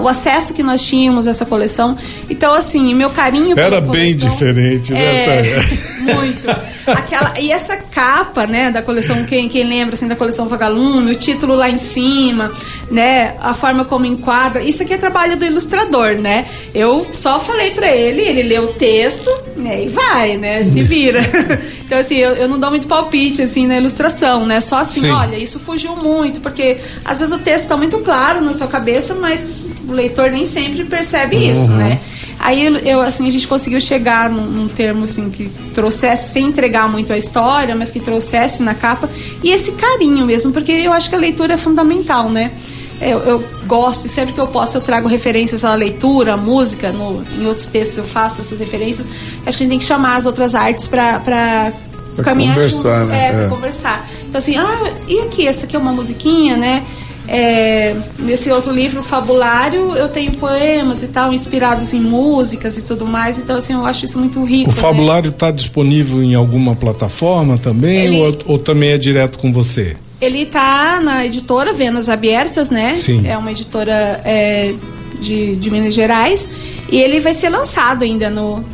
O 0.00 0.08
acesso 0.08 0.52
que 0.54 0.62
nós 0.62 0.82
tínhamos 0.82 1.26
a 1.26 1.30
essa 1.30 1.44
coleção. 1.46 1.96
Então, 2.28 2.54
assim, 2.54 2.94
meu 2.94 3.10
carinho 3.10 3.58
Era 3.58 3.80
bem 3.80 4.12
coleção- 4.12 4.28
diferente, 4.30 4.92
né, 4.92 5.00
É, 5.46 5.58
muito. 6.14 6.74
Aquela, 6.86 7.40
e 7.40 7.50
essa 7.50 7.76
capa, 7.76 8.46
né, 8.46 8.70
da 8.70 8.82
coleção, 8.82 9.24
quem, 9.24 9.48
quem 9.48 9.64
lembra, 9.66 9.94
assim, 9.94 10.06
da 10.06 10.14
coleção 10.16 10.46
Vagalume, 10.48 11.12
o 11.12 11.14
título 11.14 11.54
lá 11.54 11.70
em 11.70 11.78
cima, 11.78 12.52
né, 12.90 13.34
a 13.40 13.54
forma 13.54 13.84
como 13.86 14.04
enquadra, 14.04 14.62
isso 14.62 14.82
aqui 14.82 14.92
é 14.92 14.98
trabalho 14.98 15.36
do 15.36 15.44
ilustrador, 15.46 16.20
né? 16.20 16.44
Eu 16.74 17.06
só 17.14 17.40
falei 17.40 17.70
pra 17.70 17.90
ele, 17.90 18.20
ele 18.20 18.42
lê 18.42 18.58
o 18.58 18.66
texto, 18.68 19.30
né, 19.56 19.84
e 19.84 19.88
vai, 19.88 20.36
né, 20.36 20.62
se 20.62 20.82
vira. 20.82 21.20
então, 21.94 22.00
assim, 22.00 22.16
eu, 22.16 22.32
eu 22.32 22.48
não 22.48 22.58
dou 22.58 22.70
muito 22.70 22.86
palpite, 22.88 23.40
assim, 23.42 23.66
na 23.66 23.76
ilustração, 23.78 24.44
né, 24.46 24.60
só 24.60 24.78
assim, 24.78 25.02
Sim. 25.02 25.10
olha, 25.10 25.36
isso 25.36 25.60
fugiu 25.60 25.94
muito, 25.94 26.40
porque 26.40 26.78
às 27.04 27.20
vezes 27.20 27.32
o 27.34 27.38
texto 27.38 27.68
tá 27.68 27.76
muito 27.76 27.98
claro 27.98 28.40
na 28.40 28.52
sua 28.52 28.66
cabeça, 28.66 29.14
mas 29.14 29.64
o 29.88 29.92
leitor 29.92 30.30
nem 30.30 30.44
sempre 30.44 30.84
percebe 30.84 31.36
isso, 31.36 31.62
Uhum. 31.62 31.76
né? 31.76 32.00
Aí 32.40 32.66
eu- 32.66 32.76
eu 32.78 33.00
assim 33.00 33.28
a 33.28 33.30
gente 33.30 33.46
conseguiu 33.46 33.80
chegar 33.80 34.28
num, 34.28 34.42
num 34.46 34.68
termo 34.68 35.04
assim 35.04 35.30
que 35.30 35.48
trouxesse 35.72 36.32
sem 36.32 36.46
entregar 36.46 36.90
muito 36.90 37.12
a 37.12 37.16
história, 37.16 37.74
mas 37.76 37.90
que 37.92 38.00
trouxesse 38.00 38.60
na 38.62 38.74
capa 38.74 39.08
e 39.42 39.50
esse 39.52 39.72
carinho 39.72 40.26
mesmo, 40.26 40.52
porque 40.52 40.72
eu 40.72 40.92
acho 40.92 41.08
que 41.08 41.14
a 41.14 41.18
leitura 41.18 41.54
é 41.54 41.56
fundamental, 41.56 42.28
né? 42.28 42.50
Eu, 43.00 43.18
eu 43.20 43.44
gosto 43.66 44.06
e 44.06 44.08
sempre 44.08 44.32
que 44.32 44.40
eu 44.40 44.46
posso 44.46 44.76
eu 44.76 44.80
trago 44.80 45.08
referências 45.08 45.64
à 45.64 45.74
leitura, 45.74 46.34
à 46.34 46.36
música, 46.36 46.90
no, 46.92 47.22
em 47.38 47.46
outros 47.46 47.66
textos 47.66 47.98
eu 47.98 48.04
faço 48.04 48.40
essas 48.40 48.60
referências. 48.60 49.06
Acho 49.44 49.58
que 49.58 49.64
a 49.64 49.66
gente 49.66 49.70
tem 49.70 49.78
que 49.78 49.84
chamar 49.84 50.16
as 50.16 50.26
outras 50.26 50.54
artes 50.54 50.86
para 50.86 51.18
Pra 51.20 52.22
caminhar 52.22 52.54
conversar, 52.54 53.00
junto, 53.00 53.10
né? 53.10 53.26
é, 53.28 53.32
pra 53.32 53.42
É. 53.44 53.48
conversar. 53.48 54.08
Então 54.28 54.38
assim, 54.38 54.56
ah, 54.56 54.92
e 55.08 55.20
aqui 55.22 55.46
essa 55.48 55.64
aqui 55.66 55.74
é 55.74 55.78
uma 55.78 55.92
musiquinha, 55.92 56.56
né? 56.56 56.84
É, 57.26 57.96
nesse 58.18 58.50
outro 58.50 58.70
livro, 58.70 59.02
Fabulário, 59.02 59.96
eu 59.96 60.08
tenho 60.10 60.30
poemas 60.32 61.02
e 61.02 61.06
tal, 61.08 61.32
inspirados 61.32 61.92
em 61.94 62.00
músicas 62.00 62.76
e 62.76 62.82
tudo 62.82 63.06
mais. 63.06 63.38
Então, 63.38 63.56
assim, 63.56 63.72
eu 63.72 63.84
acho 63.86 64.04
isso 64.04 64.18
muito 64.18 64.44
rico. 64.44 64.70
O 64.70 64.74
né? 64.74 64.78
fabulário 64.80 65.30
está 65.30 65.50
disponível 65.50 66.22
em 66.22 66.34
alguma 66.34 66.76
plataforma 66.76 67.56
também 67.56 67.98
Ele- 68.06 68.20
ou, 68.20 68.36
ou 68.52 68.58
também 68.58 68.90
é 68.90 68.98
direto 68.98 69.38
com 69.38 69.50
você? 69.52 69.96
Ele 70.20 70.46
tá 70.46 71.00
na 71.02 71.26
editora 71.26 71.72
Venas 71.72 72.08
Abertas, 72.08 72.70
né? 72.70 72.96
Sim. 72.96 73.26
É 73.26 73.36
uma 73.36 73.50
editora 73.50 74.20
é, 74.24 74.74
de, 75.20 75.56
de 75.56 75.70
Minas 75.70 75.94
Gerais. 75.94 76.48
E 76.90 76.98
ele 76.98 77.20
vai 77.20 77.34
ser 77.34 77.48
lançado 77.48 78.04
ainda 78.04 78.30
no, 78.30 78.64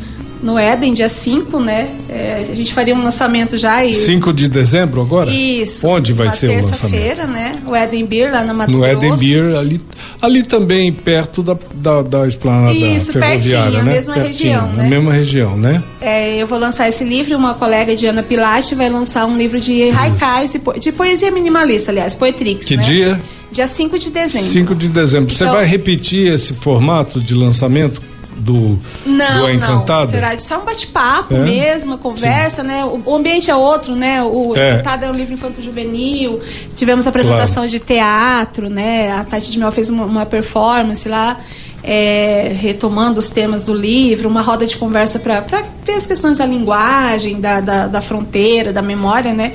no 0.41 0.57
Éden, 0.57 0.93
dia 0.93 1.07
5, 1.09 1.59
né? 1.59 1.87
É, 2.09 2.47
a 2.51 2.55
gente 2.55 2.73
faria 2.73 2.95
um 2.95 3.03
lançamento 3.03 3.57
já 3.57 3.85
e. 3.85 3.93
5 3.93 4.33
de 4.33 4.47
dezembro 4.47 5.01
agora? 5.01 5.29
Isso. 5.29 5.87
Onde 5.87 6.13
vai 6.13 6.27
na 6.27 6.33
ser 6.33 6.47
o 6.49 6.53
lançamento? 6.55 6.79
terça-feira, 6.81 7.27
né? 7.27 7.59
O 7.67 7.75
Eden 7.75 8.05
Beer, 8.05 8.31
lá 8.31 8.43
na 8.43 8.53
Mato 8.53 8.71
No. 8.71 8.85
Eden 8.85 9.15
Beer, 9.15 9.55
ali, 9.55 9.79
ali 10.21 10.43
também 10.43 10.91
perto 10.91 11.43
da, 11.43 11.55
da, 11.73 12.01
da 12.01 12.27
esplanada 12.27 12.73
Isso, 12.73 13.13
ferroviária, 13.13 13.71
pertinho, 13.71 13.83
né? 13.83 13.91
mesma 13.93 14.13
região, 14.15 14.67
Na 14.67 14.83
né? 14.83 14.89
mesma 14.89 15.13
região, 15.13 15.57
né? 15.57 15.83
É, 16.01 16.37
eu 16.41 16.47
vou 16.47 16.57
lançar 16.57 16.89
esse 16.89 17.03
livro, 17.03 17.37
uma 17.37 17.53
colega 17.53 17.95
Diana 17.95 18.23
Pilate 18.23 18.73
vai 18.75 18.89
lançar 18.89 19.25
um 19.25 19.37
livro 19.37 19.59
de 19.59 19.89
haikais, 19.91 20.55
e 20.55 20.79
de 20.79 20.91
poesia 20.91 21.31
minimalista, 21.31 21.91
aliás, 21.91 22.15
Poetrix. 22.15 22.65
Que 22.65 22.77
né? 22.77 22.83
dia? 22.83 23.21
Dia 23.51 23.67
5 23.67 23.99
de 23.99 24.09
dezembro. 24.09 24.47
5 24.47 24.75
de 24.75 24.87
dezembro. 24.87 25.29
Você 25.33 25.43
Então- 25.43 25.55
vai 25.55 25.65
repetir 25.65 26.31
esse 26.33 26.53
formato 26.53 27.19
de 27.19 27.35
lançamento 27.35 28.01
do, 28.37 28.79
Não, 29.05 29.41
do 29.41 29.49
Encantada? 29.51 30.01
não. 30.01 30.07
Será 30.07 30.39
só 30.39 30.59
um 30.61 30.65
bate-papo 30.65 31.33
É? 31.35 31.39
mesmo, 31.39 31.97
conversa, 31.97 32.63
né? 32.63 32.83
O, 32.85 33.01
o 33.05 33.15
ambiente 33.15 33.49
é 33.51 33.55
outro, 33.55 33.95
né? 33.95 34.23
O 34.23 34.53
É. 34.55 34.73
Encantada 34.73 35.05
é 35.05 35.11
um 35.11 35.15
livro 35.15 35.33
infanto-juvenil. 35.33 36.39
Tivemos 36.75 37.05
apresentação 37.07 37.65
de 37.67 37.79
teatro, 37.79 38.69
né? 38.69 39.11
A 39.11 39.23
Tati 39.23 39.51
de 39.51 39.59
Mel 39.59 39.71
fez 39.71 39.89
uma, 39.89 40.05
uma 40.05 40.25
performance 40.25 41.07
lá. 41.07 41.37
é, 41.83 42.51
retomando 42.59 43.17
os 43.17 43.31
temas 43.31 43.63
do 43.63 43.73
livro, 43.73 44.29
uma 44.29 44.43
roda 44.43 44.67
de 44.67 44.77
conversa 44.77 45.17
para 45.17 45.43
ver 45.83 45.93
as 45.95 46.05
questões 46.05 46.37
da 46.37 46.45
linguagem, 46.45 47.41
da, 47.41 47.59
da, 47.59 47.87
da 47.87 47.99
fronteira, 48.01 48.71
da 48.71 48.83
memória, 48.83 49.33
né? 49.33 49.53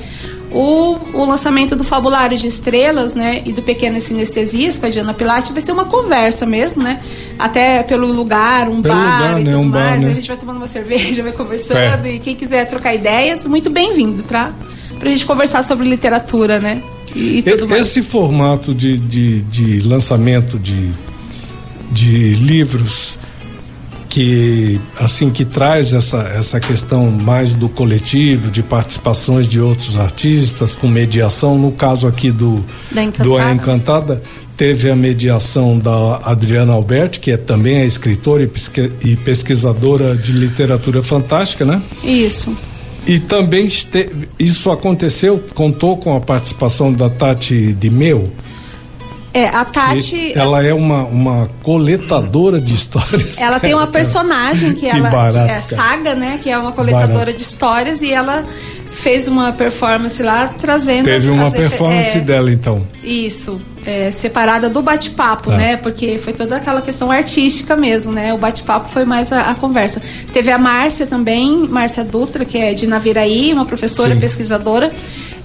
O, 0.51 0.97
o 1.13 1.25
lançamento 1.25 1.75
do 1.75 1.83
Fabulário 1.83 2.37
de 2.37 2.47
Estrelas, 2.47 3.13
né, 3.13 3.41
e 3.45 3.51
do 3.51 3.61
Pequenas 3.61 4.05
Sinestesias 4.05 4.77
com 4.77 4.85
a 4.85 4.89
Diana 4.89 5.13
Pilate 5.13 5.51
vai 5.51 5.61
ser 5.61 5.73
uma 5.73 5.85
conversa 5.85 6.45
mesmo, 6.45 6.81
né? 6.83 7.01
Até 7.37 7.83
pelo 7.83 8.07
lugar, 8.07 8.69
um 8.69 8.81
Pelo 8.81 8.95
bar 8.95 9.13
lugar, 9.17 9.41
e 9.41 9.43
né, 9.43 9.51
tudo 9.51 9.63
um 9.63 9.69
bar, 9.69 9.83
mais. 9.83 10.03
né? 10.03 10.11
A 10.11 10.13
gente 10.13 10.27
vai 10.27 10.37
tomando 10.37 10.57
uma 10.57 10.67
cerveja, 10.67 11.21
vai 11.23 11.33
conversando 11.33 12.05
É. 12.05 12.15
e 12.15 12.19
quem 12.19 12.35
quiser 12.35 12.65
trocar 12.69 12.95
ideias, 12.95 13.45
muito 13.45 13.69
bem-vindo 13.69 14.23
para 14.23 14.51
pra 14.97 15.09
gente 15.09 15.25
conversar 15.25 15.63
sobre 15.63 15.87
literatura, 15.87 16.59
né? 16.59 16.81
E, 17.15 17.39
e 17.39 17.41
tudo 17.43 17.67
mais. 17.67 17.85
Esse 17.87 18.01
formato 18.01 18.73
de, 18.73 18.97
de, 18.97 19.41
de 19.41 19.81
lançamento 19.81 20.57
de, 20.57 20.91
de 21.91 22.33
livros 22.35 23.17
que 24.09 24.79
assim 24.99 25.29
que 25.29 25.45
traz 25.45 25.93
essa, 25.93 26.19
essa 26.35 26.59
questão 26.59 27.11
mais 27.11 27.53
do 27.53 27.69
coletivo, 27.69 28.49
de 28.49 28.63
participações 28.63 29.47
de 29.47 29.59
outros 29.59 29.99
artistas 29.99 30.75
com 30.75 30.87
mediação, 30.87 31.57
no 31.57 31.71
caso 31.71 32.07
aqui 32.07 32.31
do 32.31 32.63
Da 32.91 33.03
Encantada. 33.03 33.29
do 33.29 33.37
A 33.37 33.51
Encantada, 33.51 34.23
teve 34.57 34.89
a 34.89 34.95
mediação 34.95 35.77
da 35.77 36.17
Adriana 36.23 36.73
Alberti, 36.73 37.19
que 37.19 37.31
é 37.31 37.37
também 37.37 37.77
é 37.77 37.85
escritora 37.85 38.49
e, 39.03 39.15
pesquisadora 39.15 40.15
de 40.15 40.31
literatura 40.31 41.03
fantástica, 41.03 41.63
né? 41.63 41.81
Isso. 42.03 42.57
E 43.05 43.19
também 43.19 43.65
esteve, 43.65 44.27
isso 44.37 44.69
aconteceu, 44.71 45.41
contou 45.53 45.97
com 45.97 46.15
a 46.15 46.19
participação 46.19 46.91
da 46.91 47.09
Tati 47.09 47.73
de 47.73 47.89
Meu. 47.89 48.29
É, 49.37 49.47
a 49.49 49.65
que 49.65 49.71
Tati, 49.73 50.33
ela 50.37 50.63
é 50.65 50.73
uma, 50.73 51.03
uma 51.03 51.49
coletadora 51.63 52.59
de 52.59 52.73
histórias. 52.73 53.37
ela 53.39 53.59
tem 53.59 53.73
uma 53.73 53.87
personagem 53.87 54.73
que, 54.73 54.81
Que 54.89 54.97
ela 54.97 55.09
barato, 55.09 55.37
é 55.51 55.57
a 55.57 55.61
cara. 55.61 55.61
Saga, 55.61 56.15
né? 56.15 56.39
Que 56.41 56.49
é 56.49 56.57
uma 56.57 56.71
coletadora 56.71 57.09
Barato. 57.11 57.37
de 57.37 57.43
histórias 57.43 58.01
e 58.01 58.11
ela 58.11 58.43
fez 58.93 59.27
uma 59.27 59.51
performance 59.51 60.21
lá 60.23 60.47
trazendo 60.59 61.05
Teve 61.05 61.27
as- 61.29 61.33
uma 61.35 61.45
as 61.45 61.53
performance 61.53 62.17
é, 62.17 62.21
dela, 62.21 62.51
então. 62.51 62.83
Isso, 63.03 63.61
é, 63.85 64.11
separada 64.11 64.67
do 64.69 64.81
bate-papo, 64.81 65.51
Tá. 65.51 65.57
né? 65.57 65.77
Porque 65.77 66.17
foi 66.17 66.33
toda 66.33 66.55
aquela 66.57 66.81
questão 66.81 67.11
artística 67.11 67.75
mesmo, 67.75 68.11
né? 68.11 68.33
O 68.33 68.39
bate-papo 68.39 68.89
foi 68.89 69.05
mais 69.05 69.31
a, 69.31 69.51
a 69.51 69.55
conversa. 69.55 70.01
Teve 70.33 70.49
a 70.51 70.57
Márcia 70.57 71.05
também, 71.05 71.67
Márcia 71.69 72.03
Dutra, 72.03 72.43
que 72.43 72.57
é 72.57 72.73
de 72.73 72.87
Naviraí, 72.87 73.53
uma 73.53 73.65
professora 73.65 74.15
Sim. 74.15 74.19
pesquisadora 74.19 74.89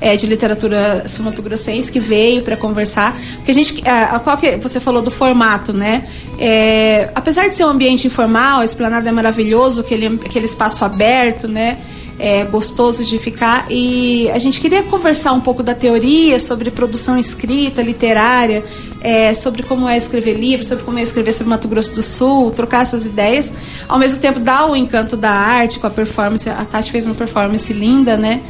é, 0.03 0.17
de 0.17 0.27
literatura 0.27 1.05
sul-mato-grossense, 1.07 1.91
que 1.91 2.01
veio 2.01 2.43
para 2.43 2.57
conversar. 2.57 3.17
Porque 3.37 3.53
a 3.53 3.55
gente, 3.55 3.89
a, 3.89 4.17
a 4.17 4.21
qual 4.21 4.37
que 4.37 4.57
você 4.57 4.81
falou 4.81 5.01
do 5.01 5.11
formato, 5.11 5.73
né? 5.73 6.09
É, 6.39 7.09
apesar 7.15 7.49
de 7.49 7.55
ser 7.55 7.65
um 7.65 7.69
ambiente 7.69 8.07
informal, 8.09 8.61
a 8.61 8.65
esplanada 8.65 9.09
é 9.09 9.13
maravilhoso, 9.13 9.81
aquele, 9.81 10.07
aquele 10.07 10.45
espaço 10.45 10.85
aberto, 10.85 11.47
né? 11.47 11.79
é, 12.19 12.45
gostoso 12.45 13.05
de 13.05 13.19
ficar 13.19 13.67
e 13.71 14.31
a 14.31 14.39
gente 14.39 14.61
queria 14.61 14.83
conversar 14.85 15.33
um 15.33 15.41
pouco 15.41 15.61
da 15.61 15.75
teoria 15.75 16.39
sobre 16.39 16.71
produção 16.71 17.19
escrita, 17.19 17.83
literária, 17.83 18.63
é, 19.01 19.35
sobre 19.35 19.63
como 19.65 19.89
é 19.89 19.97
escrever 19.97 20.35
livro, 20.35 20.65
sobre 20.65 20.85
como 20.85 20.99
é 20.99 21.03
escrever 21.03 21.33
sobre 21.33 21.51
Mato 21.51 21.67
Grosso 21.67 21.95
do 21.95 22.03
Sul, 22.03 22.53
trocar 22.53 22.83
essas 22.83 23.07
ideias, 23.07 23.53
ao 23.89 23.99
mesmo 23.99 24.21
tempo 24.21 24.39
dar 24.39 24.71
o 24.71 24.77
encanto 24.77 25.17
da 25.17 25.33
arte 25.33 25.81
com 25.81 25.87
a 25.87 25.91
performance. 25.91 26.49
A 26.49 26.65
Tati 26.65 26.93
fez 26.93 27.05
uma 27.05 27.15
performance 27.15 27.73
linda, 27.73 28.17
né? 28.17 28.41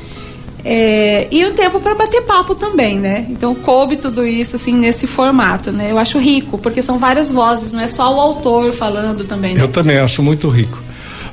É, 0.64 1.26
e 1.30 1.44
o 1.44 1.52
tempo 1.54 1.80
para 1.80 1.94
bater 1.94 2.22
papo 2.22 2.54
também, 2.54 2.98
né? 2.98 3.26
Então 3.28 3.54
coube 3.54 3.96
tudo 3.96 4.24
isso 4.24 4.54
assim 4.56 4.72
nesse 4.74 5.06
formato, 5.06 5.72
né? 5.72 5.88
Eu 5.90 5.98
acho 5.98 6.18
rico 6.18 6.56
porque 6.58 6.80
são 6.80 6.98
várias 6.98 7.32
vozes, 7.32 7.72
não 7.72 7.80
é 7.80 7.88
só 7.88 8.14
o 8.14 8.20
autor 8.20 8.72
falando 8.72 9.24
também. 9.24 9.54
Né? 9.54 9.62
Eu 9.64 9.68
também 9.68 9.98
acho 9.98 10.22
muito 10.22 10.48
rico. 10.48 10.78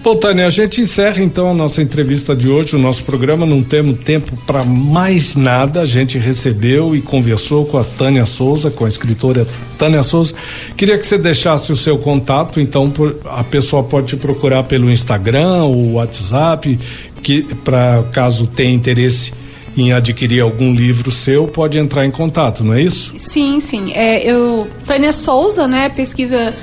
Bom, 0.02 0.16
Tânia, 0.16 0.48
a 0.48 0.50
gente 0.50 0.80
encerra 0.80 1.22
então 1.22 1.52
a 1.52 1.54
nossa 1.54 1.82
entrevista 1.82 2.34
de 2.34 2.48
hoje, 2.48 2.74
o 2.74 2.80
nosso 2.80 3.04
programa. 3.04 3.46
Não 3.46 3.62
temos 3.62 4.00
tempo 4.00 4.32
para 4.48 4.64
mais 4.64 5.36
nada. 5.36 5.82
A 5.82 5.86
gente 5.86 6.18
recebeu 6.18 6.96
e 6.96 7.02
conversou 7.02 7.66
com 7.66 7.78
a 7.78 7.84
Tânia 7.84 8.26
Souza, 8.26 8.72
com 8.72 8.86
a 8.86 8.88
escritora 8.88 9.46
Tânia 9.78 10.02
Souza. 10.02 10.34
Queria 10.78 10.98
que 10.98 11.06
você 11.06 11.18
deixasse 11.18 11.74
o 11.74 11.76
seu 11.76 11.98
contato, 11.98 12.62
então 12.62 12.90
por- 12.90 13.18
a 13.26 13.44
pessoa 13.44 13.84
pode 13.84 14.08
te 14.08 14.16
procurar 14.16 14.64
pelo 14.64 14.90
Instagram 14.90 15.64
ou 15.66 15.92
WhatsApp, 15.96 16.80
que 17.22 17.44
para 17.64 18.04
caso 18.12 18.48
tenha 18.48 18.74
interesse 18.74 19.34
em 19.78 19.94
adquirir 19.94 20.42
algum 20.42 20.74
livro 20.74 21.12
seu, 21.12 21.48
pode 21.48 21.78
entrar 21.78 22.06
em 22.06 22.12
contato, 22.12 22.64
não 22.64 22.74
é 22.74 22.82
isso? 22.82 23.14
Sim, 23.18 23.60
sim. 23.60 23.92
É, 23.94 24.24
eu 24.30 24.68
Tânia 24.86 25.12
Souza, 25.14 25.68
né? 25.68 25.90
Pesquisa 25.90 26.54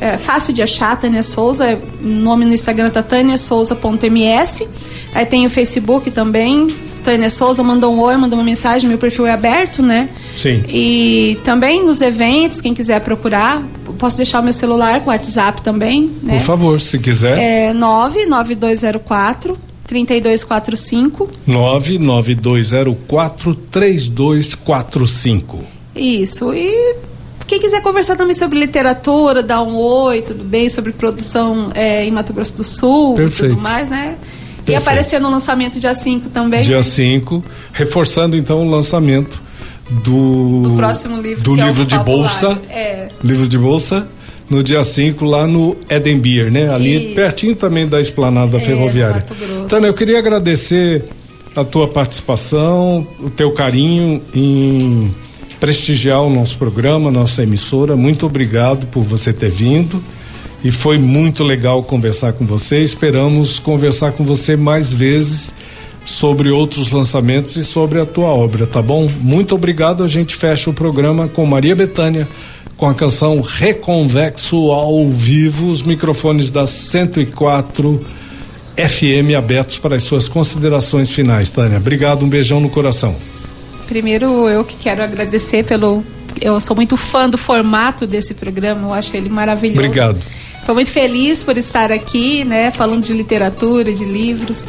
é 0.00 0.18
fácil 0.18 0.52
de 0.52 0.62
achar, 0.62 0.98
Tânia 0.98 1.22
Souza. 1.22 1.64
é- 1.64 1.78
Nome 2.00 2.44
no 2.44 2.52
Instagram 2.54 2.90
tá 2.90 3.02
taniasouza.ms. 3.02 4.66
Aí 5.14 5.26
tem 5.26 5.46
o 5.46 5.50
Facebook 5.50 6.10
também. 6.10 6.66
Tânia 7.04 7.30
Souza 7.30 7.62
mandou 7.62 7.94
um 7.94 8.00
oi, 8.00 8.16
mandou 8.16 8.36
uma 8.38 8.44
mensagem. 8.44 8.88
Meu 8.88 8.98
perfil 8.98 9.26
é 9.26 9.32
aberto, 9.32 9.80
né? 9.80 10.08
Sim. 10.36 10.64
E 10.68 11.38
também 11.44 11.84
nos 11.84 12.00
eventos, 12.00 12.60
quem 12.60 12.74
quiser 12.74 13.00
procurar, 13.00 13.62
posso 13.96 14.16
deixar 14.16 14.40
o 14.40 14.42
meu 14.42 14.52
celular 14.52 15.00
com 15.02 15.10
WhatsApp 15.10 15.62
também, 15.62 16.10
né? 16.22 16.34
Por 16.34 16.40
favor, 16.40 16.80
se 16.80 16.98
quiser. 16.98 17.38
É 17.38 17.72
99204 17.72 19.56
3245. 19.86 21.30
99204 21.46 23.54
3245. 23.70 25.64
Isso. 25.94 26.52
E 26.52 26.96
quem 27.46 27.60
quiser 27.60 27.80
conversar 27.80 28.16
também 28.16 28.34
sobre 28.34 28.58
literatura, 28.58 29.42
dar 29.42 29.62
um 29.62 29.76
oi, 29.76 30.22
tudo 30.22 30.44
bem, 30.44 30.68
sobre 30.68 30.92
produção 30.92 31.70
é, 31.74 32.04
em 32.04 32.10
Mato 32.10 32.32
Grosso 32.32 32.56
do 32.56 32.64
Sul 32.64 33.12
e 33.14 33.16
Perfeito. 33.16 33.54
tudo 33.54 33.62
mais, 33.62 33.88
né? 33.88 34.16
E 34.18 34.66
Perfeito. 34.66 34.82
aparecer 34.82 35.20
no 35.20 35.30
lançamento 35.30 35.78
dia 35.78 35.94
5 35.94 36.28
também. 36.30 36.62
Dia 36.62 36.82
5, 36.82 37.44
reforçando 37.72 38.36
então 38.36 38.66
o 38.66 38.68
lançamento 38.68 39.40
do, 40.02 40.62
Do 40.62 40.72
próximo 40.74 41.22
livro, 41.22 41.44
do 41.44 41.54
que 41.54 41.60
é 41.60 41.66
livro 41.66 41.86
de 41.86 41.96
bolsa. 42.00 42.58
É. 42.68 43.08
Livro 43.22 43.46
de 43.46 43.56
bolsa 43.56 44.08
no 44.48 44.62
dia 44.62 44.82
5 44.84 45.24
lá 45.24 45.46
no 45.46 45.76
Eden 45.88 46.18
Beer, 46.18 46.50
né? 46.50 46.72
Ali 46.72 47.06
Isso. 47.06 47.14
pertinho 47.14 47.56
também 47.56 47.86
da 47.86 48.00
esplanada 48.00 48.56
É, 48.56 48.60
ferroviária. 48.60 49.24
Tânia, 49.68 49.88
eu 49.88 49.94
queria 49.94 50.18
agradecer 50.18 51.04
a 51.54 51.64
tua 51.64 51.88
participação, 51.88 53.06
o 53.18 53.30
teu 53.30 53.50
carinho 53.52 54.22
em 54.34 55.10
prestigiar 55.58 56.22
o 56.22 56.30
nosso 56.30 56.56
programa, 56.58 57.10
nossa 57.10 57.42
emissora. 57.42 57.96
Muito 57.96 58.26
obrigado 58.26 58.86
por 58.86 59.02
você 59.02 59.32
ter 59.32 59.50
vindo. 59.50 60.02
E 60.64 60.70
foi 60.70 60.98
muito 60.98 61.44
legal 61.44 61.82
conversar 61.82 62.32
com 62.32 62.44
você. 62.44 62.82
Esperamos 62.82 63.58
conversar 63.58 64.12
com 64.12 64.24
você 64.24 64.56
mais 64.56 64.92
vezes 64.92 65.54
sobre 66.04 66.50
outros 66.50 66.90
lançamentos 66.90 67.56
e 67.56 67.64
sobre 67.64 68.00
a 68.00 68.06
tua 68.06 68.28
obra, 68.28 68.66
tá 68.66 68.80
bom? 68.80 69.08
Muito 69.20 69.54
obrigado. 69.54 70.04
A 70.04 70.08
gente 70.08 70.34
fecha 70.36 70.70
o 70.70 70.72
programa 70.72 71.28
com 71.28 71.44
Maria 71.46 71.74
Bethânia 71.74 72.28
com 72.76 72.88
a 72.88 72.94
canção 72.94 73.40
Reconvexo 73.40 74.70
ao 74.70 75.08
vivo, 75.08 75.70
os 75.70 75.82
microfones 75.82 76.50
da 76.50 76.66
104 76.66 78.04
FM 78.76 79.34
abertos 79.36 79.78
para 79.78 79.96
as 79.96 80.02
suas 80.02 80.28
considerações 80.28 81.10
finais, 81.10 81.48
Tânia. 81.48 81.78
Obrigado, 81.78 82.24
um 82.24 82.28
beijão 82.28 82.60
no 82.60 82.68
coração. 82.68 83.16
Primeiro, 83.86 84.48
eu 84.48 84.64
que 84.64 84.76
quero 84.76 85.02
agradecer 85.02 85.64
pelo. 85.64 86.04
Eu 86.38 86.60
sou 86.60 86.76
muito 86.76 86.96
fã 86.96 87.30
do 87.30 87.38
formato 87.38 88.06
desse 88.06 88.34
programa, 88.34 88.88
eu 88.88 88.92
acho 88.92 89.16
ele 89.16 89.30
maravilhoso. 89.30 89.80
Obrigado. 89.80 90.18
Estou 90.58 90.74
muito 90.74 90.90
feliz 90.90 91.42
por 91.42 91.56
estar 91.56 91.90
aqui, 91.90 92.44
né, 92.44 92.70
falando 92.70 93.04
de 93.04 93.12
literatura, 93.12 93.92
de 93.92 94.04
livros. 94.04 94.66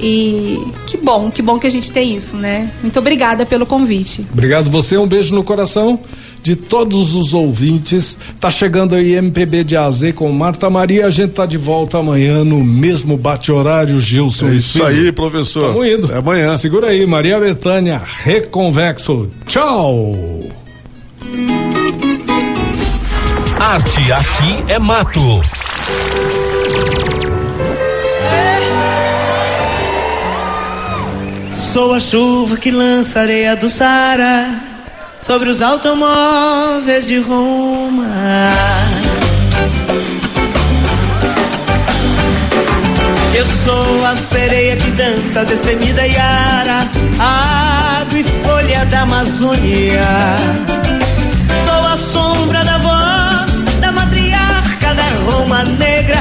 E 0.00 0.60
que 0.86 0.96
bom, 0.96 1.30
que 1.30 1.40
bom 1.40 1.58
que 1.58 1.66
a 1.66 1.70
gente 1.70 1.90
tem 1.90 2.14
isso, 2.16 2.36
né? 2.36 2.70
Muito 2.82 2.98
obrigada 2.98 3.46
pelo 3.46 3.64
convite. 3.64 4.26
Obrigado 4.32 4.70
você, 4.70 4.96
um 4.96 5.06
beijo 5.06 5.34
no 5.34 5.42
coração 5.42 5.98
de 6.42 6.56
todos 6.56 7.14
os 7.14 7.34
ouvintes. 7.34 8.18
Tá 8.40 8.50
chegando 8.50 8.94
aí 8.94 9.14
MPB 9.14 9.64
de 9.64 9.76
AZ 9.76 10.12
com 10.14 10.30
Marta 10.32 10.68
Maria. 10.70 11.06
A 11.06 11.10
gente 11.10 11.32
tá 11.32 11.46
de 11.46 11.56
volta 11.56 11.98
amanhã 11.98 12.44
no 12.44 12.64
mesmo 12.64 13.16
bate-horário, 13.16 14.00
Gilson. 14.00 14.48
É 14.48 14.54
isso 14.54 14.82
aí, 14.82 15.12
professor. 15.12 15.72
Tamo 15.72 15.84
indo. 15.84 16.12
É 16.12 16.18
amanhã. 16.18 16.56
Segura 16.56 16.88
aí, 16.88 17.06
Maria 17.06 17.38
Betânia, 17.38 18.02
Reconvexo. 18.24 19.28
Tchau. 19.46 20.14
Arte 23.58 24.12
aqui 24.12 24.72
é 24.72 24.78
mato. 24.78 25.42
Sou 31.50 31.94
a 31.94 32.00
chuva 32.00 32.56
que 32.56 32.70
lança 32.70 33.20
areia 33.20 33.54
do 33.54 33.68
Sara 33.68 34.67
sobre 35.20 35.48
os 35.48 35.60
automóveis 35.60 37.06
de 37.06 37.18
Roma. 37.18 38.06
Eu 43.34 43.46
sou 43.46 44.06
a 44.06 44.14
sereia 44.14 44.76
que 44.76 44.90
dança 44.92 45.44
destemida 45.44 46.06
Yara, 46.06 46.88
água 47.18 48.18
e 48.18 48.24
folha 48.24 48.84
da 48.86 49.02
Amazônia. 49.02 50.00
Sou 51.64 51.86
a 51.86 51.96
sombra 51.96 52.64
da 52.64 52.78
voz 52.78 53.62
da 53.80 53.92
matriarca 53.92 54.94
da 54.94 55.30
Roma 55.30 55.62
negra. 55.64 56.18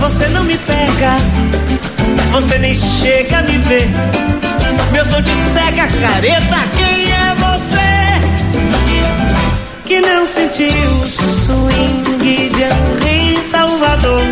Você 0.00 0.28
não 0.28 0.44
me 0.44 0.56
pega, 0.58 1.16
você 2.32 2.58
nem 2.58 2.74
chega 2.74 3.38
a 3.38 3.42
me 3.42 3.58
ver. 3.58 3.88
Meu 4.92 5.04
som 5.04 5.22
te 5.22 5.34
seca, 5.34 5.88
careta. 6.00 6.56
Quem 6.76 7.01
que 9.92 10.00
não 10.00 10.24
sentiu 10.24 10.68
o 10.68 11.06
swing 11.06 12.24
de 12.24 12.62
Henri 12.62 13.44
Salvador? 13.44 14.22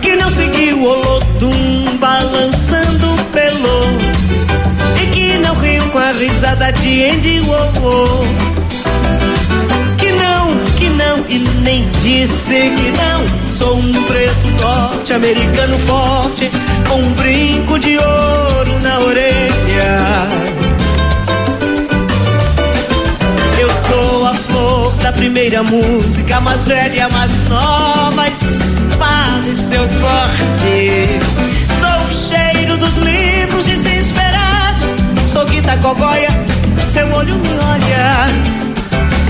Que 0.00 0.16
não 0.16 0.30
seguiu 0.30 0.78
o 0.78 0.84
Olodum 0.86 1.98
balançando 1.98 3.08
pelo 3.30 3.98
e 5.02 5.06
que 5.10 5.36
não 5.36 5.54
riu 5.56 5.82
com 5.90 5.98
a 5.98 6.12
risada 6.12 6.72
de 6.72 7.10
Andy 7.10 7.40
Warhol? 7.40 8.26
Que 9.98 10.12
não, 10.12 10.56
que 10.78 10.88
não 10.88 11.26
e 11.28 11.38
nem 11.62 11.86
disse 12.00 12.54
que 12.54 12.90
não. 12.96 13.52
Sou 13.54 13.76
um 13.76 14.04
preto 14.04 14.48
norte-americano 14.62 15.78
forte 15.80 16.50
com 16.88 16.96
um 16.96 17.12
brinco 17.12 17.78
de 17.78 17.98
ouro 17.98 18.47
da 25.08 25.12
primeira 25.12 25.62
música, 25.62 26.38
mais 26.40 26.66
velha, 26.66 27.08
mais 27.08 27.32
nova, 27.48 28.28
espada 28.28 29.48
e 29.48 29.54
seu 29.54 29.88
corte. 29.88 31.18
Sou 31.80 32.06
o 32.06 32.12
cheiro 32.12 32.76
dos 32.76 32.94
livros 32.96 33.64
desesperados, 33.64 34.82
sou 35.26 35.46
Guita 35.46 35.76
Gogóia, 35.76 36.28
seu 36.84 37.10
olho 37.14 37.34
me 37.36 37.48
olha, 37.48 38.26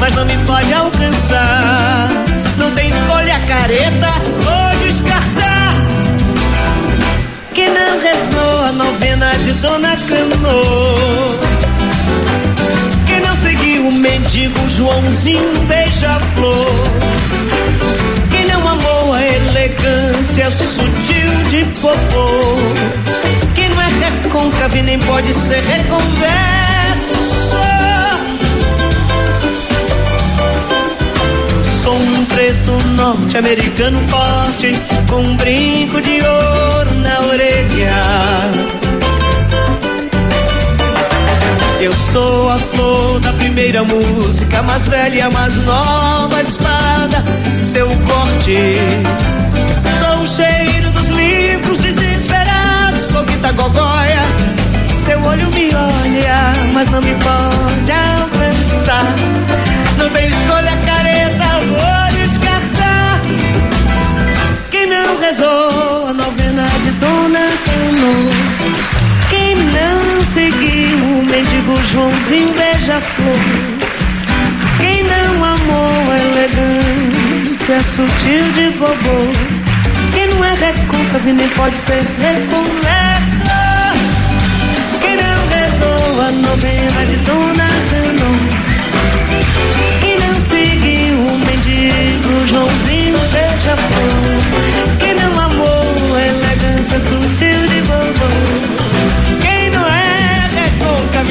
mas 0.00 0.14
não 0.16 0.24
me 0.24 0.36
pode 0.46 0.72
alcançar. 0.72 2.08
Não 2.56 2.72
tem 2.72 2.88
escolha 2.88 3.38
careta 3.46 4.14
ou 4.34 4.78
descartar. 4.84 5.74
Que 7.54 7.68
não 7.68 8.00
rezou 8.00 8.64
a 8.64 8.72
novena 8.72 9.30
de 9.44 9.52
Dona 9.52 9.96
Cano. 10.08 11.47
O 13.88 13.90
mendigo 13.90 14.68
Joãozinho 14.68 15.62
beija-flor. 15.66 16.66
Que 18.30 18.44
não 18.44 18.68
amou 18.68 19.14
a 19.14 19.22
elegância 19.26 20.50
sutil 20.50 21.32
de 21.48 21.64
popô. 21.80 22.38
Que 23.54 23.66
não 23.70 23.80
é 23.80 23.88
recôncavo 23.88 24.76
nem 24.82 24.98
pode 24.98 25.32
ser 25.32 25.62
reconverso. 25.64 26.28
Sou 31.82 31.94
um 31.94 32.24
preto 32.26 32.72
norte-americano 32.94 34.00
forte 34.08 34.74
com 35.08 35.22
um 35.22 35.34
brinco 35.38 35.98
de 36.02 36.18
ouro 36.22 36.94
na 36.96 37.20
orelha. 37.22 38.87
Eu 41.80 41.92
sou 41.92 42.50
a 42.50 42.58
flor 42.58 43.20
da 43.20 43.32
primeira 43.34 43.84
música, 43.84 44.60
mais 44.62 44.88
velha, 44.88 45.30
mais 45.30 45.54
nova 45.64 46.42
espada, 46.42 47.22
seu 47.56 47.86
corte. 47.86 48.74
Sou 50.00 50.24
o 50.24 50.26
cheiro 50.26 50.90
dos 50.90 51.08
livros 51.08 51.78
desesperados, 51.78 53.00
sou 53.02 53.22
Guita 53.24 53.52
Gogóia. 53.52 54.22
Seu 55.04 55.22
olho 55.22 55.48
me 55.52 55.68
olha, 55.72 56.52
mas 56.74 56.88
não 56.90 57.00
me 57.00 57.14
pode 57.14 57.92
alcançar. 57.92 59.14
Não 59.98 60.10
tem 60.10 60.26
escolha 60.26 60.76
careta, 60.84 61.60
vou 61.68 62.26
descartar. 62.26 63.20
Quem 64.72 64.88
não 64.88 65.16
rezou 65.20 66.08
a 66.08 66.12
novena 66.12 66.66
de 66.82 66.90
Dona 66.90 67.46
Cano? 67.64 68.87
Seguiu 70.34 70.98
o 70.98 71.24
mendigo 71.24 71.74
Joãozinho 71.90 72.52
beija-flor? 72.52 73.38
Quem 74.78 75.02
não 75.04 75.44
amou 75.44 76.12
a 76.12 76.18
elegância 76.18 77.82
sutil 77.82 78.52
de 78.52 78.70
bobô? 78.76 79.18
Quem 80.12 80.26
não 80.28 80.44
é 80.44 80.54
recôncavo 80.54 81.32
nem 81.32 81.48
pode 81.48 81.76
ser 81.76 82.02
reconverso? 82.20 83.42
Quem 85.00 85.16
não 85.16 85.48
rezou 85.48 86.20
a 86.20 86.30
novena 86.30 87.06
de 87.06 87.16
Dona 87.24 87.68
Cano? 87.88 88.30
Quem 90.00 90.18
não 90.18 90.34
seguiu 90.42 91.16
o 91.20 91.38
mendigo 91.38 92.46
Joãozinho 92.46 93.18
beija-flor. 93.32 94.17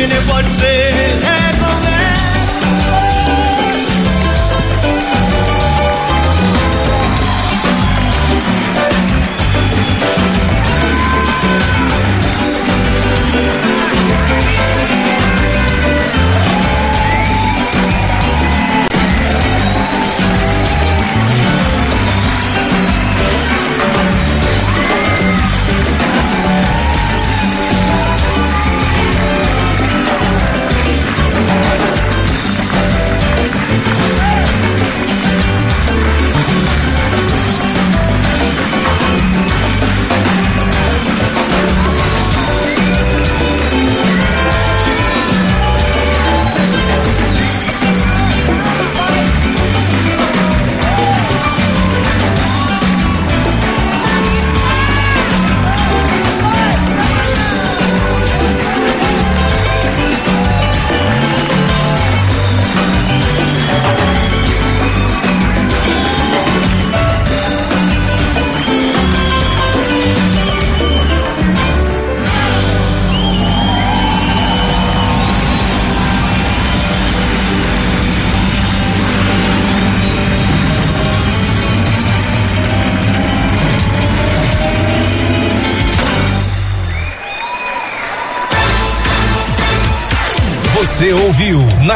Recôncavo 0.08 0.10
nem 0.10 0.22
pode 0.28 1.47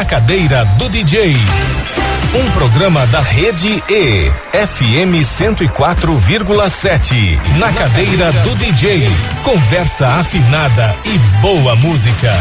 Na 0.02 0.08
Cadeira 0.08 0.64
do 0.78 0.88
DJ. 0.88 1.36
Um 2.34 2.50
programa 2.50 3.06
da 3.06 3.20
Rede 3.20 3.80
E, 3.88 4.32
FM 4.52 5.22
104,7. 5.24 7.38
Na 7.56 7.72
Cadeira 7.72 8.32
do 8.32 8.52
DJ. 8.56 9.08
Conversa 9.44 10.08
afinada 10.08 10.96
e 11.04 11.16
boa 11.40 11.76
música. 11.76 12.32